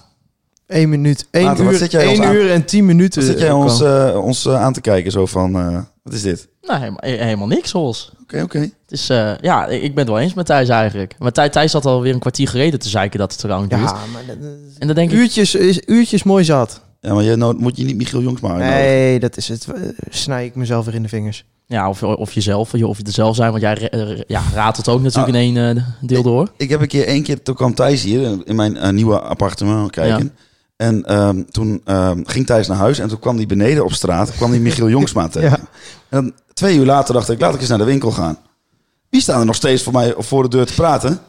[0.67, 3.23] 1 minuut, 1 Maarten, wat uur, zit jij ons 1 aan- uur en 10 minuten.
[3.23, 4.07] Zit jij eh, ons, kan.
[4.07, 6.47] eh, ons eh, aan te kijken zo van, eh, wat is dit?
[6.61, 8.11] Nou, helemaal, he- helemaal niks, Hols.
[8.21, 8.59] Oké, oké.
[8.59, 11.15] Het is, eh, ja, ik ben het wel eens met Thijs eigenlijk.
[11.19, 13.81] Maar Thij- Thijs had alweer een kwartier gereden te zeiken dat het te lang duurt.
[13.81, 16.81] ja, maar dat- dat- En dan denk ik, uurtjes, is, uurtjes mooi zat.
[17.01, 18.81] Ja, maar je nood- moet je niet Michiel Jongsma uitnodigen?
[18.83, 19.67] Nee, dat is het.
[19.75, 21.45] Eh, Snij ik mezelf weer in de vingers.
[21.67, 23.49] ja, of, of jezelf, of je, of je er zelf zijn.
[23.49, 25.41] Want jij eh, ja, raadt het ook natuurlijk Ah.
[25.43, 26.51] in één eh, deel door.
[26.57, 29.91] Ik heb een keer, één keer, toen kwam Thijs hier in mijn eh, nieuwe appartement
[29.91, 30.33] kijken.
[30.75, 34.31] En ehm, toen ehm, ging Thijs naar huis en toen kwam hij beneden op straat,
[34.31, 35.49] kwam hij Michiel Jongsma tegen.
[35.49, 35.67] Ja.
[36.09, 38.37] En dan, twee uur later dacht ik, laat ik eens naar de winkel gaan.
[39.09, 41.19] Wie staan er nog steeds voor mij voor de deur te praten?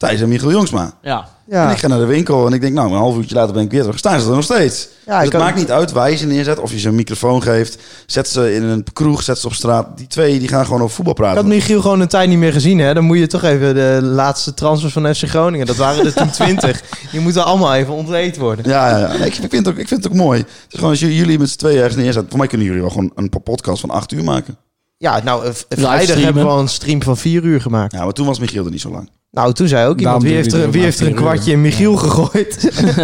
[0.00, 0.92] Thijs en Michiel Jongsma.
[1.02, 3.34] Ja, En Ja, ik ga naar de winkel en ik denk, nou, een half uurtje
[3.34, 3.98] later ben ik weer terug.
[3.98, 4.88] Staan ze er nog steeds?
[5.06, 7.42] ja dus het maakt niet uit waar je ze neerzet, of je ze een microfoon
[7.42, 7.78] geeft.
[8.06, 9.96] Zet ze in een kroeg, zet ze op straat.
[9.96, 11.48] Die twee die gaan gewoon over voetbal Ik had praten.
[11.48, 12.78] Michiel gewoon een tijd niet meer gezien.
[12.78, 12.94] Hè?
[12.94, 15.66] Dan moet je toch even de laatste transfers van FC Groningen.
[15.66, 16.82] Dat waren er toen 20.
[17.10, 18.68] Die moeten allemaal even ontleed worden.
[18.68, 19.06] Ja, ja.
[19.06, 20.38] Nee, ik, ik vind het ook, ik vind het ook mooi.
[20.38, 22.30] Het is gewoon als jullie met z'n tweeën ergens neerzetten.
[22.30, 24.56] Voor mij kunnen jullie wel gewoon een podcast van acht uur maken.
[24.96, 27.92] Ja, nou, eh, vrijdag hebben we al een stream van 4 uur gemaakt.
[27.92, 29.08] Ja, maar toen was Michiel er niet zo lang.
[29.30, 31.52] Nou, toen zei ook iemand, Daarom wie heeft er, wie heeft er een vier kwartje
[31.52, 32.62] in Michiel gegooid?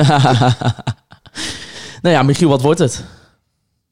[2.03, 3.05] nou ja, Michiel, wat wordt het?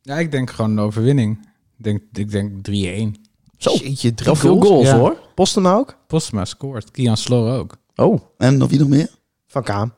[0.02, 1.38] Ja, ik denk gewoon een overwinning.
[1.78, 2.50] Ik denk, ik denk
[3.16, 3.20] 3-1.
[3.58, 4.96] Zo, Jeetje, drie veel goals Ja.
[4.98, 5.16] hoor.
[5.34, 5.96] Postema ook?
[6.06, 6.90] Postma scoort.
[6.90, 7.76] Kian Sloor ook.
[7.96, 9.08] Oh, En nog wie nog meer?
[9.46, 9.94] Van Kaam.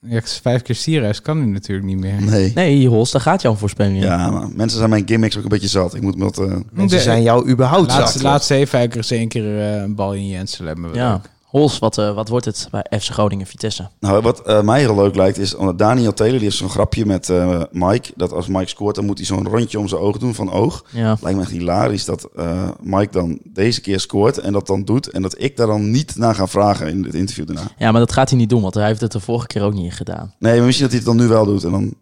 [0.00, 2.22] Ja, vijf keer Sierhuis kan nu natuurlijk niet meer.
[2.22, 2.52] Nee.
[2.54, 4.02] nee, Hols, daar gaat jouw voorspelling in.
[4.02, 5.94] Ja, maar mensen zijn mijn gimmicks ook een beetje zat.
[5.94, 6.38] Ik moet met...
[6.38, 8.22] eh, Mensen De- zijn jou überhaupt Laatste, zat.
[8.22, 11.20] laatste even eens één keer eh, een bal in Jensen hebben we Ja.
[11.56, 13.88] Hols, wat, eh, wat wordt het bij FC Groningen Vitesse?
[14.00, 15.54] Nou, wat eh, mij heel leuk lijkt is...
[15.54, 18.12] omdat Daniel Taylor die heeft zo'n grapje met eh, Mike.
[18.16, 20.84] Dat als Mike scoort, dan moet hij zo'n rondje om zijn ogen doen van oog.
[20.90, 21.16] Ja.
[21.20, 25.10] Lijkt me echt hilarisch dat eh, Mike dan deze keer scoort en dat dan doet.
[25.10, 27.70] En dat ik daar dan niet naar ga vragen in het interview daarna.
[27.78, 29.74] ja, maar dat gaat hij niet doen, want hij heeft het de vorige keer ook
[29.74, 30.34] niet gedaan.
[30.38, 31.64] Nee, maar misschien dat hij het dan nu wel doet.
[31.64, 31.94] En dan...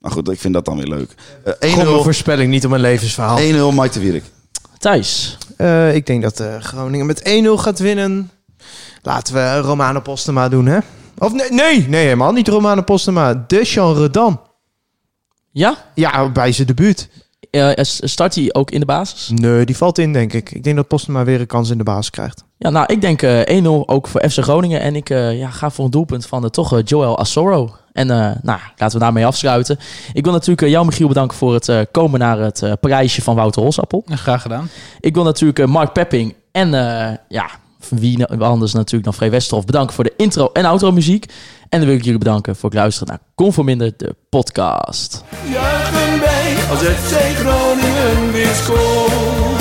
[0.00, 1.14] Nou goed, ik vind dat dan weer leuk.
[1.44, 3.38] Eh, 1-0 Gewoon een voorspelling, niet om een levensverhaal.
[3.38, 4.24] 1-0 Mike de Wierik.
[4.78, 8.30] Thijs, Eh, ik denk dat eh, Groningen met 1-0 gaat winnen.
[9.02, 10.78] Laten we Romano Postema doen, hè?
[11.18, 13.44] Of nee, nee, nee helemaal niet Romano Postema.
[13.46, 14.40] Deschamps Redan.
[15.50, 15.76] ja?
[15.94, 17.08] Ja, bij zijn debuut.
[17.50, 19.28] Eh, start hij ook in de basis?
[19.34, 20.50] Nee, die valt in, denk ik.
[20.50, 22.44] Ik denk dat Postema weer een kans in de basis krijgt.
[22.58, 24.80] Ja, nou, ik denk eh 1-0 ook voor FC Groningen.
[24.80, 27.74] En ik eh, ja, ga voor een doelpunt van de toch eh, Joel Asoro.
[27.92, 29.78] En eh, nou, laten we daarmee afsluiten.
[30.12, 33.22] Ik wil natuurlijk eh, jou, Michiel, bedanken voor het eh, komen naar het eh prijsje
[33.22, 34.04] van Wouter Holsappel.
[34.06, 34.68] Graag gedaan.
[35.00, 37.50] Ik wil natuurlijk eh, Mark Pepping en eh, ja,
[37.88, 41.24] wie anders natuurlijk dan Free Westerhof bedanken voor de intro en outro muziek.
[41.68, 45.24] En dan wil ik jullie bedanken voor het luisteren naar Conforminder, de podcast.
[45.52, 49.51] Juichen wij als FC Groningen weer.